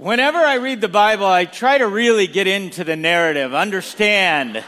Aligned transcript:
Whenever 0.00 0.38
I 0.38 0.54
read 0.54 0.80
the 0.80 0.88
Bible, 0.88 1.26
I 1.26 1.44
try 1.44 1.76
to 1.76 1.86
really 1.86 2.26
get 2.26 2.46
into 2.46 2.84
the 2.84 2.96
narrative, 2.96 3.52
understand 3.52 4.64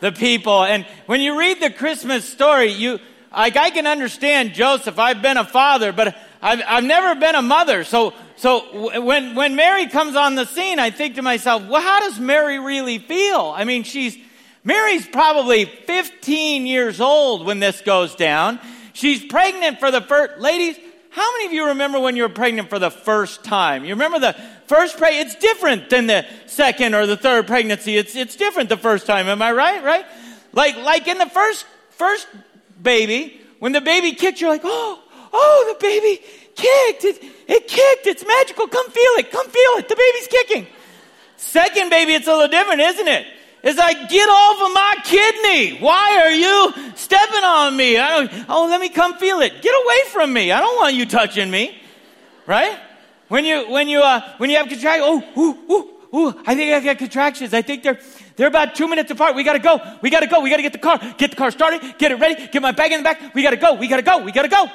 the 0.00 0.12
people. 0.12 0.64
And 0.64 0.86
when 1.04 1.20
you 1.20 1.38
read 1.38 1.60
the 1.60 1.68
Christmas 1.68 2.26
story, 2.26 2.72
you, 2.72 2.98
like, 3.30 3.58
I 3.58 3.68
can 3.68 3.86
understand 3.86 4.54
Joseph. 4.54 4.98
I've 4.98 5.20
been 5.20 5.36
a 5.36 5.44
father, 5.44 5.92
but 5.92 6.16
I've, 6.40 6.62
I've 6.66 6.84
never 6.84 7.20
been 7.20 7.34
a 7.34 7.42
mother. 7.42 7.84
So, 7.84 8.14
so 8.36 8.98
when, 9.02 9.34
when 9.34 9.56
Mary 9.56 9.88
comes 9.88 10.16
on 10.16 10.36
the 10.36 10.46
scene, 10.46 10.78
I 10.78 10.88
think 10.88 11.16
to 11.16 11.22
myself, 11.22 11.62
well, 11.68 11.82
how 11.82 12.00
does 12.00 12.18
Mary 12.18 12.58
really 12.58 12.98
feel? 12.98 13.52
I 13.54 13.64
mean, 13.64 13.82
she's, 13.82 14.16
Mary's 14.64 15.06
probably 15.06 15.66
15 15.66 16.66
years 16.66 16.98
old 16.98 17.44
when 17.44 17.60
this 17.60 17.82
goes 17.82 18.14
down. 18.14 18.58
She's 18.94 19.22
pregnant 19.22 19.80
for 19.80 19.90
the 19.90 20.00
first, 20.00 20.40
ladies, 20.40 20.78
how 21.16 21.32
many 21.32 21.46
of 21.46 21.52
you 21.54 21.68
remember 21.68 21.98
when 21.98 22.14
you 22.14 22.24
were 22.24 22.28
pregnant 22.28 22.68
for 22.68 22.78
the 22.78 22.90
first 22.90 23.42
time? 23.42 23.86
You 23.86 23.94
remember 23.94 24.18
the 24.18 24.34
first 24.66 24.98
pregnancy? 24.98 25.28
It's 25.28 25.34
different 25.36 25.88
than 25.88 26.06
the 26.06 26.26
second 26.44 26.94
or 26.94 27.06
the 27.06 27.16
third 27.16 27.46
pregnancy. 27.46 27.96
It's, 27.96 28.14
it's 28.14 28.36
different 28.36 28.68
the 28.68 28.76
first 28.76 29.06
time. 29.06 29.26
Am 29.26 29.40
I 29.40 29.50
right? 29.52 29.82
Right? 29.82 30.04
Like, 30.52 30.76
like 30.76 31.08
in 31.08 31.16
the 31.16 31.24
first, 31.24 31.64
first 31.92 32.28
baby, 32.82 33.40
when 33.60 33.72
the 33.72 33.80
baby 33.80 34.12
kicked, 34.12 34.42
you're 34.42 34.50
like, 34.50 34.60
oh, 34.64 35.02
oh, 35.32 35.74
the 35.74 35.82
baby 35.82 36.22
kicked. 36.54 37.04
It, 37.04 37.24
it 37.48 37.66
kicked. 37.66 38.06
It's 38.06 38.22
magical. 38.22 38.68
Come 38.68 38.90
feel 38.90 39.12
it. 39.16 39.32
Come 39.32 39.48
feel 39.48 39.70
it. 39.78 39.88
The 39.88 39.96
baby's 39.96 40.28
kicking. 40.28 40.66
Second 41.38 41.88
baby, 41.88 42.12
it's 42.12 42.28
a 42.28 42.32
little 42.32 42.48
different, 42.48 42.82
isn't 42.82 43.08
it? 43.08 43.26
It's 43.68 43.80
like, 43.80 44.08
get 44.08 44.28
off 44.28 44.68
of 44.68 44.72
my 44.72 44.94
kidney. 45.02 45.78
Why 45.80 46.22
are 46.24 46.30
you 46.30 46.94
stepping 46.94 47.42
on 47.42 47.76
me? 47.76 47.98
I 47.98 48.24
don't, 48.24 48.44
oh, 48.48 48.68
let 48.68 48.80
me 48.80 48.88
come 48.88 49.18
feel 49.18 49.40
it. 49.40 49.60
Get 49.60 49.74
away 49.74 49.96
from 50.12 50.32
me. 50.32 50.52
I 50.52 50.60
don't 50.60 50.76
want 50.76 50.94
you 50.94 51.04
touching 51.04 51.50
me. 51.50 51.76
Right? 52.46 52.78
When 53.26 53.44
you, 53.44 53.68
when 53.68 53.88
you, 53.88 54.02
uh, 54.02 54.20
when 54.36 54.50
you 54.50 54.56
have 54.58 54.68
contractions, 54.68 55.04
oh, 55.04 55.40
ooh, 55.40 55.72
ooh, 55.72 56.16
ooh, 56.16 56.42
I 56.46 56.54
think 56.54 56.72
I 56.74 56.78
got 56.78 56.98
contractions. 56.98 57.52
I 57.52 57.62
think 57.62 57.82
they're, 57.82 57.98
they're 58.36 58.46
about 58.46 58.76
two 58.76 58.86
minutes 58.86 59.10
apart. 59.10 59.34
We 59.34 59.42
gotta 59.42 59.58
go. 59.58 59.80
We 60.00 60.10
gotta 60.10 60.28
go. 60.28 60.42
We 60.42 60.48
gotta 60.48 60.62
get 60.62 60.72
the 60.72 60.78
car. 60.78 60.98
Get 61.18 61.30
the 61.30 61.36
car 61.36 61.50
started. 61.50 61.98
Get 61.98 62.12
it 62.12 62.20
ready. 62.20 62.46
Get 62.46 62.62
my 62.62 62.70
bag 62.70 62.92
in 62.92 63.00
the 63.00 63.04
back. 63.04 63.34
We 63.34 63.42
gotta 63.42 63.56
go. 63.56 63.74
We 63.74 63.88
gotta 63.88 64.02
go. 64.02 64.22
We 64.22 64.30
gotta 64.30 64.46
go. 64.46 64.68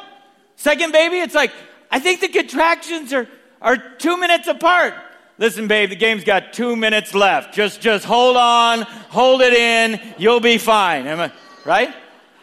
Second 0.58 0.92
baby, 0.92 1.20
it's 1.20 1.34
like, 1.34 1.54
I 1.90 2.00
think 2.00 2.20
the 2.20 2.28
contractions 2.28 3.14
are, 3.14 3.30
are 3.62 3.78
two 3.78 4.18
minutes 4.18 4.50
apart. 4.50 4.96
Listen, 5.42 5.68
babe, 5.68 5.90
the 5.90 5.96
game's 5.96 6.24
got 6.24 6.54
two 6.54 6.76
minutes 6.76 7.16
left. 7.16 7.56
Just, 7.56 7.82
just 7.82 8.06
hold 8.06 8.38
on, 8.38 8.84
hold 8.84 9.42
it 9.42 9.54
in. 9.54 10.00
You'll 10.20 10.40
be 10.40 10.60
fine. 10.60 11.08
I, 11.08 11.32
right? 11.66 11.92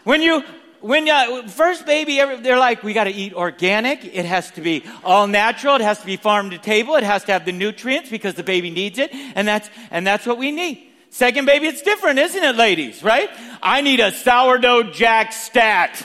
When 0.03 0.21
you, 0.21 0.43
when 0.81 1.07
you, 1.07 1.47
first 1.47 1.87
baby, 1.87 2.17
they're 2.17 2.59
like, 2.59 2.83
we 2.83 2.95
got 2.95 3.05
to 3.05 3.13
eat 3.13 3.35
organic. 3.35 4.05
It 4.05 4.25
has 4.25 4.51
to 4.51 4.61
be 4.61 4.83
all 5.05 5.29
natural. 5.29 5.77
It 5.77 5.83
has 5.83 6.01
to 6.01 6.07
be 6.07 6.17
farm 6.17 6.51
to 6.51 6.59
table. 6.59 6.97
It 6.97 7.05
has 7.05 7.23
to 7.27 7.33
have 7.33 7.45
the 7.45 7.53
nutrients 7.53 8.11
because 8.11 8.35
the 8.35 8.43
baby 8.43 8.69
needs 8.69 8.99
it. 8.99 9.15
And 9.15 9.47
that's, 9.47 9.71
and 9.93 10.05
that's 10.05 10.27
what 10.27 10.37
we 10.37 10.51
need. 10.51 10.85
Second 11.11 11.45
baby, 11.45 11.69
it's 11.69 11.83
different, 11.83 12.19
isn't 12.19 12.43
it, 12.43 12.57
ladies? 12.57 13.05
Right? 13.05 13.31
I 13.63 13.81
need 13.81 14.01
a 14.01 14.11
sourdough 14.11 14.91
jack 14.91 15.33
stat. 15.33 16.05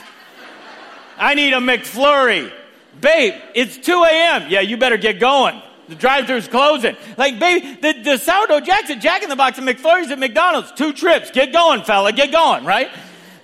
I 1.18 1.34
need 1.34 1.54
a 1.54 1.58
McFlurry. 1.58 2.52
Babe, 3.00 3.34
it's 3.56 3.78
2 3.78 4.04
a.m. 4.04 4.44
Yeah, 4.48 4.60
you 4.60 4.76
better 4.76 4.96
get 4.96 5.18
going. 5.18 5.60
The 5.88 5.94
drive-thru's 5.94 6.48
closing. 6.48 6.96
Like, 7.16 7.38
baby, 7.38 7.78
the, 7.80 7.92
the 8.02 8.16
sourdough 8.16 8.60
jacks 8.60 8.90
at 8.90 9.00
Jack 9.00 9.22
in 9.22 9.28
the 9.28 9.36
Box 9.36 9.58
and 9.58 9.68
McFlurry's 9.68 10.10
at 10.10 10.18
McDonald's. 10.18 10.72
Two 10.72 10.92
trips. 10.92 11.30
Get 11.30 11.52
going, 11.52 11.82
fella. 11.82 12.12
Get 12.12 12.32
going, 12.32 12.64
right? 12.64 12.90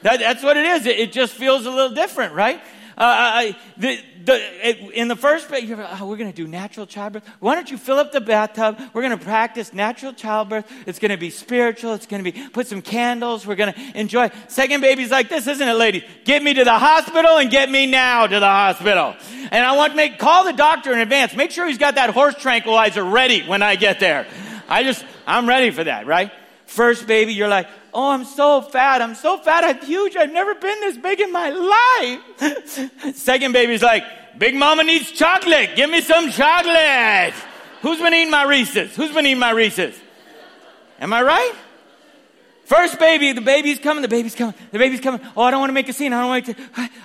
That, 0.02 0.20
that's 0.20 0.42
what 0.42 0.56
it 0.56 0.64
is. 0.64 0.86
It, 0.86 0.98
it, 0.98 1.12
just 1.12 1.34
feels 1.34 1.66
a 1.66 1.70
little 1.70 1.94
different, 1.94 2.34
right? 2.34 2.60
Uh, 3.00 3.04
I, 3.06 3.56
the, 3.78 3.98
the, 4.24 4.90
in 4.92 5.08
the 5.08 5.16
first 5.16 5.48
place, 5.48 5.64
you're 5.64 5.78
like, 5.78 6.02
oh, 6.02 6.06
we're 6.06 6.18
going 6.18 6.30
to 6.30 6.36
do 6.36 6.46
natural 6.46 6.84
childbirth. 6.84 7.26
Why 7.38 7.54
don't 7.54 7.70
you 7.70 7.78
fill 7.78 7.96
up 7.96 8.12
the 8.12 8.20
bathtub? 8.20 8.78
We're 8.92 9.00
going 9.00 9.18
to 9.18 9.24
practice 9.24 9.72
natural 9.72 10.12
childbirth. 10.12 10.70
It's 10.86 10.98
going 10.98 11.10
to 11.10 11.16
be 11.16 11.30
spiritual. 11.30 11.94
It's 11.94 12.04
going 12.04 12.22
to 12.22 12.30
be, 12.30 12.48
put 12.48 12.66
some 12.66 12.82
candles. 12.82 13.46
We're 13.46 13.54
going 13.54 13.72
to 13.72 13.98
enjoy. 13.98 14.30
Second 14.48 14.82
baby's 14.82 15.10
like 15.10 15.30
this, 15.30 15.46
isn't 15.46 15.66
it, 15.66 15.72
ladies? 15.72 16.02
Get 16.26 16.42
me 16.42 16.52
to 16.52 16.62
the 16.62 16.78
hospital 16.78 17.38
and 17.38 17.50
get 17.50 17.70
me 17.70 17.86
now 17.86 18.26
to 18.26 18.38
the 18.38 18.46
hospital. 18.46 19.16
And 19.50 19.64
I 19.64 19.74
want 19.78 19.92
to 19.92 19.96
make, 19.96 20.18
call 20.18 20.44
the 20.44 20.52
doctor 20.52 20.92
in 20.92 20.98
advance. 20.98 21.34
Make 21.34 21.52
sure 21.52 21.66
he's 21.66 21.78
got 21.78 21.94
that 21.94 22.10
horse 22.10 22.34
tranquilizer 22.34 23.02
ready 23.02 23.46
when 23.46 23.62
I 23.62 23.76
get 23.76 23.98
there. 23.98 24.26
I 24.68 24.82
just, 24.82 25.02
I'm 25.26 25.48
ready 25.48 25.70
for 25.70 25.84
that, 25.84 26.06
right? 26.06 26.30
First 26.70 27.08
baby, 27.08 27.34
you're 27.34 27.48
like, 27.48 27.66
oh, 27.92 28.12
I'm 28.12 28.24
so 28.24 28.60
fat. 28.60 29.02
I'm 29.02 29.16
so 29.16 29.38
fat. 29.38 29.64
I'm 29.64 29.84
huge. 29.84 30.14
I've 30.14 30.32
never 30.32 30.54
been 30.54 30.78
this 30.78 30.96
big 30.96 31.20
in 31.20 31.32
my 31.32 31.50
life. 31.50 33.16
Second 33.16 33.50
baby's 33.50 33.82
like, 33.82 34.04
Big 34.38 34.54
Mama 34.54 34.84
needs 34.84 35.10
chocolate. 35.10 35.74
Give 35.74 35.90
me 35.90 36.00
some 36.00 36.30
chocolate. 36.30 37.34
Who's 37.82 37.98
been 37.98 38.14
eating 38.14 38.30
my 38.30 38.44
Reese's? 38.44 38.94
Who's 38.94 39.12
been 39.12 39.26
eating 39.26 39.40
my 39.40 39.50
Reese's? 39.50 39.98
Am 41.00 41.12
I 41.12 41.22
right? 41.22 41.52
First 42.66 43.00
baby, 43.00 43.32
the 43.32 43.40
baby's 43.40 43.80
coming, 43.80 44.02
the 44.02 44.08
baby's 44.08 44.36
coming, 44.36 44.54
the 44.70 44.78
baby's 44.78 45.00
coming. 45.00 45.20
Oh, 45.36 45.42
I 45.42 45.50
don't 45.50 45.58
want 45.58 45.70
to 45.70 45.74
make 45.74 45.88
a 45.88 45.92
scene. 45.92 46.12
I 46.12 46.20
don't 46.20 46.28
want 46.28 46.46
to, 46.46 46.54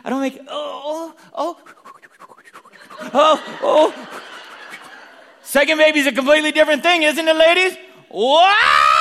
I 0.04 0.10
don't 0.12 0.22
make, 0.22 0.40
oh, 0.48 1.16
oh, 1.34 1.58
oh, 3.02 3.10
oh, 3.16 3.60
oh. 3.64 4.22
Second 5.42 5.80
baby's 5.80 6.06
a 6.06 6.12
completely 6.12 6.52
different 6.52 6.84
thing, 6.84 7.02
isn't 7.02 7.28
it, 7.28 7.36
ladies? 7.36 7.76
Wow! 8.12 8.95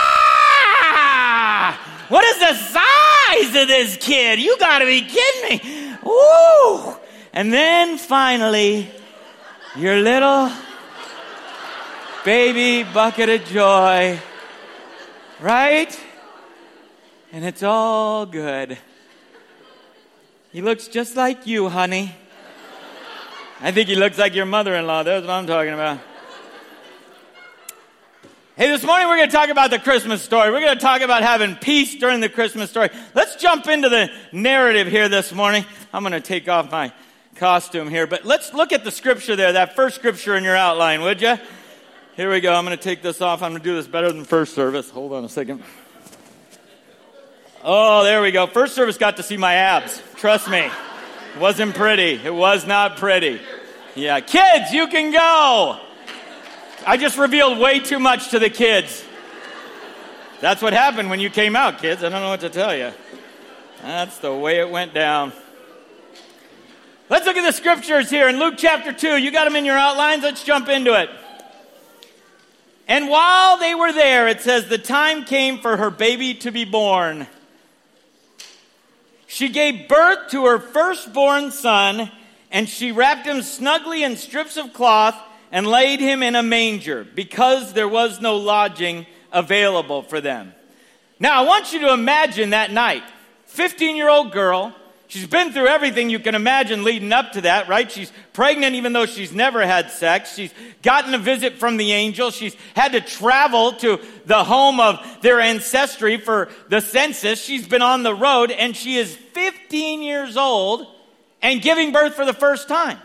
What 2.09 2.25
is 2.25 2.39
the 2.39 2.55
size 2.55 3.63
of 3.63 3.69
this 3.69 3.97
kid? 3.97 4.39
You 4.39 4.57
gotta 4.59 4.85
be 4.85 5.03
kidding 5.03 5.59
me. 5.59 5.97
Woo! 6.03 6.95
And 7.33 7.53
then 7.53 7.99
finally, 7.99 8.89
your 9.77 9.97
little 9.97 10.51
baby 12.25 12.89
bucket 12.93 13.29
of 13.29 13.45
joy, 13.47 14.19
right? 15.41 16.01
And 17.33 17.45
it's 17.45 17.63
all 17.63 18.27
good. 18.27 18.79
He 20.53 20.63
looks 20.63 20.87
just 20.87 21.17
like 21.17 21.47
you, 21.47 21.69
honey. 21.69 22.15
I 23.61 23.73
think 23.73 23.89
he 23.89 23.97
looks 23.97 24.19
like 24.19 24.35
your 24.35 24.47
mother 24.47 24.75
in 24.75 24.87
law. 24.87 25.03
That's 25.03 25.27
what 25.27 25.33
I'm 25.33 25.47
talking 25.47 25.75
about. 25.75 25.99
Hey, 28.57 28.69
this 28.69 28.85
morning 28.85 29.09
we're 29.09 29.17
going 29.17 29.31
to 29.31 29.37
talk 29.37 29.49
about 29.49 29.71
the 29.71 29.81
Christmas 29.81 30.23
story. 30.23 30.53
We're 30.53 30.61
going 30.61 30.77
to 30.77 30.81
talk 30.81 31.01
about 31.01 31.25
having 31.25 31.57
peace 31.57 31.97
during 31.97 32.21
the 32.21 32.29
Christmas 32.29 32.71
story. 32.71 32.89
Let's 33.13 33.35
jump 33.35 33.67
into 33.67 33.89
the 33.89 34.13
narrative 34.31 34.87
here 34.87 35.09
this 35.09 35.33
morning. 35.33 35.65
I'm 35.93 36.05
going 36.05 36.13
to 36.13 36.21
take 36.21 36.49
off 36.49 36.71
my 36.71 36.93
costume 37.35 37.89
here, 37.89 38.07
but 38.07 38.25
let's 38.25 38.55
look 38.55 38.73
at 38.73 38.85
the 38.85 38.93
scripture 38.93 39.35
there, 39.35 39.55
that 39.55 39.75
first 39.75 39.97
scripture 39.97 40.37
in 40.37 40.45
your 40.45 40.55
outline, 40.55 41.01
would 41.01 41.21
you? 41.21 41.37
Here 42.15 42.31
we 42.31 42.41
go. 42.41 42.55
I'm 42.55 42.65
going 42.65 42.79
to 42.79 42.83
take 42.83 43.03
this 43.03 43.21
off. 43.21 43.43
I'm 43.43 43.51
going 43.51 43.61
to 43.61 43.69
do 43.69 43.75
this 43.75 43.89
better 43.89 44.13
than 44.13 44.23
first 44.23 44.55
service. 44.55 44.89
Hold 44.89 45.15
on 45.15 45.25
a 45.25 45.29
second. 45.29 45.61
Oh, 47.65 48.05
there 48.05 48.23
we 48.23 48.31
go. 48.31 48.47
First 48.47 48.77
service 48.77 48.99
got 48.99 49.17
to 49.17 49.25
see 49.25 49.37
my 49.37 49.55
abs. 49.55 50.01
Trust 50.15 50.49
me. 50.49 50.61
It 50.61 51.41
wasn't 51.41 51.75
pretty. 51.75 52.21
It 52.25 52.33
was 52.33 52.65
not 52.69 52.99
pretty. 52.99 53.41
Yeah, 53.97 54.21
kids, 54.21 54.71
you 54.71 54.87
can 54.87 55.11
go. 55.11 55.81
I 56.87 56.99
just 56.99 57.17
revealed 57.17 57.59
way 57.59 57.81
too 57.81 57.99
much 57.99 58.31
to 58.31 58.39
the 58.39 58.51
kids. 58.51 59.03
That's 60.41 60.61
what 60.61 60.75
happened 60.75 61.09
when 61.09 61.19
you 61.19 61.31
came 61.31 61.57
out, 61.57 61.79
kids. 61.79 62.05
I 62.05 62.11
don't 62.11 62.21
know 62.21 62.29
what 62.29 62.41
to 62.41 62.51
tell 62.51 62.77
you. 62.77 62.93
That's 63.81 64.19
the 64.19 64.35
way 64.35 64.61
it 64.61 64.69
went 64.69 64.93
down. 64.93 65.33
Let's 67.09 67.25
look 67.25 67.39
at 67.39 67.47
the 67.47 67.53
scriptures 67.53 68.11
here 68.11 68.29
in 68.29 68.39
Luke 68.39 68.55
chapter 68.59 68.93
2. 68.93 69.17
You 69.17 69.31
got 69.31 69.45
them 69.45 69.57
in 69.57 69.65
your 69.65 69.79
outlines? 69.79 70.23
Let's 70.23 70.45
jump 70.45 70.69
into 70.69 70.93
it. 71.01 71.09
And 72.87 73.09
while 73.09 73.57
they 73.57 73.75
were 73.75 73.93
there, 73.93 74.29
it 74.29 74.43
says, 74.43 74.69
the 74.69 74.77
time 74.77 75.25
came 75.25 75.61
for 75.61 75.79
her 75.79 75.91
baby 75.91 76.35
to 76.35 76.51
be 76.51 76.67
born. 76.67 77.27
She 79.27 79.49
gave 79.49 79.89
birth 79.89 80.31
to 80.33 80.45
her 80.45 80.59
firstborn 80.59 81.51
son, 81.51 82.11
and 82.51 82.69
she 82.69 82.93
wrapped 82.93 83.27
him 83.27 83.41
snugly 83.41 84.03
in 84.03 84.17
strips 84.17 84.59
of 84.59 84.75
cloth 84.75 85.17
and 85.55 85.67
laid 85.67 86.01
him 86.01 86.23
in 86.23 86.35
a 86.35 86.43
manger 86.43 87.07
because 87.15 87.73
there 87.73 87.89
was 87.89 88.21
no 88.21 88.37
lodging 88.37 89.07
available 89.33 90.03
for 90.03 90.21
them. 90.21 90.53
Now, 91.21 91.43
I 91.43 91.47
want 91.47 91.73
you 91.73 91.79
to 91.83 91.93
imagine 91.93 92.51
that 92.51 92.73
night 92.73 93.05
15 93.47 93.97
year 93.97 94.09
old 94.11 94.33
girl 94.33 94.75
She's 95.07 95.29
been 95.29 95.53
through 95.53 95.69
everything 95.69 96.11
you 96.11 96.19
can 96.19 96.35
imagine 96.35 96.83
leading 96.83 97.13
up 97.13 97.33
to 97.33 97.43
that, 97.43 97.69
right? 97.69 97.89
She's 97.89 98.13
pregnant 98.33 98.75
even 98.75 98.93
though 98.93 99.07
she's 99.07 99.33
never 99.33 99.65
had 99.65 99.93
sex. 99.93 100.35
She's 100.35 100.53
gotten 100.83 101.15
a 101.15 101.19
visit 101.19 101.59
from 101.59 101.77
the 101.77 101.93
angel. 101.93 102.33
She's 102.33 102.57
had 102.75 102.93
to 102.93 103.01
travel 103.01 103.75
to 103.75 104.01
the 104.27 104.43
home 104.43 104.81
of 104.81 104.99
their 105.21 105.39
ancestry 105.41 106.17
for 106.17 106.49
the 106.69 106.81
census. 106.81 107.41
She's 107.41 107.69
been 107.69 107.81
on 107.81 108.03
the 108.03 108.13
road 108.13 108.51
and 108.51 108.75
she 108.75 108.97
is 108.97 109.15
15 109.15 110.03
years 110.03 110.37
old 110.37 110.85
and 111.43 111.63
giving 111.63 111.93
birth 111.93 112.15
for 112.15 112.25
the 112.25 112.35
first 112.35 112.67
time. 112.67 112.99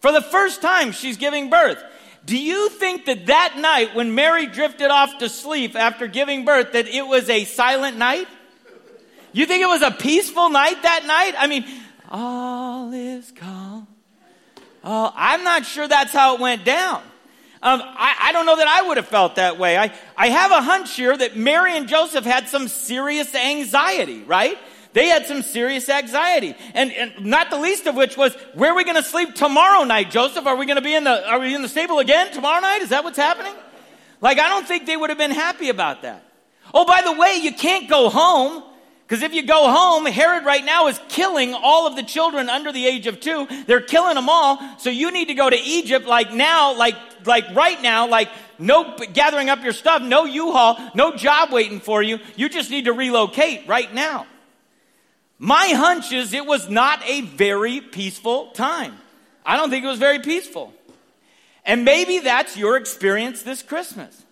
For 0.00 0.12
the 0.12 0.22
first 0.22 0.62
time, 0.62 0.92
she's 0.92 1.16
giving 1.16 1.50
birth. 1.50 1.82
Do 2.24 2.36
you 2.36 2.68
think 2.68 3.06
that 3.06 3.26
that 3.26 3.56
night 3.58 3.94
when 3.94 4.14
Mary 4.14 4.46
drifted 4.46 4.90
off 4.90 5.18
to 5.18 5.28
sleep 5.28 5.74
after 5.74 6.06
giving 6.06 6.44
birth 6.44 6.72
that 6.72 6.86
it 6.86 7.06
was 7.06 7.28
a 7.30 7.44
silent 7.44 7.96
night? 7.96 8.28
You 9.32 9.46
think 9.46 9.62
it 9.62 9.66
was 9.66 9.82
a 9.82 9.90
peaceful 9.90 10.50
night 10.50 10.82
that 10.82 11.04
night? 11.06 11.34
I 11.38 11.46
mean, 11.46 11.64
all 12.10 12.92
is 12.92 13.32
calm. 13.32 13.86
Oh, 14.84 15.12
I'm 15.14 15.44
not 15.44 15.66
sure 15.66 15.88
that's 15.88 16.12
how 16.12 16.34
it 16.34 16.40
went 16.40 16.64
down. 16.64 17.02
Um, 17.60 17.82
I, 17.82 18.16
I, 18.20 18.32
don't 18.32 18.46
know 18.46 18.56
that 18.56 18.68
I 18.68 18.86
would 18.86 18.98
have 18.98 19.08
felt 19.08 19.34
that 19.34 19.58
way. 19.58 19.76
I, 19.76 19.92
I 20.16 20.28
have 20.28 20.52
a 20.52 20.62
hunch 20.62 20.94
here 20.94 21.16
that 21.16 21.36
Mary 21.36 21.76
and 21.76 21.88
Joseph 21.88 22.24
had 22.24 22.48
some 22.48 22.68
serious 22.68 23.34
anxiety, 23.34 24.22
right? 24.22 24.56
They 24.98 25.06
had 25.06 25.26
some 25.26 25.42
serious 25.42 25.88
anxiety. 25.88 26.56
And, 26.74 26.90
and 26.90 27.24
not 27.24 27.50
the 27.50 27.56
least 27.56 27.86
of 27.86 27.94
which 27.94 28.16
was, 28.16 28.34
where 28.54 28.72
are 28.72 28.74
we 28.74 28.82
going 28.82 28.96
to 28.96 29.02
sleep 29.04 29.32
tomorrow 29.32 29.84
night, 29.84 30.10
Joseph? 30.10 30.44
Are 30.44 30.56
we 30.56 30.66
going 30.66 30.74
to 30.74 30.82
be 30.82 30.92
in 30.92 31.04
the, 31.04 31.24
are 31.30 31.38
we 31.38 31.54
in 31.54 31.62
the 31.62 31.68
stable 31.68 32.00
again 32.00 32.32
tomorrow 32.32 32.60
night? 32.60 32.82
Is 32.82 32.88
that 32.88 33.04
what's 33.04 33.16
happening? 33.16 33.52
Like, 34.20 34.40
I 34.40 34.48
don't 34.48 34.66
think 34.66 34.86
they 34.86 34.96
would 34.96 35.10
have 35.10 35.18
been 35.18 35.30
happy 35.30 35.68
about 35.68 36.02
that. 36.02 36.24
Oh, 36.74 36.84
by 36.84 37.02
the 37.04 37.12
way, 37.12 37.36
you 37.40 37.52
can't 37.52 37.88
go 37.88 38.08
home. 38.08 38.64
Because 39.06 39.22
if 39.22 39.32
you 39.34 39.46
go 39.46 39.70
home, 39.70 40.04
Herod 40.04 40.44
right 40.44 40.64
now 40.64 40.88
is 40.88 41.00
killing 41.08 41.54
all 41.54 41.86
of 41.86 41.94
the 41.94 42.02
children 42.02 42.48
under 42.48 42.72
the 42.72 42.84
age 42.84 43.06
of 43.06 43.20
two. 43.20 43.46
They're 43.68 43.80
killing 43.80 44.16
them 44.16 44.28
all. 44.28 44.58
So 44.80 44.90
you 44.90 45.12
need 45.12 45.28
to 45.28 45.34
go 45.34 45.48
to 45.48 45.56
Egypt 45.56 46.06
like 46.06 46.34
now, 46.34 46.76
like, 46.76 46.96
like 47.24 47.54
right 47.54 47.80
now, 47.80 48.08
like 48.08 48.30
no 48.58 48.96
gathering 49.12 49.48
up 49.48 49.62
your 49.62 49.74
stuff, 49.74 50.02
no 50.02 50.24
U-Haul, 50.24 50.90
no 50.96 51.14
job 51.14 51.52
waiting 51.52 51.78
for 51.78 52.02
you. 52.02 52.18
You 52.34 52.48
just 52.48 52.68
need 52.72 52.86
to 52.86 52.92
relocate 52.92 53.68
right 53.68 53.94
now. 53.94 54.26
My 55.38 55.68
hunch 55.68 56.12
is 56.12 56.32
it 56.32 56.46
was 56.46 56.68
not 56.68 57.00
a 57.06 57.20
very 57.20 57.80
peaceful 57.80 58.48
time. 58.48 58.98
I 59.46 59.56
don't 59.56 59.70
think 59.70 59.84
it 59.84 59.88
was 59.88 59.98
very 59.98 60.18
peaceful. 60.18 60.72
And 61.64 61.84
maybe 61.84 62.18
that's 62.18 62.56
your 62.56 62.76
experience 62.76 63.42
this 63.42 63.62
Christmas. 63.62 64.24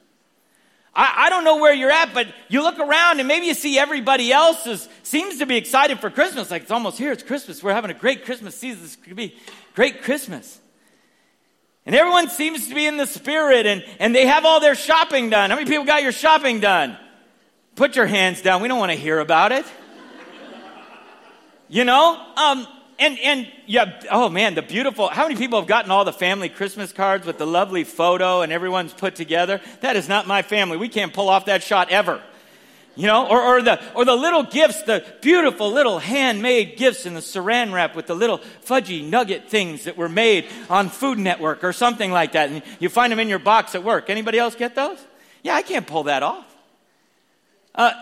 I, 0.95 1.27
I, 1.27 1.31
don't 1.31 1.45
know 1.45 1.59
where 1.59 1.75
you're 1.75 1.91
at, 1.91 2.15
but 2.15 2.27
you 2.49 2.63
look 2.63 2.79
around 2.79 3.21
and 3.21 3.29
maybe 3.29 3.47
you 3.47 3.55
see 3.55 3.79
everybody 3.79 4.33
else 4.33 4.67
is, 4.67 4.89
seems 5.03 5.39
to 5.39 5.47
be 5.47 5.57
excited 5.57 6.01
for 6.01 6.11
Christmas. 6.11 6.51
Like 6.51 6.63
it's 6.63 6.71
almost 6.71 6.97
here, 6.97 7.13
it's 7.13 7.23
Christmas. 7.23 7.63
We're 7.63 7.75
having 7.75 7.91
a 7.91 7.95
great 7.95 8.25
Christmas 8.25 8.57
season. 8.57 8.83
This 8.83 8.97
could 8.97 9.17
be 9.17 9.37
great 9.75 10.03
Christmas. 10.03 10.59
And 11.85 11.95
everyone 11.95 12.31
seems 12.31 12.69
to 12.69 12.75
be 12.75 12.87
in 12.87 12.97
the 12.97 13.07
spirit 13.07 13.67
and, 13.67 13.85
and 14.01 14.15
they 14.15 14.27
have 14.27 14.45
all 14.45 14.59
their 14.59 14.75
shopping 14.75 15.31
done. 15.31 15.51
How 15.51 15.57
many 15.57 15.69
people 15.69 15.85
got 15.85 16.03
your 16.03 16.13
shopping 16.13 16.61
done? 16.61 16.97
Put 17.77 17.95
your 17.95 18.07
hands 18.07 18.41
down. 18.41 18.63
We 18.63 18.69
don't 18.69 18.79
want 18.79 18.93
to 18.93 18.99
hear 18.99 19.21
about 19.21 19.53
it. 19.53 19.67
You 21.69 21.85
know? 21.85 22.25
Um, 22.37 22.67
and 22.99 23.19
and 23.19 23.49
yeah, 23.67 24.01
oh 24.11 24.29
man, 24.29 24.55
the 24.55 24.63
beautiful. 24.63 25.09
How 25.09 25.25
many 25.25 25.37
people 25.37 25.61
have 25.61 25.69
gotten 25.69 25.91
all 25.91 26.05
the 26.05 26.13
family 26.13 26.49
Christmas 26.49 26.93
cards 26.93 27.27
with 27.27 27.37
the 27.37 27.47
lovely 27.47 27.85
photo 27.85 28.41
and 28.41 28.53
everyone's 28.53 28.95
put 28.95 29.17
together? 29.17 29.61
That 29.81 29.97
is 29.97 30.09
not 30.09 30.27
my 30.27 30.43
family. 30.43 30.77
We 30.77 30.89
can't 30.89 31.13
pull 31.13 31.29
off 31.29 31.47
that 31.47 31.63
shot 31.63 31.91
ever. 31.91 32.23
You 32.99 33.07
know, 33.07 33.29
or, 33.29 33.43
or 33.43 33.63
the 33.63 33.79
or 33.95 34.07
the 34.07 34.17
little 34.17 34.43
gifts, 34.43 34.83
the 34.85 35.05
beautiful 35.21 35.71
little 35.71 35.99
handmade 35.99 36.79
gifts 36.79 37.05
in 37.05 37.13
the 37.13 37.21
saran 37.21 37.71
wrap 37.71 37.95
with 37.95 38.07
the 38.07 38.15
little 38.15 38.39
fudgy 38.65 39.07
nugget 39.07 39.51
things 39.51 39.85
that 39.85 39.99
were 39.99 40.09
made 40.09 40.47
on 40.71 40.89
Food 40.89 41.19
Network 41.19 41.63
or 41.63 41.75
something 41.75 42.11
like 42.11 42.33
that, 42.33 42.49
and 42.49 42.63
you 42.81 42.89
find 42.89 43.13
them 43.13 43.19
in 43.19 43.29
your 43.29 43.39
box 43.39 43.75
at 43.75 43.85
work. 43.85 44.09
Anybody 44.09 44.39
else 44.39 44.55
get 44.55 44.75
those? 44.75 44.99
Yeah, 45.43 45.55
I 45.55 45.61
can't 45.61 45.87
pull 45.87 46.05
that 46.05 46.23
off. 46.23 46.57
Uh, 47.75 47.93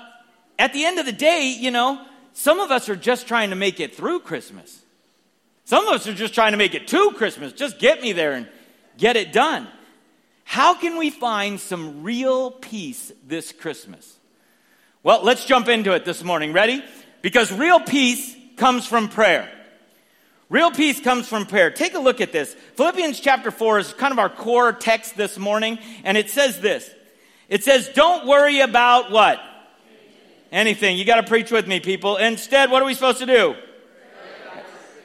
at 0.57 0.73
the 0.73 0.85
end 0.85 1.01
of 1.01 1.07
the 1.07 1.13
day, 1.13 1.57
you 1.59 1.73
know, 1.73 2.01
some 2.35 2.61
of 2.61 2.71
us 2.71 2.89
are 2.89 2.97
just 2.97 3.27
trying 3.27 3.51
to 3.51 3.57
make 3.57 3.81
it 3.81 3.95
through 3.95 4.21
Christmas. 4.21 4.83
Some 5.65 5.87
of 5.87 5.95
us 5.95 6.07
are 6.07 6.13
just 6.13 6.35
trying 6.35 6.51
to 6.51 6.59
make 6.59 6.75
it 6.75 6.89
to 6.89 7.13
Christmas. 7.17 7.53
Just 7.53 7.79
get 7.79 8.03
me 8.03 8.13
there 8.13 8.33
and 8.33 8.49
get 8.99 9.17
it 9.17 9.33
done. 9.33 9.67
How 10.45 10.75
can 10.75 10.99
we 10.99 11.09
find 11.09 11.59
some 11.59 12.03
real 12.03 12.51
peace 12.51 13.11
this 13.27 13.53
Christmas? 13.53 14.19
Well, 15.03 15.23
let's 15.23 15.47
jump 15.47 15.69
into 15.69 15.93
it 15.93 16.05
this 16.05 16.23
morning. 16.23 16.53
Ready? 16.53 16.85
Because 17.23 17.51
real 17.51 17.81
peace 17.81 18.37
comes 18.57 18.85
from 18.87 19.09
prayer. 19.09 19.51
Real 20.51 20.71
peace 20.71 21.01
comes 21.01 21.27
from 21.27 21.47
prayer. 21.47 21.71
Take 21.71 21.95
a 21.95 21.99
look 21.99 22.21
at 22.21 22.33
this. 22.33 22.55
Philippians 22.75 23.21
chapter 23.21 23.51
4 23.51 23.79
is 23.79 23.93
kind 23.95 24.13
of 24.13 24.19
our 24.19 24.29
core 24.29 24.73
text 24.73 25.17
this 25.17 25.39
morning, 25.39 25.79
and 26.03 26.19
it 26.19 26.31
says 26.31 26.61
this. 26.61 26.91
It 27.49 27.65
says, 27.65 27.89
Don't 27.95 28.27
worry 28.27 28.61
about 28.61 29.11
what? 29.11 29.41
Anything. 30.55 30.97
You 30.97 31.05
got 31.05 31.17
to 31.17 31.25
preach 31.25 31.51
with 31.51 31.67
me, 31.67 31.81
people. 31.81 32.17
Instead, 32.17 32.71
what 32.71 32.81
are 32.81 32.85
we 32.85 32.95
supposed 32.95 33.19
to 33.19 33.27
do? 33.27 33.57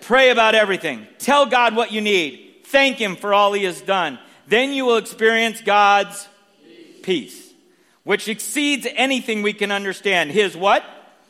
Pray 0.02 0.30
about 0.30 0.54
everything. 0.54 1.08
Tell 1.18 1.48
God 1.48 1.76
what 1.76 1.92
you 1.92 2.02
need. 2.02 2.58
Thank 2.66 2.98
Him 2.98 3.16
for 3.16 3.34
all 3.34 3.52
He 3.54 3.64
has 3.64 3.82
done. 3.82 4.20
Then 4.46 4.74
you 4.74 4.86
will 4.86 4.98
experience 4.98 5.60
God's 5.62 6.28
peace, 6.64 7.02
peace 7.02 7.54
which 8.04 8.28
exceeds 8.28 8.86
anything 8.94 9.42
we 9.42 9.54
can 9.54 9.72
understand. 9.72 10.30
His 10.30 10.56
what? 10.56 10.84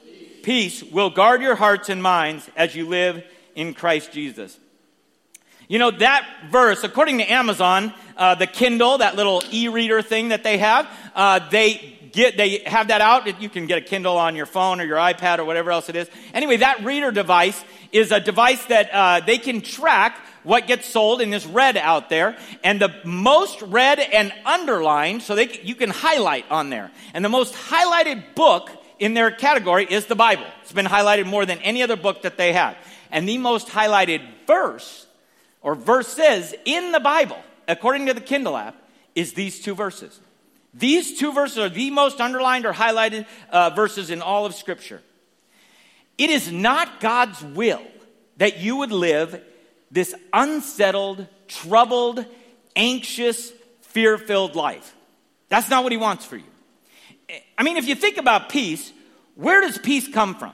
Peace. 0.04 0.82
peace 0.82 0.84
will 0.84 1.10
guard 1.10 1.42
your 1.42 1.56
hearts 1.56 1.88
and 1.88 2.04
minds 2.04 2.50
as 2.58 2.76
you 2.76 2.90
live 2.90 3.24
in 3.56 3.74
Christ 3.74 4.12
Jesus. 4.12 4.60
You 5.70 5.80
know, 5.80 5.92
that 5.92 6.28
verse, 6.50 6.84
according 6.84 7.20
to 7.20 7.32
Amazon, 7.32 7.94
uh, 8.18 8.36
the 8.36 8.48
Kindle, 8.48 8.98
that 8.98 9.16
little 9.16 9.42
e 9.50 9.70
reader 9.70 10.02
thing 10.02 10.30
that 10.30 10.44
they 10.44 10.58
have, 10.58 10.90
uh, 11.16 11.40
they 11.50 11.99
get, 12.12 12.38
they 12.38 12.60
have 12.66 12.90
that 12.90 13.02
out. 13.02 13.42
You 13.42 13.50
can 13.50 13.66
get 13.68 13.78
a 13.78 13.82
Kindle 13.82 14.18
on 14.18 14.36
your 14.36 14.46
phone 14.46 14.82
or 14.82 14.86
your 14.86 14.98
iPad 14.98 15.40
or 15.40 15.46
whatever 15.46 15.72
else 15.72 15.90
it 15.90 15.96
is. 15.96 16.10
Anyway, 16.34 16.58
that 16.58 16.84
reader 16.84 17.12
device 17.12 17.62
is 17.92 18.12
a 18.12 18.20
device 18.20 18.64
that 18.66 18.90
uh, 18.94 19.20
they 19.26 19.38
can 19.38 19.62
track 19.62 20.18
what 20.44 20.68
gets 20.68 20.88
sold 20.88 21.22
and 21.22 21.34
is 21.34 21.46
read 21.46 21.78
out 21.78 22.10
there. 22.10 22.38
And 22.64 22.82
the 22.82 22.94
most 23.04 23.62
read 23.62 24.00
and 24.00 24.34
underlined, 24.46 25.24
so 25.24 25.36
they, 25.36 25.60
you 25.64 25.76
can 25.76 25.90
highlight 25.90 26.50
on 26.50 26.70
there. 26.70 26.92
And 27.14 27.24
the 27.24 27.30
most 27.30 27.54
highlighted 27.54 28.36
book 28.36 28.70
in 29.00 29.14
their 29.14 29.32
category 29.32 29.86
is 29.86 30.06
the 30.06 30.16
Bible. 30.16 30.46
It's 30.62 30.72
been 30.72 30.86
highlighted 30.86 31.26
more 31.26 31.46
than 31.46 31.60
any 31.60 31.84
other 31.84 31.96
book 31.96 32.24
that 32.24 32.38
they 32.38 32.54
have. 32.54 32.78
And 33.12 33.28
the 33.28 33.38
most 33.38 33.68
highlighted 33.68 34.22
verse 34.46 35.08
or 35.62 35.76
verses 35.76 36.54
in 36.66 36.92
the 36.92 37.00
Bible, 37.00 37.38
according 37.68 38.06
to 38.08 38.14
the 38.14 38.22
Kindle 38.22 38.56
app, 38.56 38.76
is 39.16 39.34
these 39.34 39.60
two 39.62 39.76
verses. 39.76 40.20
These 40.74 41.18
two 41.20 41.34
verses 41.34 41.58
are 41.58 41.70
the 41.70 41.90
most 41.90 42.22
underlined 42.22 42.66
or 42.66 42.74
highlighted 42.74 43.26
uh, 43.50 43.72
verses 43.72 44.10
in 44.10 44.22
all 44.22 44.46
of 44.46 44.54
Scripture. 44.54 45.02
It 46.18 46.30
is 46.30 46.52
not 46.52 47.00
God's 47.00 47.42
will 47.42 47.82
that 48.38 48.60
you 48.60 48.78
would 48.78 48.92
live 48.92 49.42
this 49.92 50.14
unsettled, 50.34 51.28
troubled, 51.48 52.26
anxious, 52.76 53.52
fear 53.82 54.18
filled 54.18 54.56
life. 54.56 54.96
That's 55.50 55.70
not 55.70 55.84
what 55.84 55.92
He 55.92 55.98
wants 55.98 56.26
for 56.26 56.38
you. 56.38 56.44
I 57.58 57.64
mean, 57.64 57.78
if 57.78 57.88
you 57.88 57.96
think 57.96 58.18
about 58.18 58.50
peace, 58.50 58.92
where 59.36 59.62
does 59.62 59.78
peace 59.78 60.08
come 60.08 60.36
from? 60.36 60.54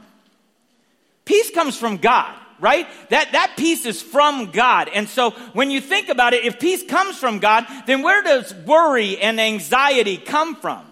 Peace 1.26 1.50
comes 1.52 1.78
from 1.78 1.98
God, 1.98 2.36
right? 2.60 2.88
That, 3.10 3.32
that 3.34 3.54
peace 3.58 3.86
is 3.86 4.02
from 4.02 4.52
God. 4.52 4.90
And 4.94 5.08
so 5.08 5.32
when 5.54 5.72
you 5.72 5.82
think 5.82 6.10
about 6.10 6.34
it, 6.34 6.46
if 6.46 6.60
peace 6.60 6.84
comes 6.84 7.18
from 7.18 7.40
God, 7.40 7.66
then 7.86 8.02
where 8.02 8.24
does 8.24 8.54
worry 8.54 9.18
and 9.18 9.40
anxiety 9.40 10.18
come 10.18 10.56
from? 10.56 10.86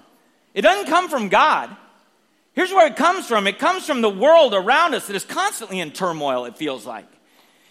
It 0.54 0.62
doesn't 0.62 0.88
come 0.88 1.10
from 1.10 1.30
God. 1.30 1.76
Here's 2.54 2.72
where 2.72 2.88
it 2.88 2.96
comes 2.96 3.28
from 3.28 3.48
it 3.48 3.60
comes 3.60 3.86
from 3.86 4.02
the 4.02 4.10
world 4.10 4.54
around 4.54 4.94
us 4.94 5.08
that 5.08 5.16
is 5.16 5.26
constantly 5.26 5.80
in 5.80 5.92
turmoil, 5.92 6.46
it 6.46 6.58
feels 6.58 6.86
like. 6.86 7.08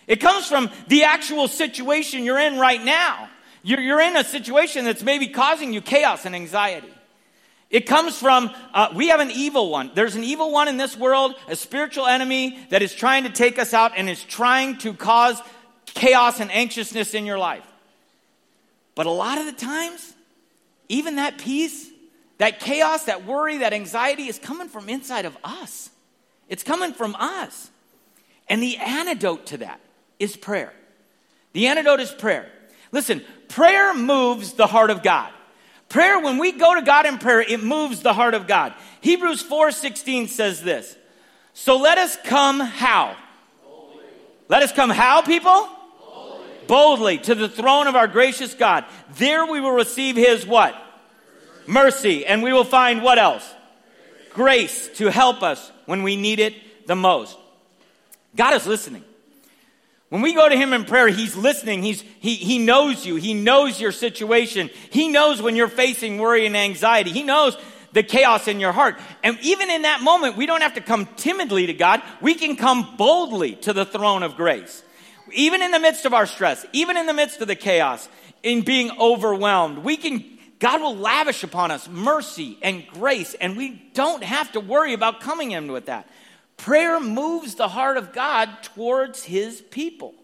It 0.06 0.16
comes 0.16 0.46
from 0.46 0.68
the 0.88 1.04
actual 1.04 1.46
situation 1.46 2.24
you're 2.24 2.38
in 2.38 2.58
right 2.58 2.82
now. 2.82 3.28
You're, 3.62 3.80
you're 3.80 4.00
in 4.00 4.16
a 4.16 4.24
situation 4.24 4.84
that's 4.84 5.04
maybe 5.04 5.28
causing 5.28 5.72
you 5.72 5.80
chaos 5.80 6.26
and 6.26 6.34
anxiety. 6.34 6.92
It 7.72 7.86
comes 7.86 8.16
from, 8.16 8.50
uh, 8.72 8.90
we 8.94 9.08
have 9.08 9.18
an 9.18 9.32
evil 9.32 9.70
one. 9.70 9.90
There's 9.94 10.14
an 10.14 10.22
evil 10.22 10.52
one 10.52 10.68
in 10.68 10.76
this 10.76 10.96
world, 10.96 11.34
a 11.48 11.56
spiritual 11.56 12.06
enemy 12.06 12.58
that 12.70 12.82
is 12.82 12.94
trying 12.94 13.24
to 13.24 13.30
take 13.30 13.58
us 13.58 13.74
out 13.74 13.92
and 13.96 14.08
is 14.08 14.22
trying 14.22 14.78
to 14.78 14.94
cause 14.94 15.40
chaos 15.86 16.38
and 16.38 16.52
anxiousness 16.52 17.14
in 17.14 17.26
your 17.26 17.38
life. 17.38 17.66
But 18.94 19.06
a 19.06 19.10
lot 19.10 19.38
of 19.38 19.46
the 19.46 19.52
times, 19.52 20.12
even 20.88 21.16
that 21.16 21.38
peace 21.38 21.88
that 22.42 22.58
chaos, 22.58 23.04
that 23.04 23.24
worry, 23.24 23.58
that 23.58 23.72
anxiety 23.72 24.26
is 24.26 24.36
coming 24.36 24.66
from 24.66 24.88
inside 24.88 25.26
of 25.26 25.36
us. 25.44 25.90
It's 26.48 26.64
coming 26.64 26.92
from 26.92 27.14
us. 27.14 27.70
And 28.48 28.60
the 28.60 28.78
antidote 28.78 29.46
to 29.46 29.58
that 29.58 29.78
is 30.18 30.36
prayer. 30.36 30.72
The 31.52 31.68
antidote 31.68 32.00
is 32.00 32.10
prayer. 32.10 32.50
Listen, 32.90 33.22
prayer 33.46 33.94
moves 33.94 34.54
the 34.54 34.66
heart 34.66 34.90
of 34.90 35.04
God. 35.04 35.32
Prayer, 35.92 36.18
when 36.18 36.38
we 36.38 36.52
go 36.52 36.74
to 36.74 36.82
God 36.82 37.06
in 37.06 37.18
prayer, 37.18 37.42
it 37.42 37.62
moves 37.62 38.00
the 38.00 38.12
heart 38.12 38.34
of 38.34 38.46
God. 38.46 38.74
Hebrews 39.00 39.42
4:16 39.42 40.28
says 40.28 40.62
this. 40.62 40.96
So 41.54 41.76
let 41.76 41.98
us 41.98 42.16
come 42.24 42.60
how? 42.60 43.14
Boldly. 43.62 44.04
Let 44.48 44.62
us 44.62 44.72
come 44.72 44.90
how, 44.90 45.22
people? 45.22 45.68
Boldly. 46.00 46.48
Boldly 46.66 47.18
to 47.18 47.34
the 47.34 47.48
throne 47.48 47.86
of 47.86 47.94
our 47.94 48.08
gracious 48.08 48.54
God. 48.54 48.84
There 49.18 49.46
we 49.46 49.60
will 49.60 49.72
receive 49.72 50.16
his 50.16 50.46
what? 50.46 50.74
mercy, 51.66 52.26
and 52.26 52.42
we 52.42 52.52
will 52.52 52.64
find 52.64 53.02
what 53.02 53.18
else? 53.18 53.48
Grace 54.30 54.88
to 54.96 55.10
help 55.10 55.42
us 55.42 55.70
when 55.86 56.02
we 56.02 56.16
need 56.16 56.40
it 56.40 56.86
the 56.86 56.96
most. 56.96 57.36
God 58.34 58.54
is 58.54 58.66
listening. 58.66 59.04
When 60.12 60.20
we 60.20 60.34
go 60.34 60.46
to 60.46 60.54
Him 60.54 60.74
in 60.74 60.84
prayer, 60.84 61.08
He's 61.08 61.34
listening. 61.34 61.82
He's, 61.82 62.02
he, 62.20 62.34
he 62.34 62.58
knows 62.58 63.06
you. 63.06 63.14
He 63.16 63.32
knows 63.32 63.80
your 63.80 63.92
situation. 63.92 64.68
He 64.90 65.08
knows 65.08 65.40
when 65.40 65.56
you're 65.56 65.68
facing 65.68 66.18
worry 66.18 66.44
and 66.44 66.54
anxiety. 66.54 67.10
He 67.12 67.22
knows 67.22 67.56
the 67.94 68.02
chaos 68.02 68.46
in 68.46 68.60
your 68.60 68.72
heart. 68.72 69.00
And 69.22 69.38
even 69.40 69.70
in 69.70 69.82
that 69.82 70.02
moment, 70.02 70.36
we 70.36 70.44
don't 70.44 70.60
have 70.60 70.74
to 70.74 70.82
come 70.82 71.08
timidly 71.16 71.64
to 71.68 71.72
God. 71.72 72.02
We 72.20 72.34
can 72.34 72.56
come 72.56 72.94
boldly 72.98 73.54
to 73.62 73.72
the 73.72 73.86
throne 73.86 74.22
of 74.22 74.36
grace. 74.36 74.82
Even 75.32 75.62
in 75.62 75.70
the 75.70 75.80
midst 75.80 76.04
of 76.04 76.12
our 76.12 76.26
stress, 76.26 76.66
even 76.74 76.98
in 76.98 77.06
the 77.06 77.14
midst 77.14 77.40
of 77.40 77.48
the 77.48 77.56
chaos, 77.56 78.06
in 78.42 78.60
being 78.60 78.90
overwhelmed. 79.00 79.78
We 79.78 79.96
can, 79.96 80.22
God 80.58 80.82
will 80.82 80.94
lavish 80.94 81.42
upon 81.42 81.70
us 81.70 81.88
mercy 81.88 82.58
and 82.60 82.86
grace, 82.86 83.32
and 83.32 83.56
we 83.56 83.82
don't 83.94 84.22
have 84.22 84.52
to 84.52 84.60
worry 84.60 84.92
about 84.92 85.20
coming 85.20 85.52
in 85.52 85.72
with 85.72 85.86
that. 85.86 86.06
Prayer 86.56 87.00
moves 87.00 87.54
the 87.54 87.68
heart 87.68 87.96
of 87.96 88.12
God 88.12 88.48
towards 88.62 89.24
his 89.24 89.60
people. 89.60 90.14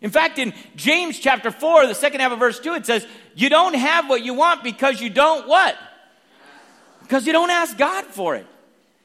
In 0.00 0.10
fact, 0.10 0.38
in 0.38 0.54
James 0.76 1.18
chapter 1.18 1.50
4, 1.50 1.86
the 1.86 1.94
second 1.94 2.20
half 2.20 2.32
of 2.32 2.38
verse 2.38 2.60
2, 2.60 2.74
it 2.74 2.86
says, 2.86 3.06
You 3.34 3.48
don't 3.48 3.74
have 3.74 4.08
what 4.08 4.22
you 4.22 4.34
want 4.34 4.62
because 4.62 5.00
you 5.00 5.10
don't 5.10 5.48
what? 5.48 5.76
Because 7.02 7.26
you 7.26 7.32
don't 7.32 7.50
ask 7.50 7.76
God 7.76 8.04
for 8.04 8.36
it. 8.36 8.46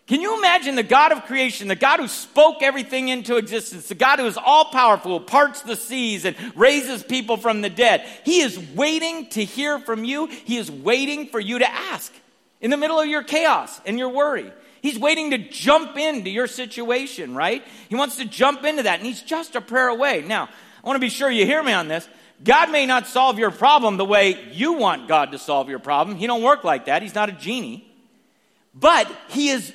Can 0.05 0.19
you 0.19 0.37
imagine 0.37 0.75
the 0.75 0.83
God 0.83 1.13
of 1.13 1.23
creation, 1.25 1.69
the 1.69 1.75
God 1.75 2.01
who 2.01 2.09
spoke 2.09 2.61
everything 2.61 3.07
into 3.07 3.37
existence, 3.37 3.87
the 3.87 3.95
God 3.95 4.19
who 4.19 4.25
is 4.25 4.37
all 4.37 4.65
powerful, 4.65 5.17
who 5.17 5.25
parts 5.25 5.61
the 5.61 5.77
seas 5.77 6.25
and 6.25 6.35
raises 6.55 7.03
people 7.03 7.37
from 7.37 7.61
the 7.61 7.69
dead? 7.69 8.05
He 8.25 8.41
is 8.41 8.59
waiting 8.75 9.29
to 9.29 9.45
hear 9.45 9.79
from 9.79 10.03
you. 10.03 10.27
He 10.27 10.57
is 10.57 10.69
waiting 10.69 11.27
for 11.27 11.39
you 11.39 11.59
to 11.59 11.71
ask 11.71 12.13
in 12.59 12.69
the 12.69 12.77
middle 12.77 12.99
of 12.99 13.07
your 13.07 13.23
chaos 13.23 13.79
and 13.85 13.97
your 13.97 14.09
worry. 14.09 14.51
He's 14.83 14.99
waiting 14.99 15.31
to 15.31 15.37
jump 15.37 15.97
into 15.97 16.29
your 16.29 16.45
situation, 16.45 17.33
right? 17.33 17.65
He 17.87 17.95
wants 17.95 18.17
to 18.17 18.25
jump 18.25 18.65
into 18.65 18.83
that, 18.83 18.99
and 18.99 19.07
he's 19.07 19.21
just 19.21 19.55
a 19.55 19.61
prayer 19.61 19.87
away. 19.87 20.21
Now, 20.27 20.49
I 20.83 20.87
want 20.87 20.97
to 20.97 20.99
be 20.99 21.07
sure 21.09 21.31
you 21.31 21.45
hear 21.45 21.63
me 21.63 21.71
on 21.71 21.87
this. 21.87 22.07
God 22.43 22.69
may 22.69 22.85
not 22.85 23.07
solve 23.07 23.39
your 23.39 23.49
problem 23.49 23.95
the 23.95 24.03
way 24.03 24.37
you 24.51 24.73
want 24.73 25.07
God 25.07 25.31
to 25.31 25.37
solve 25.37 25.69
your 25.69 25.79
problem. 25.79 26.17
He 26.17 26.27
don't 26.27 26.43
work 26.43 26.65
like 26.65 26.87
that. 26.87 27.01
He's 27.01 27.15
not 27.15 27.29
a 27.29 27.31
genie. 27.31 27.89
But 28.75 29.09
he 29.29 29.47
is 29.47 29.73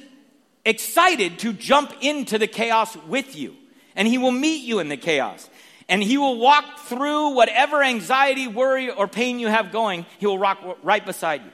excited 0.66 1.38
to 1.38 1.54
jump 1.54 1.94
into 2.02 2.36
the 2.36 2.46
chaos 2.46 2.94
with 3.06 3.34
you. 3.34 3.56
And 3.96 4.06
he 4.06 4.18
will 4.18 4.30
meet 4.30 4.62
you 4.62 4.78
in 4.78 4.90
the 4.90 4.98
chaos. 4.98 5.48
And 5.88 6.02
he 6.02 6.18
will 6.18 6.36
walk 6.36 6.80
through 6.80 7.30
whatever 7.30 7.82
anxiety, 7.82 8.46
worry, 8.46 8.90
or 8.90 9.08
pain 9.08 9.38
you 9.38 9.46
have 9.46 9.72
going. 9.72 10.04
He 10.18 10.26
will 10.26 10.36
walk 10.36 10.58
right 10.82 11.06
beside 11.06 11.44
you. 11.44 11.50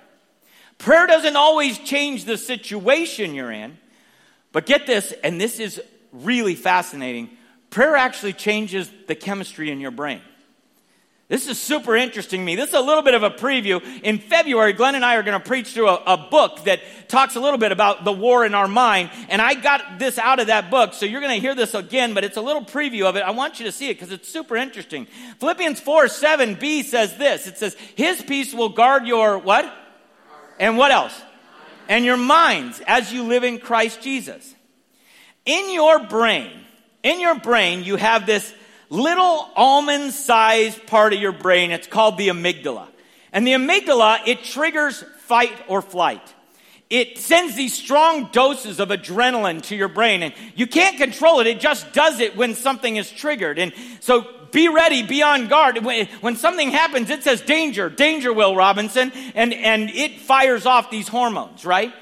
Prayer 0.79 1.07
doesn't 1.07 1.37
always 1.37 1.79
change 1.79 2.25
the 2.25 2.37
situation 2.37 3.35
you're 3.35 3.53
in. 3.53 3.79
But 4.53 4.67
get 4.67 4.87
this, 4.87 5.13
and 5.25 5.41
this 5.41 5.59
is 5.59 5.81
really 6.13 6.55
fascinating 6.55 7.37
prayer 7.75 7.97
actually 7.97 8.33
changes 8.33 8.89
the 9.09 9.17
chemistry 9.17 9.69
in 9.69 9.81
your 9.81 9.91
brain. 9.91 10.21
This 11.27 11.49
is 11.49 11.59
super 11.61 11.97
interesting 11.97 12.41
to 12.41 12.45
me. 12.45 12.55
This 12.55 12.69
is 12.69 12.75
a 12.77 12.81
little 12.81 13.03
bit 13.03 13.15
of 13.15 13.25
a 13.25 13.31
preview. 13.31 13.83
In 14.03 14.19
February, 14.19 14.75
Glenn 14.75 14.95
and 14.95 15.05
I 15.05 15.17
are 15.17 15.25
going 15.25 15.41
to 15.41 15.45
preach 15.45 15.73
through 15.73 15.89
a, 15.89 16.03
a, 16.07 16.17
book 16.17 16.65
that 16.67 16.81
talks 17.09 17.35
a 17.35 17.41
little 17.41 17.59
bit 17.59 17.73
about 17.73 18.05
the 18.05 18.13
war 18.13 18.47
in 18.47 18.55
our 18.55 18.69
mind. 18.69 19.11
And 19.29 19.43
I 19.43 19.55
got 19.55 19.99
this 19.99 20.19
out 20.19 20.39
of 20.39 20.47
that 20.47 20.71
book, 20.71 20.95
so 20.95 21.05
you're 21.07 21.23
going 21.23 21.35
to 21.35 21.41
hear 21.41 21.57
this 21.57 21.75
again, 21.75 22.15
but 22.15 22.23
it's 22.23 22.37
a 22.37 22.43
little 22.43 22.63
preview 22.63 23.07
of 23.07 23.17
it. 23.17 23.23
I 23.23 23.33
want 23.33 23.59
you 23.59 23.67
to 23.67 23.73
see 23.73 23.89
it 23.89 23.95
because 23.95 24.13
it's 24.13 24.29
super 24.29 24.55
interesting. 24.55 25.07
Philippians 25.41 25.81
4 25.81 26.05
7b 26.05 26.85
says 26.85 27.17
this 27.17 27.49
it 27.49 27.59
says, 27.59 27.75
His 27.97 28.23
peace 28.23 28.55
will 28.55 28.69
guard 28.69 29.07
your 29.07 29.39
what? 29.39 29.65
And 30.59 30.77
what 30.79 30.91
else? 30.91 31.21
And 31.89 32.05
your 32.05 32.17
minds 32.17 32.81
as 32.87 33.13
you 33.13 33.25
live 33.25 33.45
in 33.45 33.59
Christ 33.59 34.01
Jesus. 34.01 34.55
In 35.45 35.73
your 35.73 36.07
brain, 36.07 36.51
in 37.03 37.21
your 37.21 37.39
brain, 37.39 37.85
you 37.85 37.97
have 37.97 38.25
this 38.25 38.55
little 38.89 39.49
almond 39.57 40.13
sized 40.13 40.87
part 40.87 41.13
of 41.13 41.21
your 41.21 41.33
brain. 41.33 41.71
It's 41.71 41.87
called 41.87 42.17
the 42.17 42.29
amygdala. 42.29 42.89
And 43.33 43.47
the 43.47 43.53
amygdala, 43.53 44.21
it 44.27 44.45
triggers 44.45 45.05
fight 45.19 45.53
or 45.69 45.83
flight. 45.83 46.23
It 46.89 47.19
sends 47.19 47.57
these 47.57 47.75
strong 47.75 48.29
doses 48.31 48.79
of 48.79 48.91
adrenaline 48.91 49.63
to 49.63 49.77
your 49.77 49.89
brain 49.89 50.23
and 50.23 50.33
you 50.55 50.67
can't 50.67 50.97
control 50.97 51.41
it. 51.41 51.47
It 51.47 51.59
just 51.59 51.93
does 51.93 52.21
it 52.21 52.37
when 52.37 52.55
something 52.55 52.97
is 52.97 53.11
triggered. 53.11 53.59
And 53.59 53.73
so 54.01 54.23
be 54.55 54.69
ready, 54.69 55.03
be 55.03 55.21
on 55.23 55.49
guard. 55.49 55.85
When, 55.85 56.37
something 56.37 56.71
happens, 56.71 57.11
it 57.11 57.25
says 57.25 57.43
danger, 57.43 57.91
danger, 57.91 58.33
Will 58.33 58.55
Robinson, 58.55 59.13
and, 59.35 59.53
and 59.53 59.91
it 59.91 60.21
fires 60.21 60.65
off 60.65 60.91
these 60.91 61.09
hormones, 61.09 61.67
right? 61.67 61.93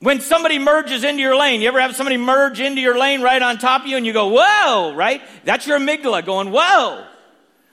When 0.00 0.20
somebody 0.20 0.58
merges 0.58 1.04
into 1.04 1.20
your 1.20 1.36
lane, 1.36 1.60
you 1.60 1.68
ever 1.68 1.80
have 1.80 1.94
somebody 1.94 2.16
merge 2.16 2.60
into 2.60 2.80
your 2.80 2.98
lane 2.98 3.20
right 3.20 3.40
on 3.40 3.58
top 3.58 3.82
of 3.82 3.88
you 3.88 3.98
and 3.98 4.06
you 4.06 4.14
go, 4.14 4.28
whoa, 4.34 4.94
right? 4.94 5.20
That's 5.44 5.66
your 5.66 5.78
amygdala 5.78 6.24
going, 6.24 6.50
whoa. 6.50 7.06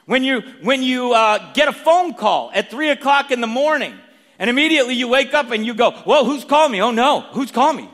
When 0.06 0.24
you, 0.24 0.42
when 0.62 0.84
you 0.84 1.14
uh, 1.14 1.54
get 1.54 1.70
a 1.70 1.74
phone 1.74 2.14
call 2.14 2.52
at 2.54 2.70
three 2.70 2.90
o'clock 2.90 3.32
in 3.32 3.42
the 3.42 3.48
morning 3.48 3.98
and 4.38 4.50
immediately 4.50 4.96
you 4.96 5.08
wake 5.08 5.34
up 5.34 5.50
and 5.52 5.66
you 5.66 5.74
go, 5.74 5.92
whoa, 5.92 6.26
who's 6.26 6.44
calling 6.44 6.74
me? 6.74 6.82
Oh 6.82 6.92
no, 6.92 7.22
who's 7.22 7.52
calling 7.52 7.78
me? 7.78 7.90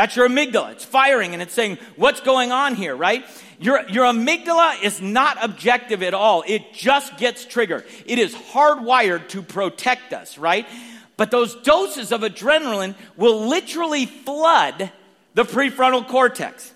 That's 0.00 0.16
your 0.16 0.30
amygdala. 0.30 0.72
It's 0.72 0.84
firing 0.86 1.34
and 1.34 1.42
it's 1.42 1.52
saying, 1.52 1.76
what's 1.96 2.22
going 2.22 2.52
on 2.52 2.74
here, 2.74 2.96
right? 2.96 3.22
Your, 3.58 3.86
your 3.90 4.06
amygdala 4.06 4.82
is 4.82 5.02
not 5.02 5.36
objective 5.44 6.02
at 6.02 6.14
all. 6.14 6.42
It 6.46 6.72
just 6.72 7.18
gets 7.18 7.44
triggered. 7.44 7.84
It 8.06 8.18
is 8.18 8.34
hardwired 8.34 9.28
to 9.28 9.42
protect 9.42 10.14
us, 10.14 10.38
right? 10.38 10.66
But 11.18 11.30
those 11.30 11.54
doses 11.54 12.12
of 12.12 12.22
adrenaline 12.22 12.94
will 13.18 13.46
literally 13.46 14.06
flood 14.06 14.90
the 15.34 15.44
prefrontal 15.44 16.08
cortex. 16.08 16.72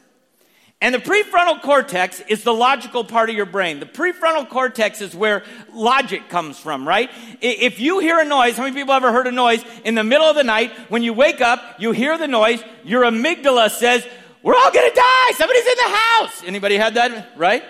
And 0.81 0.95
the 0.95 0.99
prefrontal 0.99 1.63
cortex 1.63 2.21
is 2.29 2.43
the 2.43 2.53
logical 2.53 3.05
part 3.05 3.31
of 3.31 3.37
your 3.37 3.47
brain. 3.47 3.81
The 3.81 3.87
prefrontal 3.87 4.49
cortex 4.49 5.01
is 5.01 5.15
where 5.15 5.43
logic 5.73 6.29
comes 6.29 6.59
from, 6.59 6.87
right? 6.87 7.11
If 7.41 7.81
you 7.81 8.01
hear 8.01 8.19
a 8.19 8.25
noise, 8.25 8.57
how 8.57 8.65
many 8.65 8.75
people 8.75 8.93
ever 8.93 9.11
heard 9.11 9.27
a 9.27 9.33
noise 9.33 9.65
in 9.85 9.95
the 9.95 10.05
middle 10.05 10.27
of 10.27 10.37
the 10.37 10.45
night? 10.45 10.73
When 10.91 11.03
you 11.03 11.15
wake 11.15 11.41
up, 11.41 11.81
you 11.81 11.93
hear 11.93 12.19
the 12.19 12.29
noise, 12.29 12.63
your 12.85 13.05
amygdala 13.05 13.71
says, 13.71 14.07
we're 14.43 14.55
all 14.55 14.71
gonna 14.73 14.95
die! 14.95 15.33
Somebody's 15.37 15.65
in 15.65 15.77
the 15.77 15.97
house! 15.97 16.43
Anybody 16.45 16.77
had 16.77 16.95
that, 16.95 17.33
right? 17.39 17.65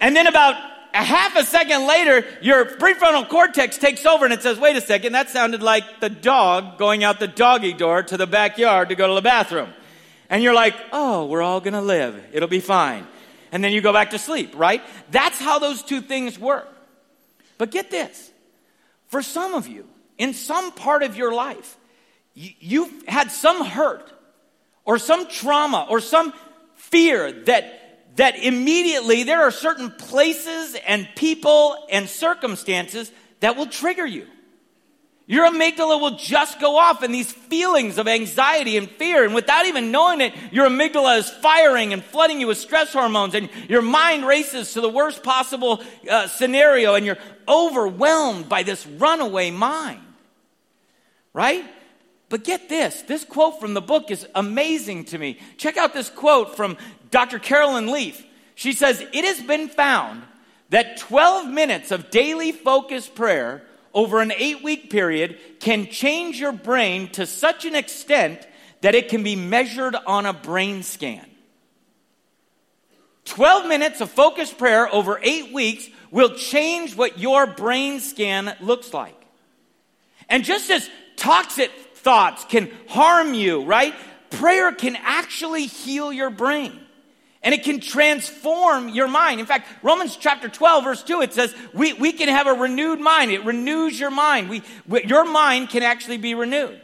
And 0.00 0.16
then 0.16 0.26
about 0.26 0.54
a 0.94 1.04
half 1.04 1.36
a 1.36 1.44
second 1.44 1.86
later, 1.86 2.24
your 2.40 2.64
prefrontal 2.64 3.28
cortex 3.28 3.76
takes 3.76 4.06
over 4.06 4.24
and 4.24 4.32
it 4.32 4.40
says, 4.40 4.58
wait 4.58 4.76
a 4.76 4.80
second, 4.80 5.12
that 5.12 5.28
sounded 5.28 5.62
like 5.62 5.84
the 6.00 6.08
dog 6.08 6.78
going 6.78 7.04
out 7.04 7.20
the 7.20 7.28
doggy 7.28 7.74
door 7.74 8.02
to 8.04 8.16
the 8.16 8.26
backyard 8.26 8.88
to 8.88 8.94
go 8.94 9.08
to 9.08 9.14
the 9.14 9.20
bathroom. 9.20 9.74
And 10.30 10.42
you're 10.42 10.54
like, 10.54 10.74
oh, 10.92 11.26
we're 11.26 11.42
all 11.42 11.60
gonna 11.60 11.82
live. 11.82 12.18
It'll 12.32 12.48
be 12.48 12.60
fine. 12.60 13.06
And 13.52 13.62
then 13.62 13.72
you 13.72 13.80
go 13.80 13.92
back 13.92 14.10
to 14.10 14.18
sleep, 14.18 14.56
right? 14.56 14.80
That's 15.10 15.38
how 15.38 15.58
those 15.58 15.82
two 15.82 16.00
things 16.00 16.38
work. 16.38 16.68
But 17.58 17.72
get 17.72 17.90
this. 17.90 18.30
For 19.08 19.22
some 19.22 19.54
of 19.54 19.66
you, 19.66 19.86
in 20.16 20.32
some 20.32 20.70
part 20.72 21.02
of 21.02 21.16
your 21.16 21.34
life, 21.34 21.76
you've 22.34 23.06
had 23.08 23.32
some 23.32 23.64
hurt 23.64 24.10
or 24.84 24.98
some 24.98 25.28
trauma 25.28 25.86
or 25.90 26.00
some 26.00 26.32
fear 26.76 27.32
that 27.32 27.76
that 28.16 28.36
immediately 28.38 29.22
there 29.22 29.42
are 29.42 29.50
certain 29.50 29.90
places 29.90 30.76
and 30.86 31.08
people 31.14 31.86
and 31.90 32.08
circumstances 32.08 33.10
that 33.40 33.56
will 33.56 33.66
trigger 33.66 34.06
you. 34.06 34.26
Your 35.30 35.48
amygdala 35.48 36.00
will 36.00 36.16
just 36.16 36.58
go 36.58 36.76
off 36.76 37.04
and 37.04 37.14
these 37.14 37.30
feelings 37.30 37.98
of 37.98 38.08
anxiety 38.08 38.76
and 38.76 38.90
fear. 38.90 39.24
And 39.24 39.32
without 39.32 39.64
even 39.64 39.92
knowing 39.92 40.20
it, 40.20 40.34
your 40.50 40.66
amygdala 40.66 41.18
is 41.18 41.30
firing 41.30 41.92
and 41.92 42.02
flooding 42.02 42.40
you 42.40 42.48
with 42.48 42.58
stress 42.58 42.92
hormones 42.92 43.36
and 43.36 43.48
your 43.68 43.80
mind 43.80 44.26
races 44.26 44.72
to 44.72 44.80
the 44.80 44.88
worst 44.88 45.22
possible 45.22 45.84
uh, 46.10 46.26
scenario 46.26 46.96
and 46.96 47.06
you're 47.06 47.16
overwhelmed 47.46 48.48
by 48.48 48.64
this 48.64 48.84
runaway 48.84 49.52
mind. 49.52 50.00
Right? 51.32 51.64
But 52.28 52.42
get 52.42 52.68
this 52.68 53.02
this 53.02 53.24
quote 53.24 53.60
from 53.60 53.72
the 53.72 53.80
book 53.80 54.10
is 54.10 54.26
amazing 54.34 55.04
to 55.06 55.18
me. 55.18 55.38
Check 55.58 55.76
out 55.76 55.94
this 55.94 56.10
quote 56.10 56.56
from 56.56 56.76
Dr. 57.12 57.38
Caroline 57.38 57.92
Leaf. 57.92 58.20
She 58.56 58.72
says, 58.72 59.00
It 59.00 59.24
has 59.24 59.40
been 59.40 59.68
found 59.68 60.24
that 60.70 60.96
12 60.96 61.48
minutes 61.48 61.92
of 61.92 62.10
daily 62.10 62.50
focused 62.50 63.14
prayer 63.14 63.62
over 63.92 64.20
an 64.20 64.32
eight 64.36 64.62
week 64.62 64.90
period 64.90 65.38
can 65.60 65.86
change 65.86 66.38
your 66.38 66.52
brain 66.52 67.08
to 67.12 67.26
such 67.26 67.64
an 67.64 67.74
extent 67.74 68.46
that 68.80 68.94
it 68.94 69.08
can 69.08 69.22
be 69.22 69.36
measured 69.36 69.94
on 70.06 70.26
a 70.26 70.32
brain 70.32 70.82
scan. 70.82 71.26
12 73.24 73.68
minutes 73.68 74.00
of 74.00 74.10
focused 74.10 74.58
prayer 74.58 74.92
over 74.92 75.20
eight 75.22 75.52
weeks 75.52 75.88
will 76.10 76.34
change 76.34 76.96
what 76.96 77.18
your 77.18 77.46
brain 77.46 78.00
scan 78.00 78.56
looks 78.60 78.92
like. 78.92 79.14
And 80.28 80.44
just 80.44 80.70
as 80.70 80.88
toxic 81.16 81.70
thoughts 81.94 82.44
can 82.44 82.70
harm 82.88 83.34
you, 83.34 83.64
right? 83.64 83.94
Prayer 84.30 84.72
can 84.72 84.96
actually 84.96 85.66
heal 85.66 86.12
your 86.12 86.30
brain. 86.30 86.78
And 87.42 87.54
it 87.54 87.64
can 87.64 87.80
transform 87.80 88.90
your 88.90 89.08
mind. 89.08 89.40
In 89.40 89.46
fact, 89.46 89.66
Romans 89.82 90.16
chapter 90.16 90.48
12, 90.48 90.84
verse 90.84 91.02
2, 91.02 91.22
it 91.22 91.32
says, 91.32 91.54
we, 91.72 91.94
we 91.94 92.12
can 92.12 92.28
have 92.28 92.46
a 92.46 92.52
renewed 92.52 93.00
mind. 93.00 93.30
It 93.30 93.44
renews 93.44 93.98
your 93.98 94.10
mind. 94.10 94.50
We, 94.50 94.62
we, 94.86 95.04
your 95.04 95.24
mind 95.24 95.70
can 95.70 95.82
actually 95.82 96.18
be 96.18 96.34
renewed. 96.34 96.80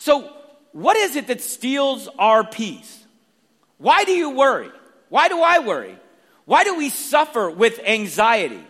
So, 0.00 0.32
what 0.72 0.96
is 0.96 1.16
it 1.16 1.28
that 1.28 1.40
steals 1.40 2.08
our 2.18 2.44
peace? 2.44 3.04
Why 3.78 4.04
do 4.04 4.12
you 4.12 4.30
worry? 4.30 4.70
Why 5.10 5.28
do 5.28 5.40
I 5.40 5.60
worry? 5.60 5.96
Why 6.44 6.64
do 6.64 6.76
we 6.76 6.88
suffer 6.88 7.48
with 7.50 7.78
anxiety? 7.84 8.64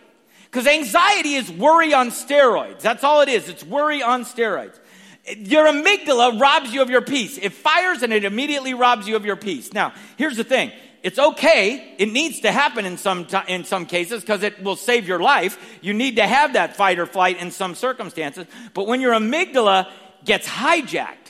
Because 0.45 0.67
anxiety 0.67 1.33
is 1.33 1.51
worry 1.51 1.93
on 1.93 2.09
steroids. 2.09 2.81
That's 2.81 3.03
all 3.03 3.21
it 3.21 3.29
is. 3.29 3.49
It's 3.49 3.63
worry 3.63 4.03
on 4.03 4.23
steroids. 4.25 4.77
Your 5.25 5.67
amygdala 5.67 6.39
robs 6.39 6.73
you 6.73 6.81
of 6.81 6.89
your 6.89 7.01
peace. 7.01 7.37
It 7.37 7.53
fires 7.53 8.03
and 8.03 8.11
it 8.11 8.25
immediately 8.25 8.73
robs 8.73 9.07
you 9.07 9.15
of 9.15 9.25
your 9.25 9.37
peace. 9.37 9.71
Now, 9.71 9.93
here's 10.17 10.35
the 10.35 10.43
thing 10.43 10.71
it's 11.01 11.19
okay. 11.19 11.95
It 11.97 12.11
needs 12.11 12.41
to 12.41 12.51
happen 12.51 12.85
in 12.85 12.97
some, 12.97 13.27
in 13.47 13.63
some 13.65 13.85
cases 13.85 14.21
because 14.21 14.43
it 14.43 14.61
will 14.63 14.75
save 14.75 15.07
your 15.07 15.19
life. 15.19 15.57
You 15.81 15.93
need 15.93 16.15
to 16.17 16.27
have 16.27 16.53
that 16.53 16.75
fight 16.75 16.99
or 16.99 17.05
flight 17.05 17.41
in 17.41 17.51
some 17.51 17.75
circumstances. 17.75 18.47
But 18.73 18.87
when 18.87 19.01
your 19.01 19.13
amygdala 19.13 19.89
gets 20.25 20.47
hijacked, 20.47 21.22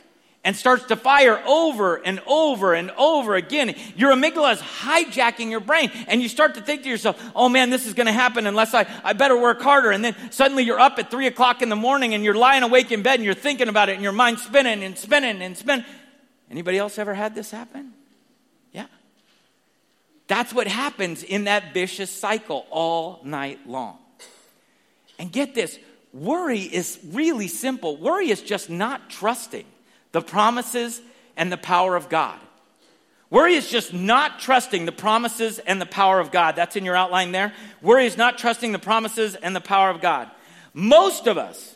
and 0.43 0.55
starts 0.55 0.85
to 0.85 0.95
fire 0.95 1.41
over 1.47 1.95
and 1.95 2.21
over 2.27 2.73
and 2.73 2.91
over 2.91 3.35
again. 3.35 3.75
Your 3.95 4.13
amygdala 4.13 4.53
is 4.53 4.59
hijacking 4.59 5.50
your 5.50 5.62
brain, 5.62 5.89
and 6.07 6.21
you 6.21 6.27
start 6.27 6.55
to 6.55 6.62
think 6.62 6.83
to 6.83 6.89
yourself, 6.89 7.21
oh 7.35 7.47
man, 7.47 7.69
this 7.69 7.88
is 7.88 7.93
going 7.93 8.07
to 8.07 8.13
happen 8.13 8.45
unless 8.45 8.73
I, 8.73 8.85
I 9.03 9.13
better 9.13 9.39
work 9.39 9.62
harder. 9.62 9.91
And 9.91 10.03
then 10.03 10.15
suddenly 10.31 10.63
you're 10.63 10.79
up 10.79 11.00
at 11.00 11.09
three 11.09 11.27
o'clock 11.27 11.62
in 11.62 11.69
the 11.69 11.75
morning 11.75 12.13
and 12.13 12.23
you're 12.23 12.33
lying 12.33 12.63
awake 12.63 12.91
in 12.91 13.03
bed 13.03 13.15
and 13.15 13.23
you're 13.23 13.33
thinking 13.33 13.69
about 13.69 13.88
it 13.88 13.93
and 13.93 14.03
your 14.03 14.12
mind's 14.12 14.43
spinning 14.43 14.83
and 14.83 14.97
spinning 14.97 15.41
and 15.41 15.57
spinning. 15.57 15.85
Anybody 16.51 16.77
else 16.77 17.00
ever 17.00 17.13
had 17.13 17.35
this 17.35 17.50
happen? 17.50 17.93
Yeah. 18.73 18.88
That's 20.27 20.53
what 20.53 20.67
happens 20.67 21.23
in 21.23 21.45
that 21.45 21.73
vicious 21.73 22.12
cycle 22.12 22.65
all 22.69 23.21
night 23.23 23.67
long. 23.67 23.97
And 25.17 25.31
get 25.31 25.55
this 25.55 25.79
worry 26.12 26.59
is 26.59 27.00
really 27.12 27.47
simple. 27.47 27.95
Worry 27.95 28.29
is 28.29 28.41
just 28.41 28.69
not 28.69 29.09
trusting 29.09 29.65
the 30.13 30.22
promises 30.22 31.01
and 31.36 31.51
the 31.51 31.58
power 31.58 31.98
of 31.98 32.08
God. 32.08 32.39
Worry 33.29 33.55
is 33.55 33.70
just 33.70 33.93
not 33.93 34.39
trusting 34.39 34.86
the 34.86 34.91
promises 34.91 35.58
and 35.58 35.82
the 35.82 35.88
power 35.88 36.20
of 36.20 36.32
God. 36.32 36.55
That's 36.55 36.75
in 36.75 36.86
your 36.86 36.96
outline 36.96 37.32
there. 37.32 37.51
Worry 37.82 38.05
is 38.05 38.15
not 38.15 38.38
trusting 38.38 38.72
the 38.72 38.79
promises 38.79 39.34
and 39.36 39.55
the 39.55 39.62
power 39.62 39.89
of 39.89 40.01
God. 40.01 40.29
Most 40.74 41.27
of 41.27 41.38
us, 41.38 41.75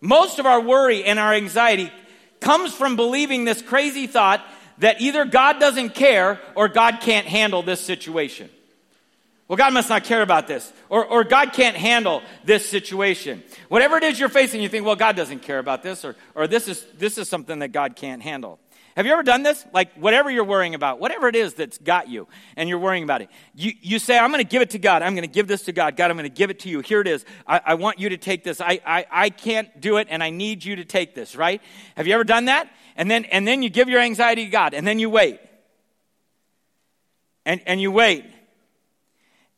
most 0.00 0.38
of 0.38 0.46
our 0.46 0.60
worry 0.60 1.04
and 1.04 1.18
our 1.18 1.34
anxiety 1.34 1.92
comes 2.40 2.74
from 2.74 2.96
believing 2.96 3.44
this 3.44 3.60
crazy 3.60 4.06
thought 4.06 4.42
that 4.78 5.00
either 5.00 5.26
God 5.26 5.60
doesn't 5.60 5.90
care 5.90 6.40
or 6.54 6.68
God 6.68 7.00
can't 7.00 7.26
handle 7.26 7.62
this 7.62 7.80
situation. 7.80 8.48
Well, 9.46 9.58
God 9.58 9.74
must 9.74 9.90
not 9.90 10.04
care 10.04 10.22
about 10.22 10.46
this. 10.46 10.72
Or, 10.88 11.04
or 11.04 11.22
God 11.22 11.52
can't 11.52 11.76
handle 11.76 12.22
this 12.44 12.68
situation. 12.68 13.42
Whatever 13.68 13.98
it 13.98 14.02
is 14.04 14.18
you're 14.18 14.30
facing, 14.30 14.62
you 14.62 14.68
think, 14.68 14.86
well, 14.86 14.96
God 14.96 15.16
doesn't 15.16 15.42
care 15.42 15.58
about 15.58 15.82
this, 15.82 16.04
or, 16.04 16.16
or 16.34 16.46
this, 16.46 16.66
is, 16.66 16.84
this 16.96 17.18
is 17.18 17.28
something 17.28 17.58
that 17.58 17.68
God 17.68 17.94
can't 17.94 18.22
handle. 18.22 18.58
Have 18.96 19.06
you 19.06 19.12
ever 19.12 19.24
done 19.24 19.42
this? 19.42 19.66
Like, 19.72 19.92
whatever 19.94 20.30
you're 20.30 20.44
worrying 20.44 20.74
about, 20.74 21.00
whatever 21.00 21.26
it 21.28 21.34
is 21.34 21.54
that's 21.54 21.78
got 21.78 22.08
you, 22.08 22.28
and 22.56 22.68
you're 22.68 22.78
worrying 22.78 23.02
about 23.02 23.22
it, 23.22 23.28
you, 23.54 23.72
you 23.82 23.98
say, 23.98 24.16
I'm 24.16 24.30
going 24.30 24.42
to 24.42 24.48
give 24.48 24.62
it 24.62 24.70
to 24.70 24.78
God. 24.78 25.02
I'm 25.02 25.14
going 25.14 25.28
to 25.28 25.34
give 25.34 25.48
this 25.48 25.62
to 25.64 25.72
God. 25.72 25.96
God, 25.96 26.10
I'm 26.10 26.16
going 26.16 26.30
to 26.30 26.34
give 26.34 26.48
it 26.48 26.60
to 26.60 26.68
you. 26.68 26.80
Here 26.80 27.00
it 27.00 27.08
is. 27.08 27.24
I, 27.46 27.60
I 27.66 27.74
want 27.74 27.98
you 27.98 28.10
to 28.10 28.16
take 28.16 28.44
this. 28.44 28.60
I, 28.60 28.80
I, 28.86 29.04
I 29.10 29.30
can't 29.30 29.80
do 29.80 29.96
it, 29.96 30.06
and 30.10 30.22
I 30.22 30.30
need 30.30 30.64
you 30.64 30.76
to 30.76 30.84
take 30.84 31.14
this, 31.14 31.36
right? 31.36 31.60
Have 31.96 32.06
you 32.06 32.14
ever 32.14 32.24
done 32.24 32.44
that? 32.46 32.70
And 32.96 33.10
then, 33.10 33.24
and 33.26 33.46
then 33.46 33.62
you 33.62 33.68
give 33.68 33.88
your 33.88 34.00
anxiety 34.00 34.44
to 34.44 34.50
God, 34.50 34.74
and 34.74 34.86
then 34.86 35.00
you 35.00 35.10
wait. 35.10 35.40
And, 37.44 37.60
and 37.66 37.80
you 37.80 37.90
wait 37.90 38.24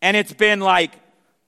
and 0.02 0.16
it's 0.16 0.32
been 0.32 0.60
like 0.60 0.92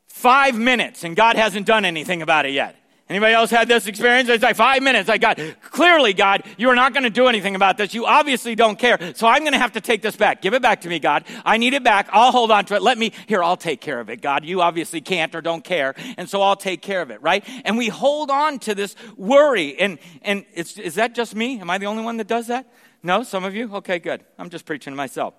five 0.07 0.57
minutes 0.57 1.05
and 1.05 1.15
God 1.15 1.37
hasn't 1.37 1.67
done 1.67 1.85
anything 1.85 2.23
about 2.23 2.47
it 2.47 2.53
yet. 2.53 2.77
Anybody 3.09 3.33
else 3.33 3.51
had 3.51 3.69
this 3.69 3.87
experience? 3.87 4.29
It's 4.29 4.43
like 4.43 4.57
five 4.57 4.83
minutes. 4.83 5.09
Like, 5.09 5.23
God, 5.23 5.57
clearly, 5.63 6.13
God, 6.13 6.43
you 6.59 6.69
are 6.69 6.75
not 6.75 6.93
going 6.93 7.05
to 7.05 7.11
do 7.11 7.27
anything 7.27 7.55
about 7.55 7.79
this. 7.79 7.95
You 7.95 8.05
obviously 8.05 8.55
don't 8.55 8.79
care. 8.79 8.99
So 9.15 9.27
I'm 9.27 9.41
going 9.41 9.55
to 9.55 9.59
have 9.59 9.73
to 9.73 9.81
take 9.81 10.03
this 10.03 10.15
back. 10.15 10.43
Give 10.43 10.53
it 10.53 10.61
back 10.61 10.83
to 10.83 10.91
me, 10.91 10.99
God. 10.99 11.25
I 11.43 11.57
need 11.57 11.73
it 11.73 11.83
back. 11.83 12.11
I'll 12.13 12.33
hold 12.33 12.51
on 12.51 12.67
to 12.67 12.75
it. 12.75 12.83
Let 12.83 12.99
me, 12.99 13.13
here, 13.27 13.43
I'll 13.43 13.57
take 13.57 13.81
care 13.81 13.99
of 13.99 14.11
it, 14.11 14.21
God. 14.21 14.45
You 14.45 14.61
obviously 14.61 15.01
can't 15.01 15.35
or 15.35 15.41
don't 15.41 15.65
care. 15.65 15.95
And 16.19 16.29
so 16.29 16.43
I'll 16.43 16.57
take 16.57 16.83
care 16.83 17.01
of 17.01 17.11
it, 17.11 17.23
right? 17.23 17.43
And 17.65 17.79
we 17.79 17.89
hold 17.89 18.31
on 18.31 18.59
to 18.61 18.75
this 18.75 18.95
worry. 19.17 19.79
And, 19.81 19.99
and 20.21 20.45
it's, 20.53 20.77
is 20.77 20.97
that 20.97 21.15
just 21.15 21.35
me? 21.35 21.61
Am 21.61 21.71
I 21.71 21.79
the 21.79 21.87
only 21.87 22.05
one 22.05 22.19
that 22.19 22.27
does 22.27 22.49
that? 22.49 22.71
No, 23.03 23.23
some 23.23 23.43
of 23.43 23.55
you? 23.55 23.75
Okay, 23.77 24.01
good. 24.01 24.23
I'm 24.39 24.51
just 24.51 24.67
preaching 24.67 24.93
to 24.93 24.97
myself. 24.99 25.33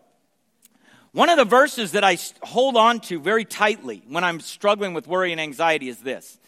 One 1.12 1.30
of 1.30 1.38
the 1.38 1.46
verses 1.46 1.94
that 1.94 2.04
I 2.04 2.18
hold 2.44 2.78
on 2.78 3.00
to 3.02 3.20
very 3.20 3.46
tightly 3.46 4.04
when 4.08 4.24
I'm 4.24 4.40
struggling 4.40 4.94
with 4.94 5.08
worry 5.08 5.32
and 5.32 5.42
anxiety 5.42 5.90
is 5.90 6.00
this. 6.00 6.40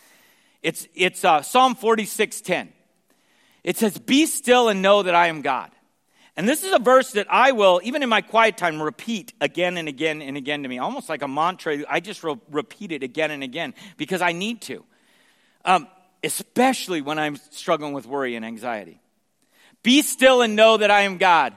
It's, 0.62 0.88
it's 0.94 1.26
uh, 1.26 1.42
Psalm 1.42 1.76
46:10. 1.76 2.70
It 3.64 3.78
says, 3.78 3.98
Be 3.98 4.26
still 4.26 4.70
and 4.70 4.82
know 4.82 5.04
that 5.04 5.16
I 5.16 5.28
am 5.28 5.42
God. 5.42 5.72
And 6.38 6.48
this 6.48 6.64
is 6.64 6.74
a 6.74 6.80
verse 6.80 7.12
that 7.12 7.28
I 7.30 7.52
will, 7.52 7.82
even 7.84 8.04
in 8.04 8.10
my 8.10 8.22
quiet 8.22 8.58
time, 8.58 8.82
repeat 8.82 9.34
again 9.42 9.78
and 9.78 9.88
again 9.88 10.22
and 10.22 10.38
again 10.38 10.64
to 10.64 10.70
me, 10.70 10.80
almost 10.80 11.10
like 11.10 11.22
a 11.22 11.28
mantra. 11.28 11.84
I 11.90 12.00
just 12.00 12.24
re- 12.24 12.40
repeat 12.50 12.92
it 12.92 13.04
again 13.04 13.32
and 13.32 13.44
again 13.44 13.74
because 13.98 14.22
I 14.22 14.32
need 14.32 14.62
to, 14.64 14.84
um, 15.66 15.88
especially 16.24 17.02
when 17.02 17.20
I'm 17.20 17.36
struggling 17.36 17.94
with 17.94 18.06
worry 18.06 18.36
and 18.36 18.46
anxiety. 18.46 19.02
Be 19.84 20.02
still 20.04 20.42
and 20.42 20.56
know 20.56 20.78
that 20.78 20.90
I 20.90 21.02
am 21.02 21.18
God. 21.18 21.54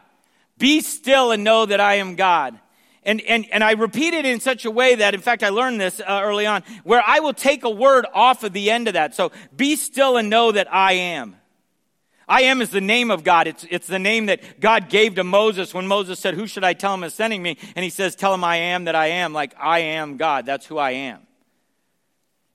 Be 0.59 0.81
still 0.81 1.31
and 1.31 1.45
know 1.45 1.67
that 1.67 1.81
I 1.81 1.97
am 1.97 2.17
God. 2.17 2.59
And, 3.05 3.21
and, 3.23 3.47
and 3.53 3.63
I 3.63 3.73
repeat 3.73 4.15
it 4.15 4.25
in 4.25 4.41
such 4.41 4.65
a 4.65 4.71
way 4.71 4.95
that, 4.95 5.15
in 5.15 5.21
fact, 5.21 5.43
I 5.43 5.51
learned 5.51 5.81
this 5.81 6.01
uh, 6.01 6.21
early 6.25 6.47
on, 6.47 6.63
where 6.85 7.03
I 7.07 7.21
will 7.21 7.35
take 7.35 7.65
a 7.65 7.71
word 7.71 8.07
off 8.15 8.45
of 8.45 8.53
the 8.53 8.71
end 8.71 8.89
of 8.89 8.95
that. 8.95 9.15
So, 9.15 9.31
be 9.55 9.77
still 9.77 10.17
and 10.17 10.31
know 10.31 10.53
that 10.53 10.73
I 10.73 10.93
am. 10.93 11.37
I 12.27 12.45
am 12.45 12.63
is 12.63 12.71
the 12.71 12.81
name 12.81 13.11
of 13.11 13.23
God. 13.23 13.47
It's, 13.47 13.67
it's 13.71 13.87
the 13.87 13.99
name 13.99 14.27
that 14.27 14.61
God 14.61 14.89
gave 14.89 15.17
to 15.17 15.25
Moses 15.25 15.75
when 15.75 15.87
Moses 15.87 16.19
said, 16.19 16.35
Who 16.35 16.47
should 16.47 16.65
I 16.65 16.73
tell 16.73 16.95
him 16.95 17.05
is 17.05 17.15
sending 17.15 17.43
me? 17.43 17.59
And 17.77 17.85
he 17.85 17.91
says, 17.91 18.17
Tell 18.17 18.33
him 18.33 18.45
I 18.45 18.57
am 18.57 18.85
that 18.85 18.95
I 18.95 19.09
am, 19.09 19.35
like 19.35 19.55
I 19.61 19.81
am 19.81 20.17
God. 20.17 20.47
That's 20.47 20.65
who 20.65 20.79
I 20.79 20.93
am. 20.93 21.21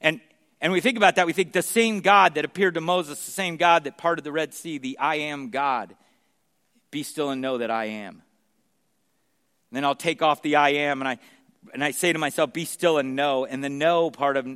And, 0.01 0.21
and 0.61 0.73
we 0.73 0.81
think 0.81 0.97
about 0.97 1.15
that, 1.17 1.27
we 1.27 1.33
think 1.33 1.53
the 1.53 1.61
same 1.61 2.01
God 2.01 2.35
that 2.35 2.45
appeared 2.45 2.73
to 2.73 2.81
Moses, 2.81 3.23
the 3.23 3.31
same 3.31 3.57
God 3.57 3.83
that 3.83 3.97
parted 3.97 4.23
the 4.23 4.31
Red 4.31 4.53
Sea, 4.53 4.79
the 4.79 4.97
I 4.97 5.15
am 5.15 5.49
God. 5.49 5.95
Be 6.89 7.03
still 7.03 7.29
and 7.29 7.41
know 7.41 7.59
that 7.59 7.69
I 7.69 7.85
am. 7.85 8.23
And 9.69 9.77
then 9.77 9.85
I'll 9.85 9.95
take 9.95 10.21
off 10.21 10.41
the 10.41 10.55
I 10.55 10.69
am 10.69 11.01
and 11.01 11.07
I, 11.07 11.19
and 11.73 11.83
I 11.83 11.91
say 11.91 12.11
to 12.11 12.19
myself, 12.19 12.53
be 12.53 12.65
still 12.65 12.97
and 12.97 13.15
know. 13.15 13.45
And 13.45 13.63
the 13.63 13.69
know 13.69 14.09
part 14.11 14.37
of 14.37 14.47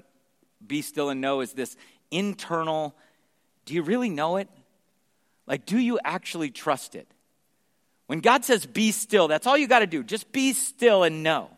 be 0.66 0.82
still 0.82 1.10
and 1.10 1.22
know 1.22 1.42
is 1.42 1.54
this 1.54 1.76
internal 2.12 2.96
do 3.66 3.74
you 3.74 3.82
really 3.82 4.10
know 4.10 4.38
it? 4.38 4.50
Like, 5.48 5.66
do 5.66 5.78
you 5.78 6.00
actually 6.04 6.52
trust 6.52 6.96
it? 6.96 7.08
When 8.08 8.20
God 8.20 8.46
says 8.46 8.66
be 8.66 8.92
still, 8.92 9.28
that's 9.28 9.48
all 9.48 9.58
you 9.58 9.68
got 9.68 9.80
to 9.80 9.88
do. 9.88 10.04
Just 10.04 10.32
be 10.32 10.54
still 10.54 11.04
and 11.04 11.24
know. 11.24 11.50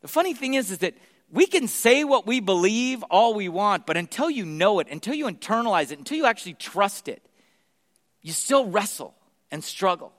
The 0.00 0.08
funny 0.08 0.34
thing 0.34 0.54
is, 0.54 0.70
is 0.70 0.78
that 0.78 0.94
we 1.30 1.46
can 1.46 1.68
say 1.68 2.04
what 2.04 2.26
we 2.26 2.40
believe 2.40 3.02
all 3.04 3.34
we 3.34 3.48
want, 3.48 3.84
but 3.84 3.96
until 3.96 4.30
you 4.30 4.46
know 4.46 4.80
it, 4.80 4.88
until 4.90 5.14
you 5.14 5.26
internalize 5.26 5.90
it, 5.92 5.98
until 5.98 6.16
you 6.16 6.26
actually 6.26 6.54
trust 6.54 7.08
it, 7.08 7.22
you 8.22 8.32
still 8.32 8.66
wrestle 8.66 9.14
and 9.50 9.62
struggle. 9.62 10.12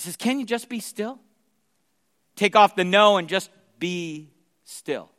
He 0.00 0.04
says, 0.04 0.16
Can 0.16 0.40
you 0.40 0.46
just 0.46 0.70
be 0.70 0.80
still? 0.80 1.18
Take 2.34 2.56
off 2.56 2.74
the 2.74 2.84
no 2.84 3.18
and 3.18 3.28
just 3.28 3.50
be 3.78 4.30
still. 4.64 5.10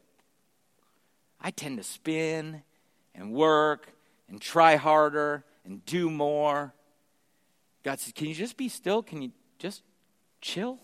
I 1.39 1.51
tend 1.51 1.77
to 1.77 1.83
spin 1.83 2.63
and 3.13 3.31
work 3.31 3.93
and 4.27 4.41
try 4.41 4.77
harder 4.77 5.45
and 5.65 5.85
do 5.85 6.09
more. 6.09 6.73
God 7.83 7.99
says, 7.99 8.11
Can 8.13 8.25
you 8.25 8.33
just 8.33 8.57
be 8.57 8.69
still? 8.69 9.03
Can 9.03 9.21
you 9.21 9.29
just 9.59 9.83
chill? 10.41 10.79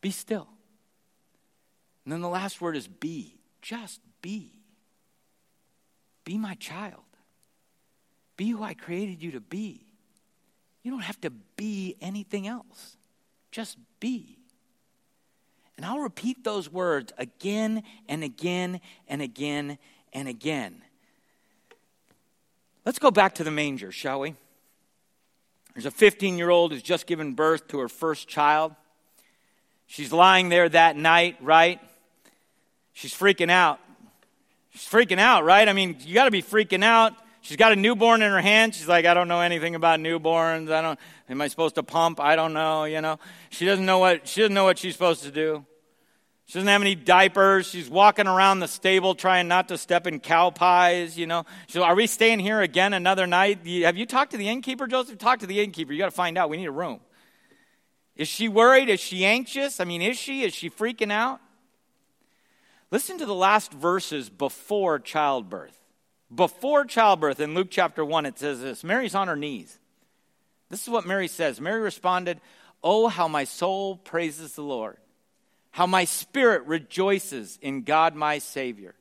Be 0.00 0.10
still. 0.10 0.48
And 2.06 2.12
then 2.12 2.22
the 2.22 2.28
last 2.30 2.62
word 2.62 2.74
is 2.74 2.88
be. 2.88 3.38
Just 3.60 4.00
be. 4.22 4.50
Be 6.24 6.38
my 6.38 6.54
child. 6.54 7.02
Be 8.38 8.48
who 8.48 8.62
I 8.62 8.72
created 8.72 9.22
you 9.22 9.32
to 9.32 9.40
be. 9.40 9.85
You 10.86 10.92
don't 10.92 11.00
have 11.00 11.20
to 11.22 11.30
be 11.30 11.96
anything 12.00 12.46
else. 12.46 12.96
Just 13.50 13.76
be. 13.98 14.38
And 15.76 15.84
I'll 15.84 15.98
repeat 15.98 16.44
those 16.44 16.70
words 16.70 17.12
again 17.18 17.82
and 18.08 18.22
again 18.22 18.80
and 19.08 19.20
again 19.20 19.78
and 20.12 20.28
again. 20.28 20.82
Let's 22.84 23.00
go 23.00 23.10
back 23.10 23.34
to 23.34 23.42
the 23.42 23.50
manger, 23.50 23.90
shall 23.90 24.20
we? 24.20 24.36
There's 25.74 25.86
a 25.86 25.90
15 25.90 26.38
year 26.38 26.50
old 26.50 26.70
who's 26.70 26.82
just 26.82 27.08
given 27.08 27.32
birth 27.32 27.66
to 27.66 27.80
her 27.80 27.88
first 27.88 28.28
child. 28.28 28.72
She's 29.88 30.12
lying 30.12 30.50
there 30.50 30.68
that 30.68 30.96
night, 30.96 31.36
right? 31.40 31.80
She's 32.92 33.12
freaking 33.12 33.50
out. 33.50 33.80
She's 34.70 34.88
freaking 34.88 35.18
out, 35.18 35.44
right? 35.44 35.68
I 35.68 35.72
mean, 35.72 35.96
you 36.02 36.14
got 36.14 36.26
to 36.26 36.30
be 36.30 36.42
freaking 36.42 36.84
out 36.84 37.12
She's 37.46 37.56
got 37.56 37.70
a 37.70 37.76
newborn 37.76 38.22
in 38.22 38.32
her 38.32 38.40
hand. 38.40 38.74
She's 38.74 38.88
like, 38.88 39.06
I 39.06 39.14
don't 39.14 39.28
know 39.28 39.40
anything 39.40 39.76
about 39.76 40.00
newborns. 40.00 40.68
I 40.68 40.82
don't. 40.82 40.98
Am 41.28 41.40
I 41.40 41.46
supposed 41.46 41.76
to 41.76 41.84
pump? 41.84 42.18
I 42.18 42.34
don't 42.34 42.52
know. 42.52 42.86
You 42.86 43.00
know, 43.00 43.20
she 43.50 43.64
doesn't 43.64 43.86
know 43.86 43.98
what 43.98 44.26
she 44.26 44.40
doesn't 44.40 44.52
know 44.52 44.64
what 44.64 44.80
she's 44.80 44.94
supposed 44.94 45.22
to 45.22 45.30
do. 45.30 45.64
She 46.46 46.54
doesn't 46.54 46.66
have 46.66 46.80
any 46.80 46.96
diapers. 46.96 47.68
She's 47.68 47.88
walking 47.88 48.26
around 48.26 48.58
the 48.58 48.66
stable 48.66 49.14
trying 49.14 49.46
not 49.46 49.68
to 49.68 49.78
step 49.78 50.08
in 50.08 50.18
cow 50.18 50.50
pies, 50.50 51.16
you 51.16 51.28
know. 51.28 51.44
So 51.68 51.84
are 51.84 51.94
we 51.94 52.08
staying 52.08 52.40
here 52.40 52.62
again 52.62 52.92
another 52.92 53.28
night? 53.28 53.64
Have 53.64 53.96
you 53.96 54.06
talked 54.06 54.32
to 54.32 54.38
the 54.38 54.48
innkeeper, 54.48 54.88
Joseph? 54.88 55.16
Talk 55.16 55.38
to 55.38 55.46
the 55.46 55.60
innkeeper. 55.60 55.92
You 55.92 56.00
got 56.00 56.06
to 56.06 56.16
find 56.16 56.36
out. 56.36 56.50
We 56.50 56.56
need 56.56 56.66
a 56.66 56.72
room. 56.72 56.98
Is 58.16 58.26
she 58.26 58.48
worried? 58.48 58.88
Is 58.88 58.98
she 58.98 59.24
anxious? 59.24 59.78
I 59.78 59.84
mean, 59.84 60.02
is 60.02 60.18
she? 60.18 60.42
Is 60.42 60.52
she 60.52 60.68
freaking 60.68 61.12
out? 61.12 61.38
Listen 62.90 63.18
to 63.18 63.26
the 63.26 63.36
last 63.36 63.72
verses 63.72 64.28
before 64.28 64.98
childbirth. 64.98 65.78
Before 66.34 66.84
childbirth, 66.84 67.40
in 67.40 67.54
Luke 67.54 67.68
chapter 67.70 68.04
1, 68.04 68.26
it 68.26 68.38
says 68.38 68.60
this 68.60 68.82
Mary's 68.82 69.14
on 69.14 69.28
her 69.28 69.36
knees. 69.36 69.78
This 70.68 70.82
is 70.82 70.88
what 70.88 71.06
Mary 71.06 71.28
says. 71.28 71.60
Mary 71.60 71.80
responded, 71.80 72.40
Oh, 72.82 73.08
how 73.08 73.28
my 73.28 73.44
soul 73.44 73.96
praises 73.96 74.54
the 74.54 74.62
Lord, 74.62 74.96
how 75.70 75.86
my 75.86 76.04
spirit 76.04 76.66
rejoices 76.66 77.58
in 77.62 77.82
God 77.82 78.14
my 78.14 78.38
Savior. 78.38 78.94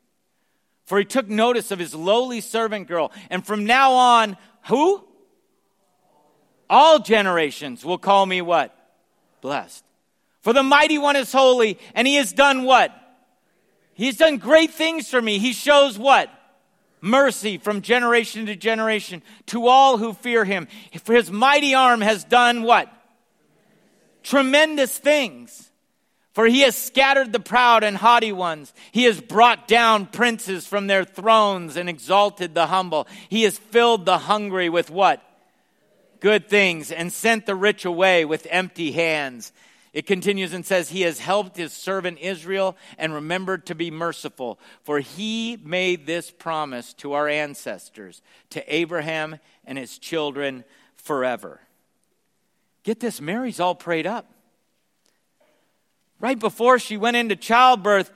For 0.86 1.00
he 1.00 1.06
took 1.06 1.28
notice 1.28 1.72
of 1.72 1.80
his 1.80 1.96
lowly 1.96 2.42
servant 2.42 2.88
girl. 2.88 3.12
And 3.32 3.44
from 3.46 3.66
now 3.66 3.94
on, 3.94 4.38
who? 4.68 5.04
All 6.70 7.00
generations 7.00 7.84
will 7.84 7.98
call 7.98 8.26
me 8.26 8.42
what? 8.42 8.76
Blessed. 9.42 9.84
For 10.42 10.54
the 10.54 10.62
mighty 10.62 11.00
one 11.00 11.16
is 11.16 11.32
holy, 11.32 11.80
and 11.96 12.08
he 12.08 12.16
has 12.16 12.32
done 12.32 12.64
what? 12.66 12.92
He's 13.96 14.18
done 14.18 14.38
great 14.38 14.72
things 14.72 15.10
for 15.10 15.20
me. 15.20 15.40
He 15.40 15.54
shows 15.54 15.98
what? 15.98 16.30
Mercy 17.06 17.58
from 17.58 17.82
generation 17.82 18.48
to 18.48 18.56
generation 18.56 19.22
to 19.48 19.68
all 19.68 19.98
who 19.98 20.14
fear 20.14 20.44
him. 20.44 20.68
For 21.04 21.14
his 21.14 21.32
mighty 21.32 21.74
arm 21.74 22.02
has 22.02 22.24
done 22.24 22.64
what? 22.64 22.92
tremendous 24.26 24.98
things. 24.98 25.72
For 26.34 26.48
he 26.48 26.62
has 26.62 26.76
scattered 26.76 27.32
the 27.32 27.40
proud 27.40 27.86
and 27.86 27.96
haughty 27.96 28.34
ones. 28.34 28.74
He 28.92 29.06
has 29.06 29.22
brought 29.22 29.70
down 29.70 30.08
princes 30.08 30.68
from 30.68 30.88
their 30.88 31.06
thrones 31.06 31.78
and 31.78 31.88
exalted 31.88 32.54
the 32.54 32.68
humble. 32.68 33.08
He 33.30 33.44
has 33.44 33.58
filled 33.58 34.06
the 34.06 34.18
hungry 34.18 34.68
with 34.68 34.92
what? 34.92 35.22
Good 36.20 36.50
things 36.50 36.92
and 36.92 37.14
sent 37.14 37.46
the 37.46 37.56
rich 37.56 37.86
away 37.86 38.26
with 38.26 38.48
empty 38.50 38.92
hands. 38.92 39.54
It 39.96 40.06
continues 40.06 40.52
and 40.52 40.66
says, 40.66 40.90
He 40.90 41.04
has 41.04 41.20
helped 41.20 41.56
His 41.56 41.72
servant 41.72 42.20
Israel 42.20 42.76
and 42.98 43.14
remembered 43.14 43.66
to 43.68 43.76
be 43.76 43.90
merciful, 43.90 44.60
for 44.84 45.00
He 45.00 45.58
made 45.64 46.06
this 46.06 46.30
promise 46.30 46.94
to 46.96 47.14
our 47.14 47.30
ancestors, 47.30 48.22
to 48.50 48.76
Abraham 48.76 49.40
and 49.64 49.78
his 49.78 49.98
children 49.98 50.66
forever. 50.98 51.62
Get 52.84 53.00
this, 53.00 53.22
Mary's 53.22 53.62
all 53.62 53.74
prayed 53.74 54.06
up. 54.06 54.30
Right 56.20 56.38
before 56.38 56.78
she 56.78 56.98
went 56.98 57.16
into 57.16 57.38
childbirth, 57.38 58.12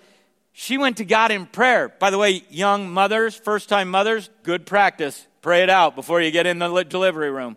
she 0.52 0.78
went 0.78 0.98
to 0.98 1.06
God 1.06 1.32
in 1.32 1.46
prayer. 1.46 1.88
By 1.88 2.10
the 2.10 2.18
way, 2.18 2.44
young 2.50 2.90
mothers, 2.90 3.36
first 3.36 3.70
time 3.70 3.90
mothers, 3.90 4.30
good 4.44 4.66
practice. 4.66 5.28
Pray 5.42 5.64
it 5.64 5.70
out 5.70 5.96
before 5.96 6.22
you 6.22 6.30
get 6.30 6.46
in 6.46 6.60
the 6.60 6.84
delivery 6.84 7.32
room. 7.32 7.56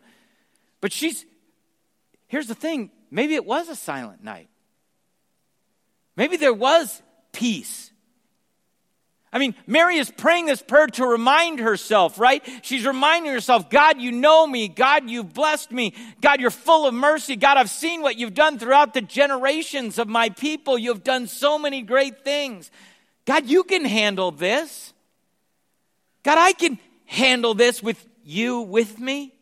But 0.80 0.92
she's, 0.92 1.24
here's 2.28 2.46
the 2.46 2.54
thing 2.54 2.92
maybe 3.12 3.34
it 3.34 3.44
was 3.44 3.68
a 3.68 3.76
silent 3.76 4.24
night. 4.24 4.48
Maybe 6.16 6.36
there 6.36 6.52
was 6.52 7.00
peace. 7.32 7.90
I 9.32 9.38
mean, 9.38 9.54
Mary 9.66 9.96
is 9.96 10.10
praying 10.10 10.44
this 10.44 10.60
prayer 10.60 10.88
to 10.88 11.06
remind 11.06 11.58
herself, 11.58 12.18
right? 12.18 12.46
She's 12.60 12.84
reminding 12.84 13.32
herself, 13.32 13.70
God, 13.70 13.98
you 13.98 14.12
know 14.12 14.46
me. 14.46 14.68
God, 14.68 15.08
you've 15.08 15.32
blessed 15.32 15.72
me. 15.72 15.94
God, 16.20 16.38
you're 16.38 16.50
full 16.50 16.86
of 16.86 16.92
mercy. 16.92 17.36
God, 17.36 17.56
I've 17.56 17.70
seen 17.70 18.02
what 18.02 18.16
you've 18.16 18.34
done 18.34 18.58
throughout 18.58 18.92
the 18.92 19.00
generations 19.00 19.98
of 19.98 20.06
my 20.06 20.28
people. 20.28 20.76
You've 20.76 21.02
done 21.02 21.28
so 21.28 21.58
many 21.58 21.80
great 21.80 22.24
things. 22.24 22.70
God, 23.24 23.46
you 23.46 23.64
can 23.64 23.86
handle 23.86 24.32
this. 24.32 24.92
God, 26.24 26.36
I 26.36 26.52
can 26.52 26.78
handle 27.06 27.54
this 27.54 27.82
with 27.82 28.06
you 28.24 28.60
with 28.60 28.98
me. 28.98 29.32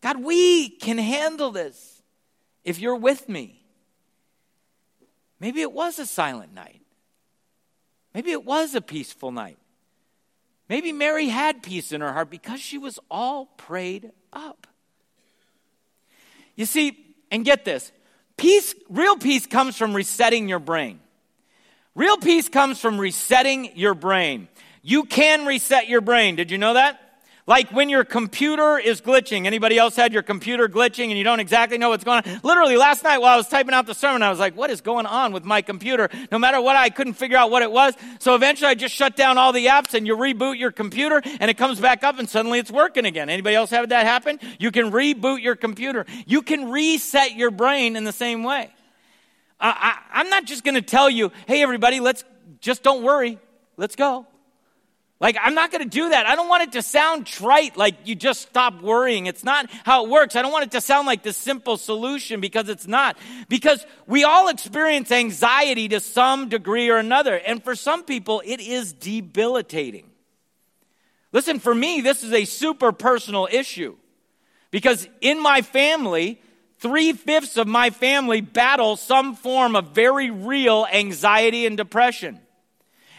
God, 0.00 0.24
we 0.24 0.70
can 0.70 0.98
handle 0.98 1.52
this 1.52 1.99
if 2.70 2.78
you're 2.78 2.96
with 2.96 3.28
me. 3.28 3.60
Maybe 5.40 5.60
it 5.60 5.72
was 5.72 5.98
a 5.98 6.06
silent 6.06 6.54
night. 6.54 6.80
Maybe 8.14 8.30
it 8.30 8.44
was 8.44 8.74
a 8.74 8.80
peaceful 8.80 9.32
night. 9.32 9.58
Maybe 10.68 10.92
Mary 10.92 11.26
had 11.26 11.62
peace 11.62 11.92
in 11.92 12.00
her 12.00 12.12
heart 12.12 12.30
because 12.30 12.60
she 12.60 12.78
was 12.78 12.98
all 13.10 13.46
prayed 13.56 14.12
up. 14.32 14.66
You 16.54 16.64
see, 16.64 17.14
and 17.30 17.44
get 17.44 17.64
this 17.64 17.90
peace, 18.36 18.74
real 18.88 19.16
peace 19.16 19.46
comes 19.46 19.76
from 19.76 19.94
resetting 19.94 20.48
your 20.48 20.58
brain. 20.60 21.00
Real 21.94 22.18
peace 22.18 22.48
comes 22.48 22.80
from 22.80 22.98
resetting 22.98 23.76
your 23.76 23.94
brain. 23.94 24.48
You 24.82 25.04
can 25.04 25.44
reset 25.44 25.88
your 25.88 26.00
brain. 26.00 26.36
Did 26.36 26.50
you 26.50 26.58
know 26.58 26.74
that? 26.74 27.00
Like 27.46 27.72
when 27.72 27.88
your 27.88 28.04
computer 28.04 28.78
is 28.78 29.00
glitching. 29.00 29.46
Anybody 29.46 29.78
else 29.78 29.96
had 29.96 30.12
your 30.12 30.22
computer 30.22 30.68
glitching 30.68 31.08
and 31.08 31.18
you 31.18 31.24
don't 31.24 31.40
exactly 31.40 31.78
know 31.78 31.88
what's 31.88 32.04
going 32.04 32.22
on? 32.24 32.40
Literally 32.42 32.76
last 32.76 33.02
night 33.02 33.18
while 33.18 33.34
I 33.34 33.36
was 33.36 33.48
typing 33.48 33.74
out 33.74 33.86
the 33.86 33.94
sermon, 33.94 34.22
I 34.22 34.30
was 34.30 34.38
like, 34.38 34.56
what 34.56 34.70
is 34.70 34.80
going 34.80 35.06
on 35.06 35.32
with 35.32 35.44
my 35.44 35.62
computer? 35.62 36.08
No 36.30 36.38
matter 36.38 36.60
what, 36.60 36.76
I 36.76 36.90
couldn't 36.90 37.14
figure 37.14 37.36
out 37.36 37.50
what 37.50 37.62
it 37.62 37.72
was. 37.72 37.94
So 38.18 38.34
eventually 38.34 38.68
I 38.68 38.74
just 38.74 38.94
shut 38.94 39.16
down 39.16 39.38
all 39.38 39.52
the 39.52 39.66
apps 39.66 39.94
and 39.94 40.06
you 40.06 40.16
reboot 40.16 40.58
your 40.58 40.70
computer 40.70 41.22
and 41.24 41.50
it 41.50 41.56
comes 41.56 41.80
back 41.80 42.04
up 42.04 42.18
and 42.18 42.28
suddenly 42.28 42.58
it's 42.58 42.70
working 42.70 43.06
again. 43.06 43.28
Anybody 43.28 43.56
else 43.56 43.70
have 43.70 43.88
that 43.88 44.06
happen? 44.06 44.38
You 44.58 44.70
can 44.70 44.90
reboot 44.92 45.42
your 45.42 45.56
computer. 45.56 46.06
You 46.26 46.42
can 46.42 46.70
reset 46.70 47.34
your 47.34 47.50
brain 47.50 47.96
in 47.96 48.04
the 48.04 48.12
same 48.12 48.44
way. 48.44 48.70
I, 49.58 49.98
I, 50.12 50.20
I'm 50.20 50.30
not 50.30 50.44
just 50.44 50.64
going 50.64 50.74
to 50.74 50.82
tell 50.82 51.10
you, 51.10 51.32
hey 51.46 51.62
everybody, 51.62 52.00
let's 52.00 52.24
just 52.60 52.82
don't 52.82 53.02
worry. 53.02 53.38
Let's 53.76 53.96
go. 53.96 54.26
Like, 55.20 55.36
I'm 55.38 55.54
not 55.54 55.70
going 55.70 55.82
to 55.84 55.88
do 55.88 56.08
that. 56.08 56.24
I 56.24 56.34
don't 56.34 56.48
want 56.48 56.62
it 56.62 56.72
to 56.72 56.82
sound 56.82 57.26
trite, 57.26 57.76
like 57.76 57.94
you 58.06 58.14
just 58.14 58.40
stop 58.40 58.80
worrying. 58.80 59.26
It's 59.26 59.44
not 59.44 59.70
how 59.84 60.04
it 60.04 60.10
works. 60.10 60.34
I 60.34 60.40
don't 60.40 60.50
want 60.50 60.64
it 60.64 60.70
to 60.72 60.80
sound 60.80 61.06
like 61.06 61.22
the 61.22 61.34
simple 61.34 61.76
solution 61.76 62.40
because 62.40 62.70
it's 62.70 62.86
not. 62.86 63.18
Because 63.50 63.84
we 64.06 64.24
all 64.24 64.48
experience 64.48 65.12
anxiety 65.12 65.88
to 65.88 66.00
some 66.00 66.48
degree 66.48 66.88
or 66.88 66.96
another. 66.96 67.36
And 67.36 67.62
for 67.62 67.74
some 67.74 68.04
people, 68.04 68.42
it 68.46 68.60
is 68.60 68.94
debilitating. 68.94 70.10
Listen, 71.32 71.58
for 71.58 71.74
me, 71.74 72.00
this 72.00 72.24
is 72.24 72.32
a 72.32 72.46
super 72.46 72.90
personal 72.90 73.46
issue. 73.52 73.96
Because 74.70 75.06
in 75.20 75.42
my 75.42 75.60
family, 75.60 76.40
three 76.78 77.12
fifths 77.12 77.58
of 77.58 77.66
my 77.68 77.90
family 77.90 78.40
battle 78.40 78.96
some 78.96 79.36
form 79.36 79.76
of 79.76 79.88
very 79.88 80.30
real 80.30 80.86
anxiety 80.90 81.66
and 81.66 81.76
depression. 81.76 82.40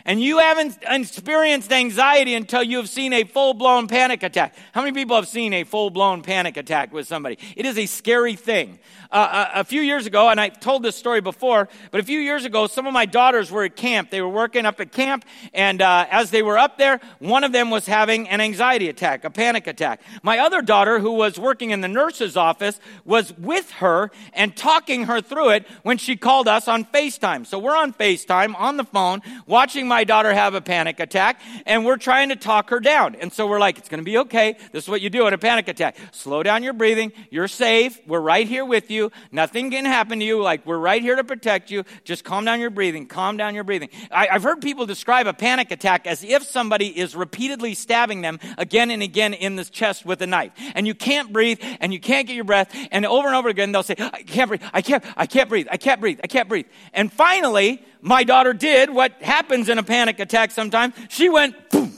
And 0.06 0.22
you 0.22 0.40
haven't 0.40 0.78
experienced 0.88 1.72
anxiety 1.72 2.34
until 2.34 2.64
you 2.64 2.78
have 2.78 2.90
seen 2.90 3.14
a 3.14 3.24
full 3.24 3.54
blown 3.54 3.88
panic 3.88 4.24
attack. 4.24 4.56
How 4.74 4.82
many 4.82 4.94
people 4.94 5.16
have 5.16 5.28
seen 5.28 5.54
a 5.54 5.64
full 5.64 5.90
blown 5.90 6.22
panic 6.22 6.58
attack 6.58 6.94
with 6.94 7.08
somebody? 7.08 7.38
It 7.56 7.66
is 7.66 7.78
a 7.78 7.86
scary 7.86 8.36
thing. 8.36 8.80
Uh, 9.12 9.50
a, 9.54 9.60
a, 9.60 9.64
few 9.66 9.82
years 9.82 10.06
ago, 10.06 10.30
and 10.30 10.40
I've 10.40 10.62
told 10.62 10.84
this 10.84 10.96
story 10.96 11.20
before, 11.20 11.68
but 11.92 12.00
a 12.00 12.04
few 12.04 12.20
years 12.20 12.46
ago, 12.46 12.68
some 12.68 12.88
of 12.88 12.94
my 12.94 13.06
daughters 13.06 13.52
were 13.52 13.66
at 13.66 13.76
camp. 13.76 14.10
They 14.10 14.22
were 14.22 14.30
working 14.30 14.66
up 14.66 14.80
at 14.80 14.94
camp, 14.94 15.26
and 15.54 15.82
uh, 15.82 16.06
as 16.10 16.32
they 16.32 16.42
were 16.42 16.58
up 16.58 16.78
there, 16.78 17.02
one 17.20 17.44
of 17.44 17.52
them 17.52 17.70
was 17.70 17.86
having 17.86 18.30
an 18.30 18.40
anxiety 18.40 18.88
attack, 18.88 19.26
a 19.26 19.30
panic 19.30 19.68
attack. 19.68 20.00
My 20.24 20.40
other 20.40 20.62
daughter, 20.62 21.00
who 21.00 21.12
was 21.12 21.38
working 21.38 21.72
in 21.72 21.82
the 21.82 21.90
nurse's 21.90 22.38
office, 22.38 22.80
was 23.04 23.38
with 23.38 23.70
her 23.72 24.12
and 24.32 24.56
talking 24.56 25.04
her 25.04 25.20
through 25.20 25.50
it 25.50 25.68
when 25.84 25.98
she 25.98 26.16
called 26.16 26.48
us 26.48 26.70
on 26.70 26.86
FaceTime. 26.86 27.46
So 27.46 27.60
we're 27.60 27.76
on 27.76 27.92
FaceTime 27.92 28.56
on 28.58 28.78
the 28.78 28.86
phone, 28.86 29.22
watching 29.46 29.90
my 29.92 30.06
daughter 30.06 30.34
have 30.34 30.54
a 30.54 30.62
panic 30.62 31.02
attack, 31.02 31.42
and 31.66 31.86
we're 31.86 31.98
trying 31.98 32.30
to 32.30 32.38
talk 32.38 32.70
her 32.70 32.80
down. 32.80 33.14
And 33.16 33.32
so 33.34 33.46
we're 33.46 33.60
like, 33.60 33.78
it's 33.78 33.90
going 33.90 34.00
to 34.00 34.06
be 34.06 34.20
okay. 34.20 34.56
This 34.72 34.86
is 34.86 34.90
what 34.90 35.02
you 35.02 35.10
do 35.10 35.28
in 35.28 35.34
a 35.34 35.38
panic 35.38 35.68
attack. 35.68 35.98
Slow 36.14 36.44
down 36.44 36.64
your 36.64 36.72
breathing. 36.72 37.12
You're 37.30 37.50
safe. 37.50 38.00
We're 38.08 38.22
right 38.22 38.48
here 38.48 38.64
with 38.64 38.90
you. 38.90 39.12
Nothing 39.34 39.70
can 39.70 39.84
happen 39.84 40.20
to 40.20 40.26
you. 40.26 40.42
Like, 40.42 40.66
we're 40.66 40.78
right 40.78 41.02
here 41.02 41.18
to 41.18 41.26
protect 41.26 41.72
you. 41.72 41.84
Just 42.06 42.24
calm 42.24 42.46
down 42.46 42.62
your 42.62 42.70
breathing. 42.70 43.06
Calm 43.06 43.36
down 43.36 43.54
your 43.54 43.66
breathing. 43.66 43.90
I, 44.10 44.28
have 44.28 44.44
heard 44.44 44.62
people 44.62 44.86
describe 44.86 45.28
a 45.28 45.34
panic 45.34 45.72
attack 45.72 46.08
as 46.08 46.24
if 46.24 46.44
somebody 46.44 46.88
is 46.88 47.14
repeatedly 47.14 47.74
stabbing 47.74 48.22
them 48.22 48.40
again 48.58 48.92
and 48.92 49.04
again 49.04 49.34
in 49.34 49.58
the 49.58 49.66
chest 49.66 50.06
with 50.06 50.22
a 50.22 50.28
knife. 50.28 50.54
And 50.74 50.88
you 50.88 50.96
can't 50.96 51.34
breathe 51.34 51.60
and 51.82 51.92
you 51.92 52.00
can't 52.00 52.28
get 52.28 52.36
your 52.36 52.46
breath. 52.46 52.74
And 52.92 53.06
over 53.06 53.28
and 53.28 53.36
over 53.36 53.50
again, 53.50 53.74
they'll 53.74 53.84
say, 53.84 53.96
I 54.00 54.24
can't 54.24 54.48
breathe. 54.48 54.64
I 54.72 54.82
can't, 54.82 55.04
I 55.18 55.26
can't 55.26 55.50
breathe. 55.50 55.68
I 55.70 55.76
can't 55.76 56.00
breathe. 56.00 56.22
I 56.24 56.28
can't 56.28 56.48
breathe. 56.48 56.68
And 56.94 57.12
finally, 57.12 57.84
my 58.02 58.24
daughter 58.24 58.54
did 58.54 58.90
what 58.90 59.22
happens 59.22 59.70
in 59.70 59.78
a 59.78 59.84
panic 59.84 60.20
attack 60.20 60.52
sometimes. 60.52 60.96
She 61.10 61.30
went, 61.30 61.70
boom. 61.70 61.94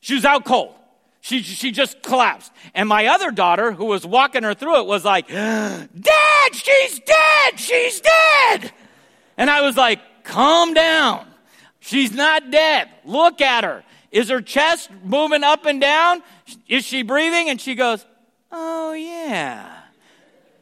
She 0.00 0.14
was 0.14 0.24
out 0.24 0.44
cold. 0.44 0.74
She, 1.20 1.42
she 1.42 1.70
just 1.70 2.02
collapsed. 2.02 2.52
And 2.74 2.88
my 2.88 3.06
other 3.06 3.30
daughter, 3.30 3.70
who 3.70 3.84
was 3.84 4.04
walking 4.04 4.42
her 4.42 4.54
through 4.54 4.80
it, 4.80 4.86
was 4.86 5.04
like, 5.04 5.28
Dad, 5.28 5.88
she's 6.52 6.98
dead! 6.98 7.60
She's 7.60 8.00
dead! 8.00 8.72
And 9.36 9.48
I 9.48 9.62
was 9.62 9.76
like, 9.76 10.00
calm 10.24 10.74
down. 10.74 11.26
She's 11.78 12.12
not 12.12 12.50
dead. 12.50 12.88
Look 13.04 13.40
at 13.40 13.64
her. 13.64 13.84
Is 14.10 14.28
her 14.28 14.40
chest 14.40 14.90
moving 15.04 15.42
up 15.42 15.64
and 15.64 15.80
down? 15.80 16.22
Is 16.68 16.84
she 16.84 17.02
breathing? 17.02 17.48
And 17.48 17.60
she 17.60 17.74
goes, 17.74 18.04
Oh, 18.50 18.92
yeah. 18.92 19.78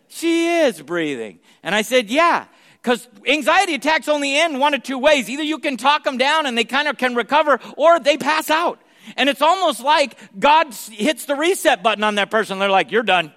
She 0.08 0.48
is 0.60 0.80
breathing. 0.80 1.40
And 1.62 1.74
I 1.74 1.82
said, 1.82 2.10
Yeah. 2.10 2.46
Because 2.82 3.06
anxiety 3.26 3.74
attacks 3.74 4.08
only 4.08 4.36
end 4.36 4.58
one 4.58 4.72
of 4.74 4.82
two 4.82 4.98
ways. 4.98 5.28
Either 5.28 5.42
you 5.42 5.58
can 5.58 5.76
talk 5.76 6.04
them 6.04 6.16
down 6.16 6.46
and 6.46 6.56
they 6.56 6.64
kind 6.64 6.88
of 6.88 6.96
can 6.96 7.14
recover, 7.14 7.60
or 7.76 8.00
they 8.00 8.16
pass 8.16 8.48
out. 8.48 8.80
And 9.16 9.28
it's 9.28 9.42
almost 9.42 9.80
like 9.80 10.16
God 10.38 10.74
hits 10.90 11.26
the 11.26 11.34
reset 11.34 11.82
button 11.82 12.04
on 12.04 12.14
that 12.14 12.30
person. 12.30 12.58
They're 12.58 12.70
like, 12.70 12.90
you're 12.90 13.02
done. 13.02 13.32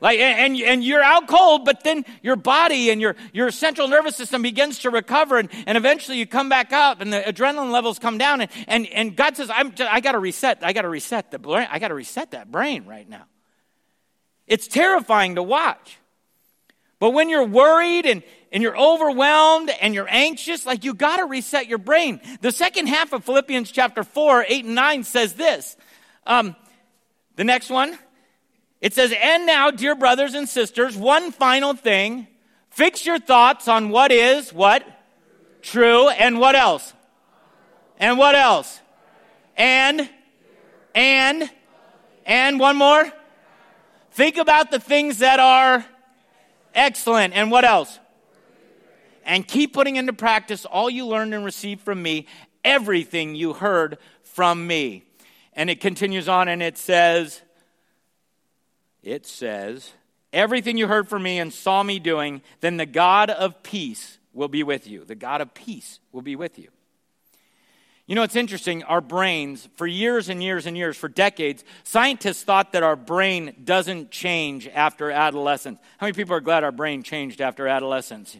Like, 0.00 0.18
and, 0.18 0.56
and 0.58 0.82
you're 0.82 1.02
out 1.02 1.28
cold, 1.28 1.66
but 1.66 1.84
then 1.84 2.06
your 2.22 2.36
body 2.36 2.90
and 2.90 3.00
your, 3.00 3.16
your 3.34 3.50
central 3.50 3.86
nervous 3.86 4.16
system 4.16 4.40
begins 4.40 4.78
to 4.80 4.90
recover, 4.90 5.38
and, 5.38 5.50
and 5.66 5.76
eventually 5.76 6.16
you 6.16 6.26
come 6.26 6.48
back 6.48 6.72
up, 6.72 7.02
and 7.02 7.12
the 7.12 7.20
adrenaline 7.20 7.70
levels 7.70 7.98
come 7.98 8.16
down, 8.16 8.40
and, 8.40 8.50
and, 8.66 8.86
and 8.86 9.14
God 9.14 9.36
says, 9.36 9.50
I'm, 9.52 9.74
just, 9.74 9.92
I 9.92 10.00
got 10.00 10.12
to 10.12 10.18
reset, 10.18 10.60
I 10.62 10.72
got 10.72 10.82
to 10.82 10.88
reset 10.88 11.30
the 11.30 11.38
brain, 11.38 11.68
I 11.70 11.78
got 11.78 11.88
to 11.88 11.94
reset 11.94 12.30
that 12.30 12.50
brain 12.50 12.86
right 12.86 13.06
now. 13.06 13.24
It's 14.46 14.66
terrifying 14.66 15.34
to 15.34 15.42
watch. 15.42 15.99
But 17.00 17.10
when 17.10 17.30
you're 17.30 17.46
worried 17.46 18.04
and, 18.06 18.22
and 18.52 18.62
you're 18.62 18.78
overwhelmed 18.78 19.70
and 19.80 19.94
you're 19.94 20.08
anxious, 20.08 20.66
like 20.66 20.84
you 20.84 20.94
got 20.94 21.16
to 21.16 21.24
reset 21.24 21.66
your 21.66 21.78
brain. 21.78 22.20
The 22.42 22.52
second 22.52 22.86
half 22.86 23.12
of 23.12 23.24
Philippians 23.24 23.72
chapter 23.72 24.04
4, 24.04 24.44
8 24.46 24.64
and 24.66 24.74
9 24.74 25.04
says 25.04 25.32
this. 25.32 25.76
Um, 26.26 26.54
the 27.36 27.44
next 27.44 27.70
one, 27.70 27.98
it 28.82 28.92
says, 28.92 29.14
And 29.18 29.46
now, 29.46 29.70
dear 29.70 29.94
brothers 29.94 30.34
and 30.34 30.46
sisters, 30.46 30.96
one 30.96 31.32
final 31.32 31.74
thing. 31.74 32.28
Fix 32.68 33.04
your 33.04 33.18
thoughts 33.18 33.66
on 33.66 33.88
what 33.88 34.12
is 34.12 34.52
what? 34.52 34.86
True. 35.62 36.10
And 36.10 36.38
what 36.38 36.54
else? 36.54 36.92
And 37.98 38.18
what 38.18 38.34
else? 38.34 38.78
And, 39.56 40.08
and, 40.94 41.50
and 42.26 42.60
one 42.60 42.76
more. 42.76 43.10
Think 44.12 44.36
about 44.36 44.70
the 44.70 44.78
things 44.78 45.18
that 45.18 45.40
are 45.40 45.84
excellent. 46.74 47.34
And 47.34 47.50
what 47.50 47.64
else? 47.64 47.98
And 49.24 49.46
keep 49.46 49.72
putting 49.72 49.96
into 49.96 50.12
practice 50.12 50.64
all 50.64 50.90
you 50.90 51.06
learned 51.06 51.34
and 51.34 51.44
received 51.44 51.82
from 51.82 52.02
me, 52.02 52.26
everything 52.64 53.34
you 53.34 53.52
heard 53.52 53.98
from 54.22 54.66
me. 54.66 55.04
And 55.52 55.68
it 55.68 55.80
continues 55.80 56.28
on 56.28 56.48
and 56.48 56.62
it 56.62 56.78
says, 56.78 57.42
it 59.02 59.26
says, 59.26 59.92
everything 60.32 60.76
you 60.76 60.86
heard 60.86 61.08
from 61.08 61.22
me 61.22 61.38
and 61.38 61.52
saw 61.52 61.82
me 61.82 61.98
doing, 61.98 62.42
then 62.60 62.76
the 62.76 62.86
God 62.86 63.30
of 63.30 63.62
peace 63.62 64.18
will 64.32 64.48
be 64.48 64.62
with 64.62 64.86
you. 64.86 65.04
The 65.04 65.14
God 65.14 65.40
of 65.40 65.54
peace 65.54 66.00
will 66.12 66.22
be 66.22 66.36
with 66.36 66.58
you. 66.58 66.68
You 68.10 68.16
know, 68.16 68.24
it's 68.24 68.34
interesting. 68.34 68.82
Our 68.82 69.00
brains, 69.00 69.68
for 69.76 69.86
years 69.86 70.30
and 70.30 70.42
years 70.42 70.66
and 70.66 70.76
years, 70.76 70.96
for 70.96 71.08
decades, 71.08 71.62
scientists 71.84 72.42
thought 72.42 72.72
that 72.72 72.82
our 72.82 72.96
brain 72.96 73.54
doesn't 73.62 74.10
change 74.10 74.66
after 74.66 75.12
adolescence. 75.12 75.78
How 75.98 76.08
many 76.08 76.14
people 76.14 76.34
are 76.34 76.40
glad 76.40 76.64
our 76.64 76.72
brain 76.72 77.04
changed 77.04 77.40
after 77.40 77.68
adolescence? 77.68 78.36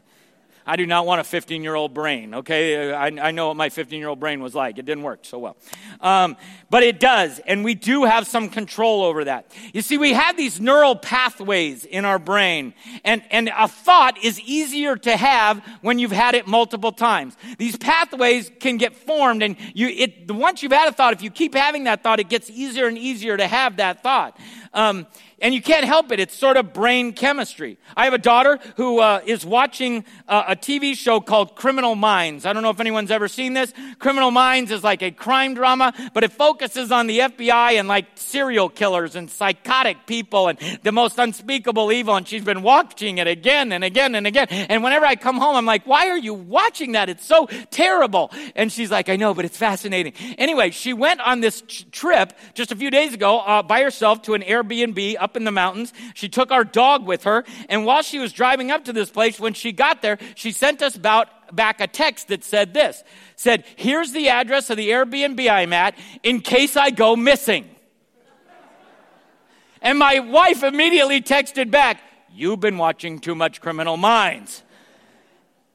I 0.66 0.76
do 0.76 0.86
not 0.86 1.06
want 1.06 1.20
a 1.20 1.24
15 1.24 1.62
year 1.62 1.74
old 1.74 1.94
brain, 1.94 2.34
okay? 2.34 2.92
I, 2.92 3.06
I, 3.06 3.30
know 3.30 3.48
what 3.48 3.56
my 3.56 3.68
15 3.68 3.98
year 3.98 4.08
old 4.08 4.20
brain 4.20 4.42
was 4.42 4.54
like. 4.54 4.78
It 4.78 4.84
didn't 4.84 5.02
work 5.02 5.20
so 5.22 5.38
well. 5.38 5.56
Um, 6.00 6.36
but 6.68 6.82
it 6.82 7.00
does, 7.00 7.40
and 7.46 7.64
we 7.64 7.74
do 7.74 8.04
have 8.04 8.26
some 8.26 8.48
control 8.48 9.02
over 9.02 9.24
that. 9.24 9.52
You 9.72 9.82
see, 9.82 9.98
we 9.98 10.12
have 10.12 10.36
these 10.36 10.60
neural 10.60 10.94
pathways 10.96 11.84
in 11.84 12.04
our 12.04 12.18
brain, 12.18 12.74
and, 13.04 13.22
and 13.30 13.50
a 13.56 13.68
thought 13.68 14.22
is 14.22 14.40
easier 14.40 14.96
to 14.96 15.16
have 15.16 15.58
when 15.80 15.98
you've 15.98 16.12
had 16.12 16.34
it 16.34 16.46
multiple 16.46 16.92
times. 16.92 17.36
These 17.58 17.76
pathways 17.76 18.50
can 18.60 18.76
get 18.76 18.94
formed, 18.94 19.42
and 19.42 19.56
you, 19.74 19.88
it, 19.88 20.30
once 20.30 20.62
you've 20.62 20.72
had 20.72 20.88
a 20.88 20.92
thought, 20.92 21.12
if 21.12 21.22
you 21.22 21.30
keep 21.30 21.54
having 21.54 21.84
that 21.84 22.02
thought, 22.02 22.20
it 22.20 22.28
gets 22.28 22.50
easier 22.50 22.86
and 22.86 22.98
easier 22.98 23.36
to 23.36 23.46
have 23.46 23.78
that 23.78 24.02
thought. 24.02 24.38
Um, 24.72 25.06
and 25.40 25.54
you 25.54 25.62
can't 25.62 25.84
help 25.84 26.12
it. 26.12 26.20
It's 26.20 26.36
sort 26.36 26.56
of 26.56 26.72
brain 26.72 27.12
chemistry. 27.12 27.78
I 27.96 28.04
have 28.04 28.12
a 28.12 28.18
daughter 28.18 28.58
who 28.76 29.00
uh, 29.00 29.20
is 29.24 29.44
watching 29.44 30.04
uh, 30.28 30.44
a 30.48 30.56
TV 30.56 30.94
show 30.94 31.20
called 31.20 31.56
Criminal 31.56 31.94
Minds. 31.94 32.44
I 32.44 32.52
don't 32.52 32.62
know 32.62 32.70
if 32.70 32.80
anyone's 32.80 33.10
ever 33.10 33.28
seen 33.28 33.54
this. 33.54 33.72
Criminal 33.98 34.30
Minds 34.30 34.70
is 34.70 34.84
like 34.84 35.02
a 35.02 35.10
crime 35.10 35.54
drama, 35.54 35.94
but 36.12 36.24
it 36.24 36.32
focuses 36.32 36.92
on 36.92 37.06
the 37.06 37.20
FBI 37.20 37.78
and 37.78 37.88
like 37.88 38.06
serial 38.16 38.68
killers 38.68 39.16
and 39.16 39.30
psychotic 39.30 40.06
people 40.06 40.48
and 40.48 40.58
the 40.82 40.92
most 40.92 41.18
unspeakable 41.18 41.90
evil. 41.90 42.16
And 42.16 42.28
she's 42.28 42.44
been 42.44 42.62
watching 42.62 43.18
it 43.18 43.26
again 43.26 43.72
and 43.72 43.82
again 43.82 44.14
and 44.14 44.26
again. 44.26 44.48
And 44.50 44.82
whenever 44.82 45.06
I 45.06 45.16
come 45.16 45.38
home, 45.38 45.56
I'm 45.56 45.66
like, 45.66 45.86
why 45.86 46.08
are 46.08 46.18
you 46.18 46.34
watching 46.34 46.92
that? 46.92 47.08
It's 47.08 47.24
so 47.24 47.48
terrible. 47.70 48.30
And 48.54 48.70
she's 48.70 48.90
like, 48.90 49.08
I 49.08 49.16
know, 49.16 49.32
but 49.32 49.44
it's 49.44 49.56
fascinating. 49.56 50.12
Anyway, 50.36 50.70
she 50.70 50.92
went 50.92 51.20
on 51.20 51.40
this 51.40 51.62
trip 51.92 52.34
just 52.54 52.72
a 52.72 52.76
few 52.76 52.90
days 52.90 53.14
ago 53.14 53.38
uh, 53.38 53.62
by 53.62 53.82
herself 53.82 54.22
to 54.22 54.34
an 54.34 54.42
Airbnb 54.42 55.16
up 55.18 55.29
up 55.30 55.36
in 55.36 55.44
the 55.44 55.52
mountains. 55.52 55.92
She 56.14 56.28
took 56.28 56.50
our 56.50 56.64
dog 56.64 57.06
with 57.06 57.24
her. 57.24 57.44
And 57.68 57.86
while 57.86 58.02
she 58.02 58.18
was 58.18 58.32
driving 58.32 58.72
up 58.72 58.84
to 58.86 58.92
this 58.92 59.10
place, 59.10 59.38
when 59.38 59.54
she 59.54 59.70
got 59.70 60.02
there, 60.02 60.18
she 60.34 60.50
sent 60.50 60.82
us 60.82 60.96
about, 60.96 61.54
back 61.54 61.80
a 61.80 61.86
text 61.86 62.28
that 62.28 62.42
said 62.42 62.74
this, 62.74 63.04
said, 63.36 63.64
here's 63.76 64.12
the 64.12 64.28
address 64.28 64.70
of 64.70 64.76
the 64.76 64.90
Airbnb 64.90 65.48
I'm 65.48 65.72
at 65.72 65.94
in 66.24 66.40
case 66.40 66.76
I 66.76 66.90
go 66.90 67.14
missing. 67.14 67.68
and 69.80 69.98
my 69.98 70.18
wife 70.18 70.64
immediately 70.64 71.22
texted 71.22 71.70
back, 71.70 72.02
you've 72.32 72.60
been 72.60 72.76
watching 72.76 73.20
too 73.20 73.36
much 73.36 73.60
Criminal 73.60 73.96
Minds. 73.96 74.64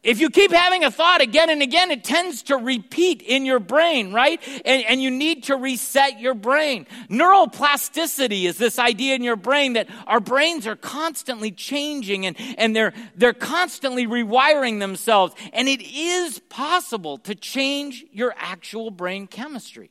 If 0.06 0.20
you 0.20 0.30
keep 0.30 0.52
having 0.52 0.84
a 0.84 0.92
thought 0.92 1.22
again 1.22 1.50
and 1.50 1.64
again, 1.64 1.90
it 1.90 2.04
tends 2.04 2.44
to 2.44 2.58
repeat 2.58 3.24
in 3.24 3.44
your 3.44 3.60
brain, 3.60 4.14
right? 4.14 4.40
And, 4.64 4.84
and 4.84 5.02
you 5.02 5.10
need 5.10 5.46
to 5.46 5.56
reset 5.56 6.20
your 6.20 6.36
brain. 6.36 6.86
Neuroplasticity 7.10 8.44
is 8.44 8.60
this 8.60 8.78
idea 8.78 9.16
in 9.16 9.24
your 9.24 9.36
brain 9.36 9.74
that 9.74 9.90
our 10.06 10.20
brains 10.20 10.68
are 10.68 10.76
constantly 10.76 11.50
changing 11.50 12.28
and, 12.28 12.38
and 12.60 12.76
they're, 12.76 12.94
they're 13.16 13.34
constantly 13.34 14.06
rewiring 14.06 14.80
themselves. 14.80 15.34
And 15.52 15.68
it 15.68 15.82
is 15.82 16.38
possible 16.50 17.18
to 17.20 17.34
change 17.34 18.06
your 18.12 18.36
actual 18.38 18.92
brain 18.92 19.26
chemistry. 19.26 19.90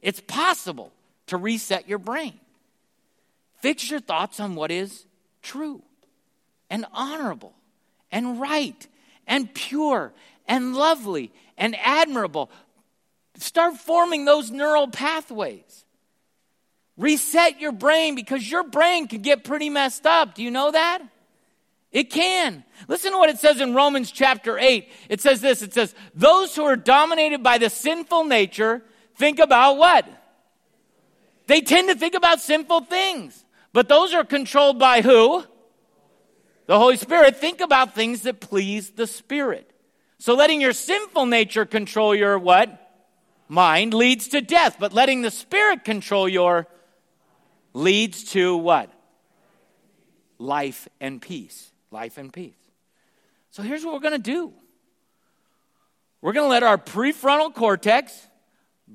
It's 0.00 0.22
possible 0.22 0.90
to 1.26 1.36
reset 1.36 1.86
your 1.86 1.98
brain. 1.98 2.40
Fix 3.58 3.90
your 3.90 4.00
thoughts 4.00 4.40
on 4.40 4.54
what 4.54 4.70
is 4.70 5.04
true 5.42 5.82
and 6.70 6.86
honorable 6.94 7.52
and 8.10 8.40
right 8.40 8.86
and 9.30 9.54
pure 9.54 10.12
and 10.46 10.74
lovely 10.74 11.32
and 11.56 11.74
admirable. 11.78 12.50
Start 13.38 13.78
forming 13.78 14.26
those 14.26 14.50
neural 14.50 14.88
pathways. 14.88 15.86
Reset 16.98 17.60
your 17.60 17.72
brain 17.72 18.14
because 18.14 18.50
your 18.50 18.64
brain 18.64 19.08
can 19.08 19.22
get 19.22 19.44
pretty 19.44 19.70
messed 19.70 20.04
up. 20.04 20.34
Do 20.34 20.42
you 20.42 20.50
know 20.50 20.72
that? 20.72 21.00
It 21.92 22.10
can. 22.10 22.62
Listen 22.88 23.12
to 23.12 23.18
what 23.18 23.30
it 23.30 23.38
says 23.38 23.60
in 23.60 23.74
Romans 23.74 24.10
chapter 24.10 24.58
8. 24.58 24.88
It 25.08 25.20
says 25.20 25.40
this 25.40 25.62
it 25.62 25.72
says, 25.72 25.94
Those 26.14 26.54
who 26.54 26.64
are 26.64 26.76
dominated 26.76 27.42
by 27.42 27.58
the 27.58 27.70
sinful 27.70 28.24
nature 28.24 28.82
think 29.14 29.38
about 29.38 29.78
what? 29.78 30.06
They 31.46 31.60
tend 31.62 31.88
to 31.88 31.94
think 31.94 32.14
about 32.14 32.40
sinful 32.40 32.82
things. 32.82 33.44
But 33.72 33.88
those 33.88 34.12
are 34.12 34.24
controlled 34.24 34.78
by 34.78 35.00
who? 35.00 35.44
The 36.70 36.78
Holy 36.78 36.96
Spirit, 36.96 37.36
think 37.36 37.60
about 37.60 37.96
things 37.96 38.22
that 38.22 38.38
please 38.38 38.90
the 38.90 39.08
Spirit. 39.08 39.68
So 40.18 40.34
letting 40.34 40.60
your 40.60 40.72
sinful 40.72 41.26
nature 41.26 41.66
control 41.66 42.14
your 42.14 42.38
what? 42.38 42.92
Mind 43.48 43.92
leads 43.92 44.28
to 44.28 44.40
death, 44.40 44.76
but 44.78 44.92
letting 44.92 45.22
the 45.22 45.32
Spirit 45.32 45.82
control 45.82 46.28
your 46.28 46.68
leads 47.72 48.22
to 48.34 48.56
what? 48.56 48.88
Life 50.38 50.86
and 51.00 51.20
peace. 51.20 51.72
Life 51.90 52.18
and 52.18 52.32
peace. 52.32 52.54
So 53.50 53.64
here's 53.64 53.84
what 53.84 53.92
we're 53.92 54.08
going 54.08 54.22
to 54.22 54.30
do. 54.30 54.52
We're 56.20 56.34
going 56.34 56.46
to 56.46 56.50
let 56.50 56.62
our 56.62 56.78
prefrontal 56.78 57.52
cortex 57.52 58.16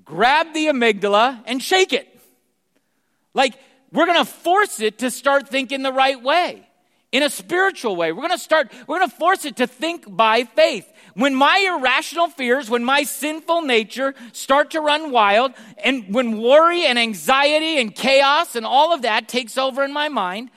grab 0.06 0.54
the 0.54 0.68
amygdala 0.68 1.44
and 1.46 1.62
shake 1.62 1.92
it. 1.92 2.08
Like, 3.34 3.60
we're 3.92 4.06
going 4.06 4.24
to 4.24 4.32
force 4.32 4.80
it 4.80 5.00
to 5.00 5.12
start 5.12 5.50
thinking 5.50 5.84
the 5.84 5.92
right 5.92 6.24
way 6.24 6.65
in 7.16 7.24
a 7.24 7.30
spiritual 7.30 7.96
way. 7.96 8.12
We're 8.12 8.28
going 8.28 8.32
to 8.32 8.38
start, 8.38 8.74
we're 8.88 9.00
going 9.00 9.10
to 9.10 9.16
force 9.16 9.46
it 9.46 9.56
to 9.58 9.68
think 9.68 10.04
by 10.06 10.44
faith. 10.44 10.92
When 11.14 11.34
my 11.34 11.78
irrational 11.78 12.28
fears, 12.28 12.70
when 12.70 12.84
my 12.84 13.04
sinful 13.04 13.62
nature 13.62 14.14
start 14.34 14.72
to 14.72 14.82
run 14.82 15.12
wild, 15.12 15.54
and 15.82 16.14
when 16.14 16.42
worry 16.42 16.86
and 16.86 17.00
anxiety 17.00 17.80
and 17.80 17.96
chaos 17.96 18.58
and 18.58 18.66
all 18.66 18.94
of 18.94 19.04
that 19.04 19.30
takes 19.30 19.58
over 19.58 19.82
in 19.86 19.94
my 19.94 20.10
mind, 20.10 20.52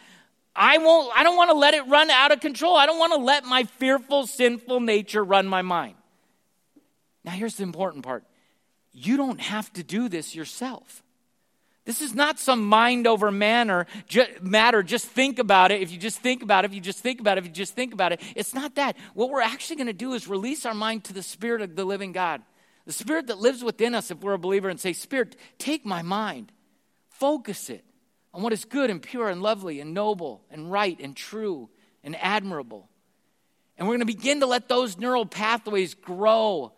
I 0.57 0.79
won't, 0.79 1.17
I 1.17 1.23
don't 1.23 1.37
want 1.37 1.51
to 1.51 1.57
let 1.57 1.75
it 1.75 1.87
run 1.87 2.11
out 2.11 2.33
of 2.33 2.41
control. 2.41 2.75
I 2.75 2.87
don't 2.87 2.99
want 2.99 3.13
to 3.13 3.21
let 3.21 3.45
my 3.45 3.63
fearful, 3.63 4.27
sinful 4.27 4.81
nature 4.81 5.23
run 5.23 5.47
my 5.47 5.63
mind. 5.63 5.95
Now, 7.23 7.31
here's 7.31 7.55
the 7.55 7.63
important 7.63 8.03
part 8.03 8.25
you 8.91 9.17
don't 9.17 9.41
have 9.41 9.73
to 9.75 9.85
do 9.85 10.09
this 10.09 10.35
yourself. 10.35 11.05
This 11.89 12.03
is 12.03 12.15
not 12.15 12.39
some 12.39 12.67
mind 12.67 13.07
over 13.07 13.31
manner, 13.31 13.87
ju- 14.09 14.27
matter. 14.43 14.83
Just 14.83 15.07
think 15.07 15.39
about 15.39 15.71
it. 15.71 15.81
If 15.81 15.91
you 15.91 15.97
just 15.97 16.19
think 16.19 16.43
about 16.43 16.67
it, 16.67 16.69
if 16.69 16.75
you 16.75 16.83
just 16.83 16.99
think 16.99 17.19
about 17.19 17.39
it, 17.39 17.45
if 17.45 17.47
you 17.47 17.55
just 17.55 17.75
think 17.75 17.95
about 17.95 18.13
it, 18.13 18.21
it's 18.37 18.53
not 18.53 18.75
that. 18.75 18.95
What 19.15 19.31
we're 19.31 19.41
actually 19.41 19.77
going 19.77 19.87
to 19.87 19.95
do 19.95 20.13
is 20.13 20.29
release 20.29 20.67
our 20.67 20.75
mind 20.75 21.05
to 21.05 21.15
the 21.15 21.23
Spirit 21.23 21.63
of 21.63 21.77
the 21.77 21.87
living 21.87 22.13
God, 22.13 22.43
the 22.85 22.93
Spirit 22.93 23.29
that 23.29 23.39
lives 23.39 23.65
within 23.65 23.95
us 23.95 24.11
if 24.11 24.21
we're 24.21 24.35
a 24.35 24.39
believer, 24.39 24.69
and 24.69 24.79
say, 24.79 24.93
Spirit, 24.93 25.35
take 25.57 25.87
my 25.87 26.03
mind, 26.03 26.53
focus 27.09 27.71
it 27.71 27.87
on 28.35 28.43
what 28.43 28.53
is 28.53 28.67
good 28.67 28.91
and 28.91 29.01
pure 29.01 29.31
and 29.31 29.41
lovely 29.41 29.81
and 29.81 29.95
noble 29.95 30.45
and 30.51 30.71
right 30.71 31.01
and 31.01 31.17
true 31.17 31.71
and 32.05 32.15
admirable. 32.17 32.91
And 33.79 33.89
we're 33.89 33.95
going 33.95 34.07
to 34.07 34.15
begin 34.15 34.41
to 34.41 34.47
let 34.47 34.69
those 34.69 34.99
neural 34.99 35.25
pathways 35.25 35.95
grow 35.95 36.75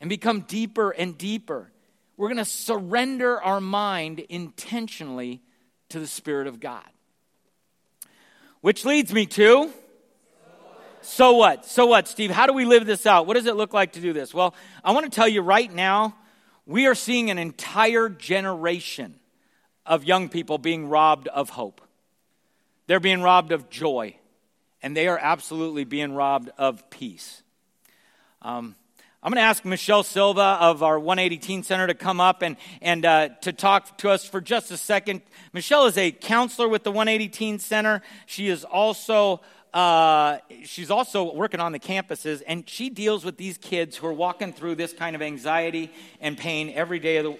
and 0.00 0.10
become 0.10 0.40
deeper 0.40 0.90
and 0.90 1.16
deeper 1.16 1.70
we're 2.18 2.28
going 2.28 2.36
to 2.36 2.44
surrender 2.44 3.40
our 3.40 3.62
mind 3.62 4.20
intentionally 4.28 5.40
to 5.88 5.98
the 5.98 6.06
Spirit 6.06 6.46
of 6.46 6.60
God. 6.60 6.84
Which 8.60 8.84
leads 8.84 9.10
me 9.14 9.24
to 9.24 9.72
so 11.08 11.32
what? 11.32 11.64
So 11.64 11.86
what, 11.86 12.06
Steve? 12.06 12.30
How 12.30 12.46
do 12.46 12.52
we 12.52 12.66
live 12.66 12.84
this 12.84 13.06
out? 13.06 13.26
What 13.26 13.34
does 13.34 13.46
it 13.46 13.56
look 13.56 13.72
like 13.72 13.92
to 13.92 14.00
do 14.00 14.12
this? 14.12 14.34
Well, 14.34 14.54
I 14.84 14.92
want 14.92 15.10
to 15.10 15.10
tell 15.10 15.26
you 15.26 15.40
right 15.40 15.72
now, 15.72 16.14
we 16.66 16.86
are 16.86 16.94
seeing 16.94 17.30
an 17.30 17.38
entire 17.38 18.10
generation 18.10 19.14
of 19.86 20.04
young 20.04 20.28
people 20.28 20.58
being 20.58 20.86
robbed 20.88 21.26
of 21.28 21.48
hope. 21.48 21.80
They're 22.88 23.00
being 23.00 23.22
robbed 23.22 23.52
of 23.52 23.70
joy 23.70 24.16
and 24.82 24.94
they 24.94 25.08
are 25.08 25.18
absolutely 25.18 25.84
being 25.84 26.12
robbed 26.12 26.50
of 26.58 26.90
peace. 26.90 27.42
Um, 28.42 28.76
I'm 29.20 29.32
going 29.32 29.42
to 29.42 29.48
ask 29.48 29.64
Michelle 29.64 30.04
Silva 30.04 30.58
of 30.60 30.84
our 30.84 30.96
180 30.96 31.38
Teen 31.38 31.62
Center 31.64 31.88
to 31.88 31.94
come 31.94 32.20
up 32.20 32.42
and, 32.42 32.56
and 32.80 33.04
uh, 33.04 33.30
to 33.40 33.52
talk 33.52 33.98
to 33.98 34.10
us 34.10 34.24
for 34.24 34.40
just 34.40 34.70
a 34.70 34.76
second. 34.76 35.22
Michelle 35.52 35.86
is 35.86 35.98
a 35.98 36.12
counselor 36.12 36.68
with 36.68 36.84
the 36.84 36.92
180 36.92 37.28
Teen 37.28 37.58
Center. 37.58 38.00
She 38.26 38.46
is 38.46 38.62
also 38.62 39.40
uh, 39.74 40.38
she's 40.64 40.90
also 40.90 41.34
working 41.34 41.58
on 41.58 41.72
the 41.72 41.80
campuses, 41.80 42.42
and 42.46 42.68
she 42.68 42.90
deals 42.90 43.24
with 43.24 43.36
these 43.36 43.58
kids 43.58 43.96
who 43.96 44.06
are 44.06 44.12
walking 44.12 44.52
through 44.52 44.76
this 44.76 44.92
kind 44.92 45.16
of 45.16 45.20
anxiety 45.20 45.90
and 46.20 46.38
pain 46.38 46.70
every 46.70 47.00
day 47.00 47.16
of 47.16 47.24
the 47.24 47.38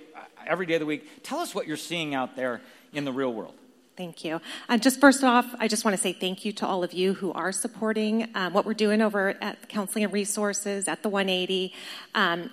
every 0.49 0.67
day 0.67 0.75
of 0.75 0.81
the 0.81 0.87
week. 0.87 1.23
Tell 1.23 1.39
us 1.39 1.55
what 1.55 1.69
you're 1.69 1.77
seeing 1.77 2.13
out 2.13 2.35
there 2.35 2.61
in 2.93 3.05
the 3.05 3.13
real 3.13 3.33
world. 3.33 3.55
Thank 3.99 4.25
you. 4.25 4.41
Uh, 4.69 4.79
just 4.79 5.01
first 5.01 5.25
off, 5.25 5.57
I 5.59 5.67
just 5.67 5.85
want 5.85 5.97
to 5.97 6.01
say 6.01 6.13
thank 6.13 6.45
you 6.45 6.53
to 6.53 6.67
all 6.69 6.85
of 6.85 6.93
you 6.93 7.15
who 7.15 7.33
are 7.33 7.51
supporting 7.51 8.29
um, 8.37 8.53
what 8.53 8.65
we're 8.65 8.73
doing 8.73 9.03
over 9.03 9.31
at 9.43 9.69
Counseling 9.69 10.05
and 10.05 10.13
Resources 10.13 10.87
at 10.87 11.03
the 11.03 11.09
180. 11.09 11.75
Um, 12.15 12.49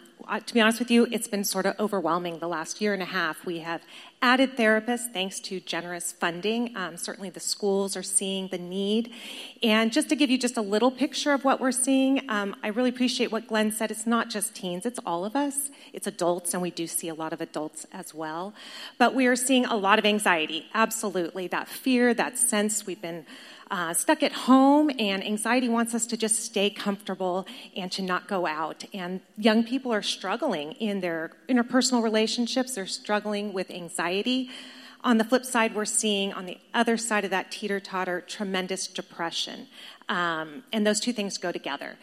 to 0.45 0.53
be 0.53 0.61
honest 0.61 0.79
with 0.79 0.89
you, 0.89 1.07
it's 1.11 1.27
been 1.27 1.43
sort 1.43 1.65
of 1.65 1.79
overwhelming 1.79 2.39
the 2.39 2.47
last 2.47 2.81
year 2.81 2.93
and 2.93 3.01
a 3.01 3.05
half. 3.05 3.45
We 3.45 3.59
have 3.59 3.81
added 4.21 4.57
therapists 4.57 5.11
thanks 5.13 5.39
to 5.41 5.59
generous 5.59 6.11
funding. 6.11 6.75
Um, 6.75 6.97
certainly, 6.97 7.29
the 7.29 7.39
schools 7.39 7.95
are 7.95 8.03
seeing 8.03 8.47
the 8.47 8.57
need. 8.57 9.13
And 9.61 9.91
just 9.91 10.09
to 10.09 10.15
give 10.15 10.29
you 10.29 10.37
just 10.37 10.57
a 10.57 10.61
little 10.61 10.91
picture 10.91 11.33
of 11.33 11.43
what 11.43 11.59
we're 11.59 11.71
seeing, 11.71 12.29
um, 12.29 12.55
I 12.63 12.69
really 12.69 12.89
appreciate 12.89 13.31
what 13.31 13.47
Glenn 13.47 13.71
said. 13.71 13.91
It's 13.91 14.07
not 14.07 14.29
just 14.29 14.55
teens, 14.55 14.85
it's 14.85 14.99
all 15.05 15.25
of 15.25 15.35
us. 15.35 15.69
It's 15.93 16.07
adults, 16.07 16.53
and 16.53 16.61
we 16.61 16.71
do 16.71 16.87
see 16.87 17.07
a 17.07 17.13
lot 17.13 17.33
of 17.33 17.41
adults 17.41 17.85
as 17.91 18.13
well. 18.13 18.53
But 18.97 19.13
we 19.13 19.27
are 19.27 19.35
seeing 19.35 19.65
a 19.65 19.75
lot 19.75 19.99
of 19.99 20.05
anxiety, 20.05 20.65
absolutely. 20.73 21.47
That 21.47 21.67
fear, 21.67 22.13
that 22.13 22.37
sense 22.37 22.85
we've 22.85 23.01
been 23.01 23.25
uh, 23.71 23.93
stuck 23.93 24.23
at 24.23 24.31
home, 24.31 24.91
and 24.99 25.23
anxiety 25.23 25.69
wants 25.69 25.95
us 25.95 26.05
to 26.07 26.17
just 26.17 26.39
stay 26.39 26.69
comfortable 26.69 27.47
and 27.75 27.91
to 27.91 28.01
not 28.01 28.27
go 28.27 28.45
out. 28.45 28.85
And 28.93 29.21
young 29.37 29.63
people 29.63 29.91
are 29.93 30.01
struggling 30.01 30.73
in 30.73 31.01
their 31.01 31.31
interpersonal 31.49 32.03
relationships, 32.03 32.75
they're 32.75 32.85
struggling 32.85 33.53
with 33.53 33.71
anxiety. 33.71 34.49
On 35.03 35.19
the 35.19 35.23
flip 35.23 35.45
side, 35.45 35.75
we're 35.75 35.85
seeing 35.85 36.33
on 36.33 36.47
the 36.47 36.57
other 36.73 36.97
side 36.97 37.23
of 37.25 37.29
that 37.29 37.51
teeter 37.51 37.79
totter 37.79 38.21
tremendous 38.21 38.87
depression. 38.87 39.67
Um, 40.07 40.63
and 40.71 40.85
those 40.85 40.99
two 40.99 41.13
things 41.13 41.37
go 41.37 41.51
together. 41.51 41.97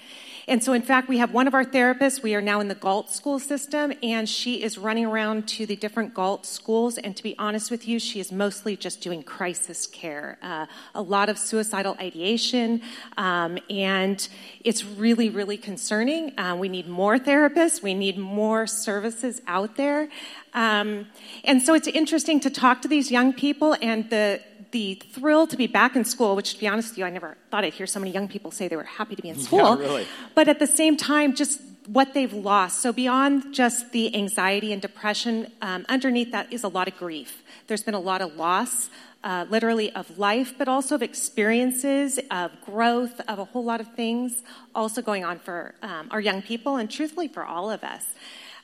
And 0.49 0.63
so, 0.63 0.73
in 0.73 0.83
fact, 0.83 1.09
we 1.09 1.19
have 1.19 1.33
one 1.33 1.47
of 1.47 1.55
our 1.55 1.65
therapists. 1.65 2.21
We 2.21 2.35
are 2.35 2.41
now 2.41 2.59
in 2.59 2.67
the 2.67 2.75
Galt 2.75 3.11
school 3.11 3.39
system, 3.39 3.93
and 4.03 4.29
she 4.29 4.61
is 4.61 4.77
running 4.77 5.07
around 5.07 5.47
to 5.49 5.67
the 5.67 5.77
different 5.77 6.15
Galt 6.15 6.45
schools. 6.45 6.99
And 6.99 7.17
to 7.17 7.23
be 7.23 7.39
honest 7.39 7.71
with 7.71 7.87
you, 7.87 8.01
she 8.01 8.19
is 8.19 8.33
mostly 8.33 8.77
just 8.77 9.01
doing 9.01 9.23
crisis 9.23 9.87
care, 9.87 10.39
uh, 10.43 10.67
a 10.97 11.03
lot 11.03 11.29
of 11.29 11.39
suicidal 11.39 11.97
ideation, 12.01 12.83
um, 13.17 13.57
and 13.71 14.29
it's 14.65 14.85
really, 14.85 15.31
really 15.31 15.57
concerning. 15.57 16.37
Uh, 16.37 16.57
we 16.57 16.69
need 16.69 16.89
more 16.89 17.19
therapists, 17.19 17.81
we 17.81 17.95
need 17.95 18.19
more 18.19 18.67
services 18.67 19.41
out 19.47 19.77
there. 19.77 20.09
Um, 20.55 21.07
and 21.45 21.63
so, 21.63 21.75
it's 21.75 21.87
interesting 21.87 22.41
to 22.41 22.51
talk 22.51 22.83
to 22.83 22.89
these 22.89 23.13
young 23.13 23.33
people, 23.33 23.77
and 23.81 24.11
the 24.11 24.41
the 24.73 24.95
thrill 25.13 25.47
to 25.47 25.57
be 25.57 25.67
back 25.67 25.95
in 25.97 26.05
school, 26.05 26.35
which 26.35 26.55
to 26.55 26.61
be 26.61 26.67
honest 26.67 26.91
with 26.91 26.99
you, 26.99 27.05
I 27.05 27.11
never 27.11 27.37
thought 27.51 27.65
I'd 27.65 27.75
hear 27.75 27.87
so 27.87 28.01
many 28.01 28.11
young 28.11 28.27
people 28.27 28.51
say 28.51 28.69
they 28.69 28.77
were 28.77 28.83
happy 28.85 29.15
to 29.15 29.23
be 29.23 29.29
in 29.29 29.39
school. 29.47 29.79
Yeah, 29.79 29.87
really. 29.87 30.07
But 30.35 30.49
at 30.49 30.59
the 30.59 30.67
same 30.67 30.97
time, 30.97 31.35
just 31.35 31.61
what 31.87 32.15
they've 32.15 32.33
lost. 32.33 32.81
So 32.81 32.93
beyond 32.93 33.55
just 33.55 33.93
the 33.93 34.15
anxiety 34.17 34.73
and 34.73 34.81
depression, 34.81 35.53
um, 35.61 35.85
underneath 35.89 36.33
that 36.33 36.53
is 36.53 36.65
a 36.65 36.69
lot 36.69 36.89
of 36.89 36.97
grief. 36.97 37.43
There's 37.67 37.83
been 37.83 37.95
a 37.95 38.01
lot 38.01 38.23
of 38.23 38.37
loss. 38.37 38.91
Uh, 39.25 39.47
literally 39.49 39.89
of 39.93 40.19
life, 40.19 40.53
but 40.59 40.67
also 40.67 40.97
of 40.97 41.03
experiences, 41.03 42.19
of 42.33 42.51
growth, 42.67 43.21
of 43.29 43.39
a 43.39 43.45
whole 43.45 43.63
lot 43.63 43.81
of 43.81 43.87
things 43.95 44.43
also 44.75 45.01
going 45.01 45.25
on 45.25 45.39
for 45.39 45.77
um, 45.81 46.09
our 46.11 46.21
young 46.21 46.43
people 46.43 46.75
and 46.75 46.91
truthfully 46.91 47.29
for 47.29 47.45
all 47.45 47.71
of 47.71 47.85
us. 47.85 48.05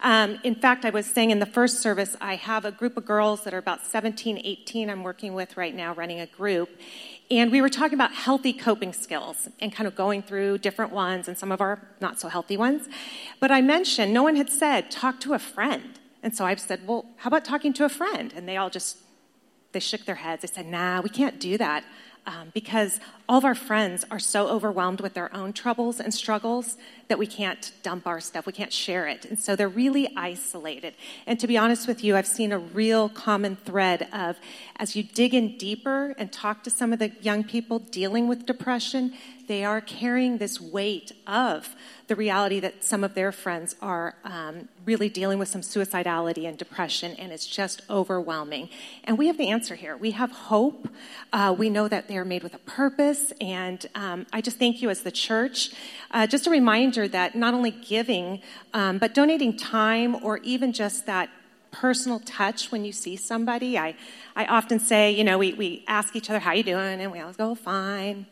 Um, 0.01 0.39
in 0.45 0.55
fact, 0.55 0.85
I 0.85 0.91
was 0.91 1.07
saying 1.07 1.31
in 1.31 1.41
the 1.41 1.47
first 1.47 1.81
service, 1.81 2.17
I 2.21 2.37
have 2.37 2.65
a 2.65 2.71
group 2.71 2.97
of 2.97 3.05
girls 3.05 3.43
that 3.45 3.53
are 3.53 3.59
about 3.59 3.85
17, 3.85 4.41
18, 4.45 4.91
I'm 4.91 5.03
working 5.03 5.35
with 5.35 5.57
right 5.57 5.75
now, 5.75 5.93
running 5.95 6.21
a 6.21 6.27
group. 6.27 6.71
And 7.31 7.51
we 7.51 7.61
were 7.61 7.69
talking 7.69 7.95
about 7.95 8.13
healthy 8.15 8.53
coping 8.53 8.93
skills 8.93 9.49
and 9.61 9.73
kind 9.73 9.87
of 9.87 9.97
going 9.97 10.23
through 10.23 10.59
different 10.59 10.93
ones 10.93 11.27
and 11.27 11.37
some 11.37 11.51
of 11.51 11.61
our 11.61 11.81
not 12.01 12.21
so 12.21 12.29
healthy 12.29 12.57
ones. 12.57 12.89
But 13.41 13.51
I 13.51 13.61
mentioned, 13.61 14.15
no 14.15 14.23
one 14.23 14.37
had 14.37 14.51
said, 14.51 14.91
talk 14.91 15.21
to 15.21 15.35
a 15.35 15.39
friend. 15.39 15.99
And 16.23 16.35
so 16.35 16.45
I 16.45 16.55
said, 16.55 16.87
well, 16.87 17.05
how 17.17 17.29
about 17.29 17.45
talking 17.45 17.73
to 17.75 17.85
a 17.85 17.89
friend? 17.89 18.33
And 18.37 18.49
they 18.49 18.57
all 18.57 18.71
just, 18.71 18.99
they 19.73 19.81
shook 19.81 20.05
their 20.05 20.15
heads. 20.15 20.43
They 20.43 20.49
said, 20.49 20.67
nah, 20.67 21.01
we 21.01 21.09
can't 21.09 21.41
do 21.41 21.59
that 21.59 21.85
um, 22.29 22.51
because 22.53 23.01
all 23.27 23.39
of 23.39 23.45
our 23.47 23.55
friends 23.55 24.05
are 24.11 24.19
so 24.19 24.49
overwhelmed 24.49 25.01
with 25.01 25.15
their 25.15 25.35
own 25.35 25.55
troubles 25.55 25.99
and 25.99 26.13
struggles 26.13 26.77
that 27.09 27.19
we 27.19 27.27
can't 27.27 27.73
dump 27.83 28.07
our 28.07 28.21
stuff, 28.21 28.45
we 28.45 28.53
can't 28.53 28.73
share 28.73 29.09
it. 29.09 29.25
And 29.25 29.39
so 29.39 29.57
they're 29.57 29.67
really 29.67 30.11
isolated. 30.15 30.95
And 31.27 31.41
to 31.41 31.47
be 31.47 31.57
honest 31.57 31.89
with 31.89 32.05
you, 32.05 32.17
I've 32.17 32.27
seen 32.27 32.53
a 32.53 32.59
real 32.59 33.09
common 33.09 33.57
thread 33.57 34.09
of 34.13 34.37
as 34.77 34.95
you 34.95 35.03
dig 35.03 35.33
in 35.33 35.57
deeper 35.57 36.15
and 36.19 36.31
talk 36.31 36.65
to 36.65 36.71
some 36.71 36.93
of 36.93 36.99
the 36.99 37.13
young 37.23 37.45
people 37.45 37.79
dealing 37.79 38.29
with 38.29 38.45
depression, 38.45 39.15
they 39.49 39.65
are 39.65 39.81
carrying 39.81 40.39
this 40.39 40.61
weight 40.61 41.11
of 41.27 41.75
the 42.07 42.15
reality 42.15 42.61
that 42.61 42.85
some 42.85 43.03
of 43.03 43.15
their 43.15 43.33
friends 43.33 43.75
are 43.83 44.15
um, 44.25 44.69
really 44.85 45.09
dealing 45.09 45.39
with 45.39 45.49
some 45.49 45.63
suicidality 45.63 46.47
and 46.47 46.57
depression, 46.57 47.13
and 47.19 47.33
it's 47.33 47.47
just 47.47 47.83
overwhelming. 47.91 48.69
And 49.05 49.19
we 49.19 49.27
have 49.27 49.37
the 49.37 49.49
answer 49.49 49.75
here. 49.75 49.97
We 49.97 50.13
have 50.13 50.31
hope. 50.31 50.89
Uh, 51.33 51.55
we 51.59 51.69
know 51.69 51.89
that 51.89 52.09
they 52.09 52.17
are 52.17 52.25
made 52.25 52.43
with 52.43 52.55
a 52.55 52.59
purpose, 52.59 53.33
and 53.41 53.85
um, 53.95 54.27
I 54.33 54.41
just 54.41 54.59
thank 54.59 54.81
you 54.81 54.91
as 54.91 55.03
the 55.03 55.11
church. 55.11 55.71
Uh, 56.11 56.27
just 56.27 56.47
a 56.47 56.51
reminder 56.51 57.09
that 57.09 57.35
not 57.35 57.55
only 57.55 57.71
giving, 57.71 58.41
um, 58.73 58.99
but 58.99 59.15
donating 59.15 59.57
time 59.57 60.25
or 60.25 60.39
even 60.39 60.73
just 60.73 61.07
that 61.07 61.31
personal 61.71 62.21
touch 62.21 62.71
when 62.73 62.85
you 62.85 62.93
see 62.93 63.17
somebody. 63.17 63.79
I, 63.79 63.95
I 64.37 64.47
often 64.47 64.79
say, 64.79 65.11
you 65.11 65.25
know, 65.25 65.39
we, 65.39 65.53
we 65.55 65.85
ask 65.87 66.17
each 66.17 66.31
other, 66.31 66.39
how 66.39 66.53
you 66.53 66.63
doing? 66.63 67.01
And 67.01 67.13
we 67.13 67.21
always 67.21 67.37
go, 67.37 67.55
fine. 67.55 68.27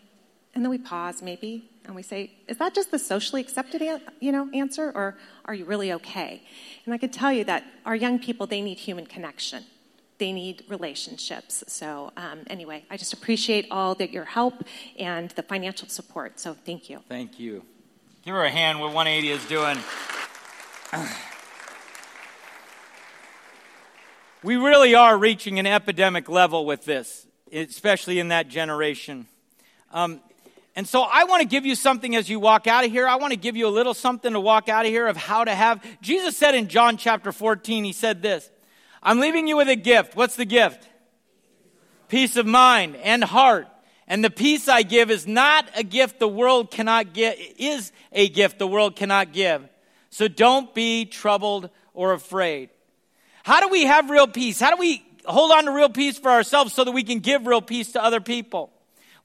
And 0.56 0.64
then 0.64 0.70
we 0.70 0.78
pause 0.78 1.20
maybe 1.20 1.68
and 1.84 1.94
we 1.94 2.02
say, 2.02 2.30
is 2.48 2.56
that 2.56 2.74
just 2.74 2.90
the 2.90 2.98
socially 2.98 3.42
accepted 3.42 3.82
you 4.20 4.32
know, 4.32 4.48
answer 4.54 4.90
or 4.94 5.18
are 5.44 5.52
you 5.52 5.66
really 5.66 5.92
okay? 5.92 6.42
And 6.86 6.94
I 6.94 6.96
can 6.96 7.10
tell 7.10 7.30
you 7.30 7.44
that 7.44 7.62
our 7.84 7.94
young 7.94 8.18
people, 8.18 8.46
they 8.46 8.62
need 8.62 8.78
human 8.78 9.04
connection. 9.04 9.64
They 10.16 10.32
need 10.32 10.64
relationships. 10.66 11.62
So, 11.66 12.10
um, 12.16 12.44
anyway, 12.46 12.86
I 12.90 12.96
just 12.96 13.12
appreciate 13.12 13.66
all 13.70 13.94
that 13.96 14.12
your 14.12 14.24
help 14.24 14.64
and 14.98 15.28
the 15.32 15.42
financial 15.42 15.88
support. 15.88 16.40
So, 16.40 16.54
thank 16.54 16.88
you. 16.88 17.00
Thank 17.06 17.38
you. 17.38 17.62
Give 18.24 18.34
her 18.34 18.44
a 18.44 18.50
hand 18.50 18.80
what 18.80 18.94
180 18.94 19.30
is 19.30 19.44
doing. 19.44 19.76
we 24.42 24.56
really 24.56 24.94
are 24.94 25.18
reaching 25.18 25.58
an 25.58 25.66
epidemic 25.66 26.30
level 26.30 26.64
with 26.64 26.86
this, 26.86 27.26
especially 27.52 28.18
in 28.18 28.28
that 28.28 28.48
generation. 28.48 29.26
Um, 29.92 30.20
and 30.76 30.86
so 30.86 31.02
I 31.02 31.24
want 31.24 31.40
to 31.40 31.48
give 31.48 31.64
you 31.64 31.74
something 31.74 32.14
as 32.14 32.28
you 32.28 32.38
walk 32.38 32.66
out 32.66 32.84
of 32.84 32.90
here. 32.90 33.08
I 33.08 33.16
want 33.16 33.32
to 33.32 33.38
give 33.38 33.56
you 33.56 33.66
a 33.66 33.70
little 33.70 33.94
something 33.94 34.34
to 34.34 34.38
walk 34.38 34.68
out 34.68 34.84
of 34.84 34.92
here 34.92 35.06
of 35.06 35.16
how 35.16 35.42
to 35.42 35.54
have. 35.54 35.82
Jesus 36.02 36.36
said 36.36 36.54
in 36.54 36.68
John 36.68 36.98
chapter 36.98 37.32
14, 37.32 37.82
he 37.82 37.92
said 37.92 38.20
this 38.20 38.50
I'm 39.02 39.18
leaving 39.18 39.48
you 39.48 39.56
with 39.56 39.68
a 39.68 39.76
gift. 39.76 40.14
What's 40.14 40.36
the 40.36 40.44
gift? 40.44 40.86
Peace 42.08 42.36
of 42.36 42.46
mind 42.46 42.96
and 42.96 43.24
heart. 43.24 43.68
And 44.06 44.22
the 44.22 44.30
peace 44.30 44.68
I 44.68 44.82
give 44.82 45.10
is 45.10 45.26
not 45.26 45.68
a 45.74 45.82
gift 45.82 46.20
the 46.20 46.28
world 46.28 46.70
cannot 46.70 47.12
give, 47.14 47.34
is 47.58 47.90
a 48.12 48.28
gift 48.28 48.58
the 48.58 48.66
world 48.66 48.96
cannot 48.96 49.32
give. 49.32 49.66
So 50.10 50.28
don't 50.28 50.72
be 50.74 51.06
troubled 51.06 51.70
or 51.94 52.12
afraid. 52.12 52.68
How 53.42 53.60
do 53.60 53.68
we 53.68 53.84
have 53.84 54.10
real 54.10 54.28
peace? 54.28 54.60
How 54.60 54.70
do 54.70 54.76
we 54.76 55.04
hold 55.24 55.50
on 55.52 55.64
to 55.64 55.72
real 55.72 55.88
peace 55.88 56.18
for 56.18 56.30
ourselves 56.30 56.74
so 56.74 56.84
that 56.84 56.92
we 56.92 57.02
can 57.02 57.20
give 57.20 57.46
real 57.46 57.62
peace 57.62 57.92
to 57.92 58.04
other 58.04 58.20
people? 58.20 58.70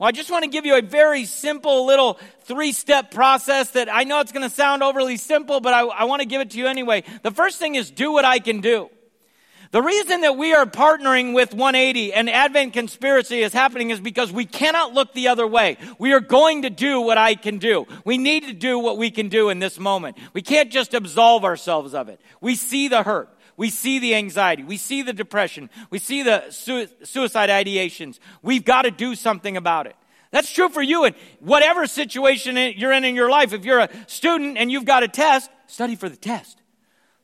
Well, 0.02 0.08
I 0.08 0.14
just 0.14 0.32
want 0.32 0.44
to 0.46 0.50
give 0.50 0.66
you 0.66 0.76
a 0.80 0.82
very 0.82 1.26
simple 1.26 1.86
little 1.86 2.18
three 2.46 2.72
step 2.72 3.12
process 3.12 3.70
that 3.74 3.88
I 3.88 4.04
know 4.04 4.20
it's 4.20 4.32
going 4.32 4.50
to 4.50 4.56
sound 4.56 4.82
overly 4.82 5.16
simple, 5.16 5.60
but 5.60 5.76
I, 5.76 5.82
I 5.82 6.04
want 6.06 6.24
to 6.24 6.28
give 6.28 6.42
it 6.42 6.50
to 6.50 6.58
you 6.58 6.66
anyway. 6.66 7.04
The 7.22 7.30
first 7.30 7.60
thing 7.60 7.76
is 7.76 7.92
do 7.92 8.12
what 8.12 8.26
I 8.26 8.40
can 8.40 8.62
do. 8.62 8.90
The 9.70 9.82
reason 9.84 10.22
that 10.22 10.38
we 10.38 10.56
are 10.56 10.66
partnering 10.66 11.36
with 11.36 11.54
180 11.54 12.14
and 12.14 12.32
Advent 12.32 12.74
Conspiracy 12.74 13.44
is 13.44 13.54
happening 13.54 13.92
is 13.92 14.00
because 14.00 14.32
we 14.32 14.48
cannot 14.48 14.96
look 14.96 15.14
the 15.14 15.28
other 15.28 15.46
way. 15.46 15.78
We 16.00 16.14
are 16.14 16.20
going 16.20 16.64
to 16.64 16.72
do 16.72 17.02
what 17.02 17.20
I 17.20 17.36
can 17.36 17.60
do. 17.60 17.86
We 18.04 18.18
need 18.18 18.46
to 18.48 18.54
do 18.54 18.80
what 18.80 18.98
we 18.98 19.12
can 19.12 19.30
do 19.30 19.50
in 19.50 19.60
this 19.60 19.78
moment. 19.78 20.18
We 20.34 20.42
can't 20.42 20.72
just 20.72 20.96
absolve 20.96 21.46
ourselves 21.46 21.94
of 21.94 22.10
it. 22.10 22.20
We 22.42 22.56
see 22.56 22.88
the 22.88 23.04
hurt. 23.04 23.30
We 23.58 23.70
see 23.70 24.00
the 24.00 24.16
anxiety. 24.16 24.64
We 24.64 24.78
see 24.78 25.02
the 25.02 25.14
depression. 25.14 25.70
We 25.90 26.00
see 26.00 26.24
the 26.24 26.50
su- 26.50 26.88
suicide 27.04 27.50
ideations. 27.50 28.20
We've 28.42 28.66
got 28.66 28.84
to 28.84 28.92
do 28.92 29.16
something 29.16 29.58
about 29.58 29.88
it. 29.88 29.96
That's 30.32 30.52
true 30.52 30.70
for 30.70 30.82
you 30.82 31.06
in 31.06 31.14
whatever 31.40 31.86
situation 31.88 32.56
you're 32.78 32.94
in 32.94 33.04
in 33.04 33.16
your 33.16 33.30
life. 33.30 33.54
If 33.54 33.66
you're 33.66 33.80
a 33.80 33.90
student 34.08 34.58
and 34.58 34.72
you've 34.72 34.86
got 34.86 35.04
a 35.04 35.08
test, 35.08 35.52
study 35.68 35.96
for 35.96 36.08
the 36.08 36.16
test. 36.16 36.62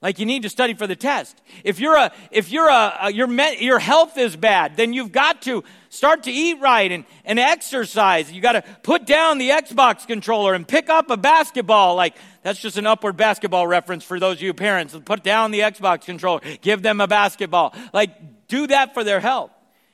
Like 0.01 0.19
you 0.19 0.27
need 0.27 0.43
to 0.43 0.49
study 0.49 0.75
for 0.75 0.85
the 0.85 0.95
test. 0.95 1.41
If 1.63 1.79
you're 1.79 1.95
a, 1.95 2.11
if 2.29 2.51
you're 2.51 2.69
a, 2.69 2.97
a 3.03 3.11
your, 3.11 3.25
me, 3.25 3.57
your 3.61 3.79
health 3.79 4.17
is 4.17 4.35
bad, 4.35 4.77
then 4.77 4.93
you've 4.93 5.11
got 5.11 5.41
to 5.43 5.63
start 5.89 6.23
to 6.23 6.31
eat 6.31 6.59
right 6.59 6.91
and, 6.91 7.03
and 7.25 7.39
exercise. 7.39 8.31
You 8.31 8.39
got 8.39 8.51
to 8.51 8.63
put 8.83 9.07
down 9.07 9.39
the 9.39 9.49
Xbox 9.49 10.05
controller 10.05 10.53
and 10.53 10.67
pick 10.67 10.89
up 10.89 11.09
a 11.09 11.17
basketball. 11.17 11.95
Like 11.95 12.15
that's 12.47 12.59
just 12.59 12.77
an 12.77 12.87
upward 12.87 13.17
basketball 13.17 13.67
reference 13.67 14.05
for 14.05 14.19
those 14.19 14.37
of 14.37 14.41
you 14.41 14.53
parents. 14.53 14.95
Put 15.03 15.21
down 15.21 15.51
the 15.51 15.59
Xbox 15.59 16.05
controller, 16.05 16.39
give 16.61 16.81
them 16.81 17.01
a 17.01 17.07
basketball. 17.07 17.75
Like 17.91 18.47
do 18.47 18.67
that 18.67 18.93
for 18.93 19.03
their 19.03 19.19
health. 19.19 19.51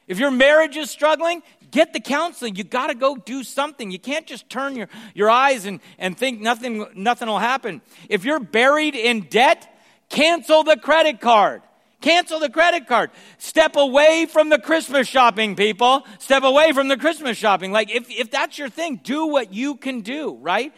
If 0.07 0.19
your 0.19 0.31
marriage 0.31 0.77
is 0.77 0.91
struggling, 0.91 1.41
get 1.71 1.93
the 1.93 1.99
counseling. 1.99 2.55
You 2.55 2.63
got 2.63 2.87
to 2.87 2.95
go 2.95 3.15
do 3.15 3.43
something. 3.43 3.89
You 3.89 3.97
can't 3.97 4.27
just 4.27 4.49
turn 4.49 4.75
your, 4.75 4.87
your 5.15 5.29
eyes 5.29 5.65
and, 5.65 5.79
and 5.97 6.15
think 6.17 6.41
nothing, 6.41 6.85
nothing 6.93 7.27
will 7.27 7.39
happen. 7.39 7.81
If 8.09 8.25
you're 8.25 8.39
buried 8.39 8.93
in 8.93 9.21
debt, 9.21 9.69
Cancel 10.13 10.63
the 10.63 10.77
credit 10.77 11.19
card. 11.21 11.63
Cancel 11.99 12.39
the 12.39 12.49
credit 12.49 12.85
card. 12.85 13.09
Step 13.39 13.75
away 13.75 14.27
from 14.27 14.49
the 14.49 14.59
Christmas 14.59 15.07
shopping, 15.07 15.55
people. 15.55 16.05
Step 16.19 16.43
away 16.43 16.71
from 16.71 16.87
the 16.87 16.97
Christmas 16.97 17.35
shopping. 17.35 17.71
Like, 17.71 17.89
if, 17.89 18.11
if 18.11 18.29
that's 18.29 18.59
your 18.59 18.69
thing, 18.69 18.99
do 19.03 19.25
what 19.25 19.53
you 19.53 19.75
can 19.75 20.01
do, 20.01 20.35
right? 20.35 20.71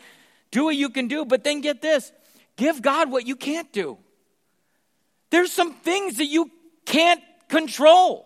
Do 0.55 0.63
what 0.63 0.77
you 0.77 0.89
can 0.89 1.09
do, 1.09 1.25
but 1.25 1.43
then 1.43 1.59
get 1.59 1.81
this 1.81 2.13
give 2.55 2.81
God 2.81 3.11
what 3.11 3.27
you 3.27 3.35
can't 3.35 3.69
do. 3.73 3.97
There's 5.29 5.51
some 5.51 5.73
things 5.73 6.15
that 6.15 6.27
you 6.27 6.49
can't 6.85 7.21
control. 7.49 8.25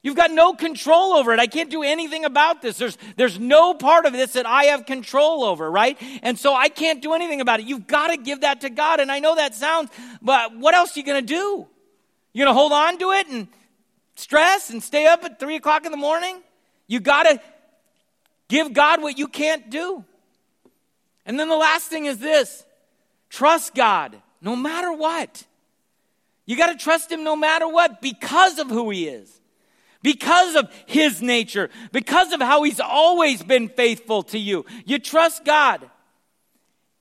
You've 0.00 0.14
got 0.14 0.30
no 0.30 0.54
control 0.54 1.14
over 1.14 1.32
it. 1.32 1.40
I 1.40 1.48
can't 1.48 1.72
do 1.72 1.82
anything 1.82 2.24
about 2.24 2.62
this. 2.62 2.78
There's, 2.78 2.96
there's 3.16 3.40
no 3.40 3.74
part 3.74 4.06
of 4.06 4.12
this 4.12 4.34
that 4.34 4.46
I 4.46 4.66
have 4.66 4.86
control 4.86 5.42
over, 5.42 5.68
right? 5.68 6.00
And 6.22 6.38
so 6.38 6.54
I 6.54 6.68
can't 6.68 7.02
do 7.02 7.12
anything 7.12 7.40
about 7.40 7.58
it. 7.58 7.66
You've 7.66 7.88
got 7.88 8.06
to 8.12 8.18
give 8.18 8.42
that 8.42 8.60
to 8.60 8.70
God. 8.70 9.00
And 9.00 9.10
I 9.10 9.18
know 9.18 9.34
that 9.34 9.56
sounds, 9.56 9.90
but 10.22 10.56
what 10.56 10.74
else 10.74 10.96
are 10.96 11.00
you 11.00 11.04
going 11.04 11.26
to 11.26 11.34
do? 11.34 11.66
You're 12.34 12.46
going 12.46 12.54
to 12.54 12.56
hold 12.56 12.70
on 12.70 12.98
to 12.98 13.10
it 13.10 13.26
and 13.26 13.48
stress 14.14 14.70
and 14.70 14.80
stay 14.80 15.06
up 15.06 15.24
at 15.24 15.40
three 15.40 15.56
o'clock 15.56 15.84
in 15.86 15.90
the 15.90 15.98
morning? 15.98 16.40
You 16.86 17.00
got 17.00 17.24
to 17.24 17.40
give 18.48 18.72
God 18.72 19.02
what 19.02 19.18
you 19.18 19.26
can't 19.26 19.70
do. 19.70 20.04
And 21.26 21.38
then 21.38 21.48
the 21.48 21.56
last 21.56 21.88
thing 21.88 22.06
is 22.06 22.18
this 22.18 22.64
trust 23.30 23.74
God 23.74 24.20
no 24.40 24.54
matter 24.54 24.92
what. 24.92 25.44
You 26.46 26.56
got 26.56 26.66
to 26.66 26.76
trust 26.76 27.10
Him 27.10 27.24
no 27.24 27.36
matter 27.36 27.66
what 27.66 28.02
because 28.02 28.58
of 28.58 28.68
who 28.68 28.90
He 28.90 29.08
is 29.08 29.40
because 30.04 30.54
of 30.54 30.70
his 30.84 31.22
nature, 31.22 31.70
because 31.90 32.32
of 32.34 32.40
how 32.40 32.62
he's 32.62 32.78
always 32.78 33.42
been 33.42 33.70
faithful 33.70 34.22
to 34.22 34.38
you. 34.38 34.66
You 34.84 34.98
trust 34.98 35.46
God. 35.46 35.90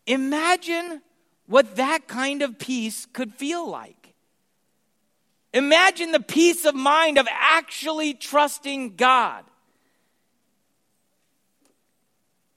Imagine 0.07 1.01
what 1.45 1.75
that 1.75 2.07
kind 2.07 2.41
of 2.41 2.57
peace 2.57 3.05
could 3.11 3.33
feel 3.35 3.69
like. 3.69 4.13
Imagine 5.53 6.13
the 6.13 6.21
peace 6.21 6.63
of 6.63 6.75
mind 6.75 7.17
of 7.17 7.27
actually 7.29 8.13
trusting 8.13 8.95
God. 8.95 9.43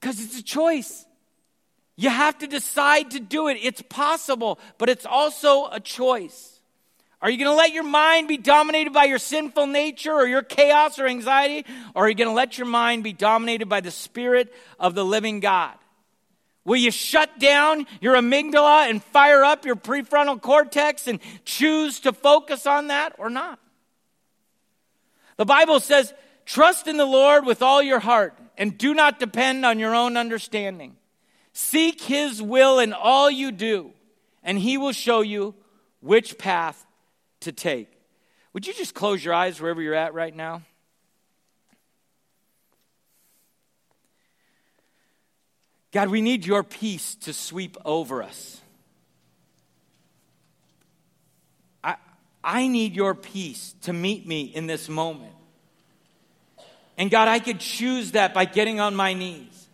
Because 0.00 0.20
it's 0.20 0.38
a 0.38 0.44
choice. 0.44 1.05
You 1.96 2.10
have 2.10 2.38
to 2.38 2.46
decide 2.46 3.12
to 3.12 3.20
do 3.20 3.48
it. 3.48 3.58
It's 3.60 3.82
possible, 3.82 4.58
but 4.76 4.88
it's 4.88 5.06
also 5.06 5.68
a 5.70 5.80
choice. 5.80 6.60
Are 7.22 7.30
you 7.30 7.38
going 7.38 7.50
to 7.50 7.56
let 7.56 7.72
your 7.72 7.84
mind 7.84 8.28
be 8.28 8.36
dominated 8.36 8.92
by 8.92 9.04
your 9.04 9.18
sinful 9.18 9.66
nature 9.66 10.12
or 10.12 10.26
your 10.26 10.42
chaos 10.42 10.98
or 10.98 11.06
anxiety? 11.06 11.64
Or 11.94 12.04
are 12.04 12.08
you 12.08 12.14
going 12.14 12.28
to 12.28 12.34
let 12.34 12.58
your 12.58 12.66
mind 12.66 13.02
be 13.02 13.14
dominated 13.14 13.66
by 13.66 13.80
the 13.80 13.90
Spirit 13.90 14.52
of 14.78 14.94
the 14.94 15.04
living 15.04 15.40
God? 15.40 15.72
Will 16.66 16.76
you 16.76 16.90
shut 16.90 17.38
down 17.38 17.86
your 18.00 18.16
amygdala 18.16 18.90
and 18.90 19.02
fire 19.02 19.44
up 19.44 19.64
your 19.64 19.76
prefrontal 19.76 20.42
cortex 20.42 21.06
and 21.06 21.20
choose 21.44 22.00
to 22.00 22.12
focus 22.12 22.66
on 22.66 22.88
that 22.88 23.14
or 23.18 23.30
not? 23.30 23.58
The 25.38 25.46
Bible 25.46 25.80
says, 25.80 26.12
trust 26.44 26.88
in 26.88 26.96
the 26.96 27.06
Lord 27.06 27.46
with 27.46 27.62
all 27.62 27.82
your 27.82 28.00
heart 28.00 28.36
and 28.58 28.76
do 28.76 28.94
not 28.94 29.18
depend 29.18 29.64
on 29.64 29.78
your 29.78 29.94
own 29.94 30.16
understanding. 30.16 30.96
Seek 31.58 32.02
his 32.02 32.42
will 32.42 32.78
in 32.80 32.92
all 32.92 33.30
you 33.30 33.50
do, 33.50 33.90
and 34.42 34.58
he 34.58 34.76
will 34.76 34.92
show 34.92 35.22
you 35.22 35.54
which 36.00 36.36
path 36.36 36.84
to 37.40 37.50
take. 37.50 37.90
Would 38.52 38.66
you 38.66 38.74
just 38.74 38.92
close 38.94 39.24
your 39.24 39.32
eyes 39.32 39.58
wherever 39.58 39.80
you're 39.80 39.94
at 39.94 40.12
right 40.12 40.36
now? 40.36 40.60
God, 45.92 46.10
we 46.10 46.20
need 46.20 46.44
your 46.44 46.62
peace 46.62 47.14
to 47.22 47.32
sweep 47.32 47.78
over 47.86 48.22
us. 48.22 48.60
I, 51.82 51.96
I 52.44 52.68
need 52.68 52.94
your 52.94 53.14
peace 53.14 53.74
to 53.84 53.94
meet 53.94 54.26
me 54.26 54.42
in 54.42 54.66
this 54.66 54.90
moment. 54.90 55.32
And 56.98 57.10
God, 57.10 57.28
I 57.28 57.38
could 57.38 57.60
choose 57.60 58.12
that 58.12 58.34
by 58.34 58.44
getting 58.44 58.78
on 58.78 58.94
my 58.94 59.14
knees 59.14 59.65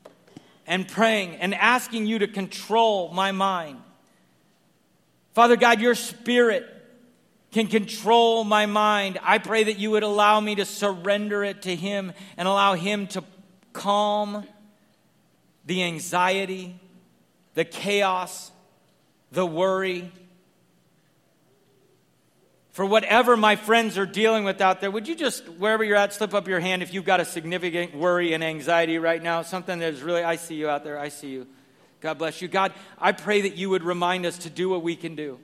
and 0.66 0.86
praying 0.86 1.36
and 1.36 1.54
asking 1.54 2.06
you 2.06 2.20
to 2.20 2.28
control 2.28 3.12
my 3.12 3.32
mind. 3.32 3.78
Father 5.34 5.56
God, 5.56 5.80
your 5.80 5.94
spirit 5.94 6.66
can 7.52 7.66
control 7.66 8.44
my 8.44 8.66
mind. 8.66 9.18
I 9.22 9.38
pray 9.38 9.64
that 9.64 9.78
you 9.78 9.90
would 9.92 10.02
allow 10.02 10.40
me 10.40 10.54
to 10.56 10.64
surrender 10.64 11.44
it 11.44 11.62
to 11.62 11.76
Him 11.76 12.12
and 12.36 12.48
allow 12.48 12.74
Him 12.74 13.06
to 13.08 13.24
calm 13.72 14.46
the 15.66 15.82
anxiety, 15.82 16.78
the 17.54 17.64
chaos, 17.64 18.50
the 19.30 19.46
worry. 19.46 20.10
For 22.72 22.86
whatever 22.86 23.36
my 23.36 23.56
friends 23.56 23.98
are 23.98 24.06
dealing 24.06 24.44
with 24.44 24.60
out 24.62 24.80
there, 24.80 24.90
would 24.90 25.06
you 25.06 25.14
just, 25.14 25.46
wherever 25.46 25.84
you're 25.84 25.96
at, 25.96 26.14
slip 26.14 26.32
up 26.32 26.48
your 26.48 26.58
hand 26.58 26.82
if 26.82 26.94
you've 26.94 27.04
got 27.04 27.20
a 27.20 27.24
significant 27.24 27.94
worry 27.94 28.32
and 28.32 28.42
anxiety 28.42 28.98
right 28.98 29.22
now? 29.22 29.42
Something 29.42 29.78
that's 29.78 30.00
really, 30.00 30.22
I 30.24 30.36
see 30.36 30.54
you 30.54 30.70
out 30.70 30.82
there, 30.82 30.98
I 30.98 31.08
see 31.08 31.28
you. 31.28 31.46
God 32.00 32.18
bless 32.18 32.40
you. 32.40 32.48
God, 32.48 32.72
I 32.98 33.12
pray 33.12 33.42
that 33.42 33.56
you 33.56 33.70
would 33.70 33.84
remind 33.84 34.24
us 34.24 34.38
to 34.38 34.50
do 34.50 34.68
what 34.70 34.82
we 34.82 34.96
can 34.96 35.14
do 35.14 35.38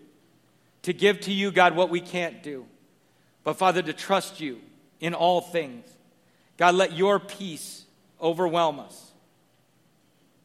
to 0.82 0.92
give 0.92 1.20
to 1.20 1.32
you, 1.32 1.50
God, 1.50 1.76
what 1.76 1.90
we 1.90 2.00
can't 2.00 2.42
do. 2.42 2.64
But 3.44 3.54
Father, 3.54 3.82
to 3.82 3.92
trust 3.92 4.40
you 4.40 4.60
in 5.00 5.12
all 5.12 5.40
things. 5.40 5.86
God, 6.56 6.74
let 6.74 6.94
your 6.94 7.18
peace 7.18 7.84
overwhelm 8.20 8.80
us. 8.80 9.12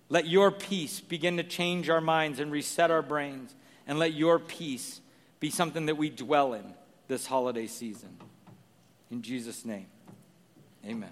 Let 0.09 0.27
your 0.27 0.51
peace 0.51 0.99
begin 0.99 1.37
to 1.37 1.43
change 1.43 1.89
our 1.89 2.01
minds 2.01 2.39
and 2.39 2.51
reset 2.51 2.91
our 2.91 3.01
brains. 3.01 3.55
And 3.87 3.99
let 3.99 4.13
your 4.13 4.37
peace 4.37 4.99
be 5.43 5.49
something 5.49 5.87
that 5.87 5.97
we 5.97 6.09
dwell 6.09 6.53
in 6.53 6.63
this 7.09 7.27
holiday 7.27 7.67
season. 7.67 8.17
In 9.11 9.21
Jesus' 9.21 9.65
name, 9.65 9.87
amen. 10.85 11.11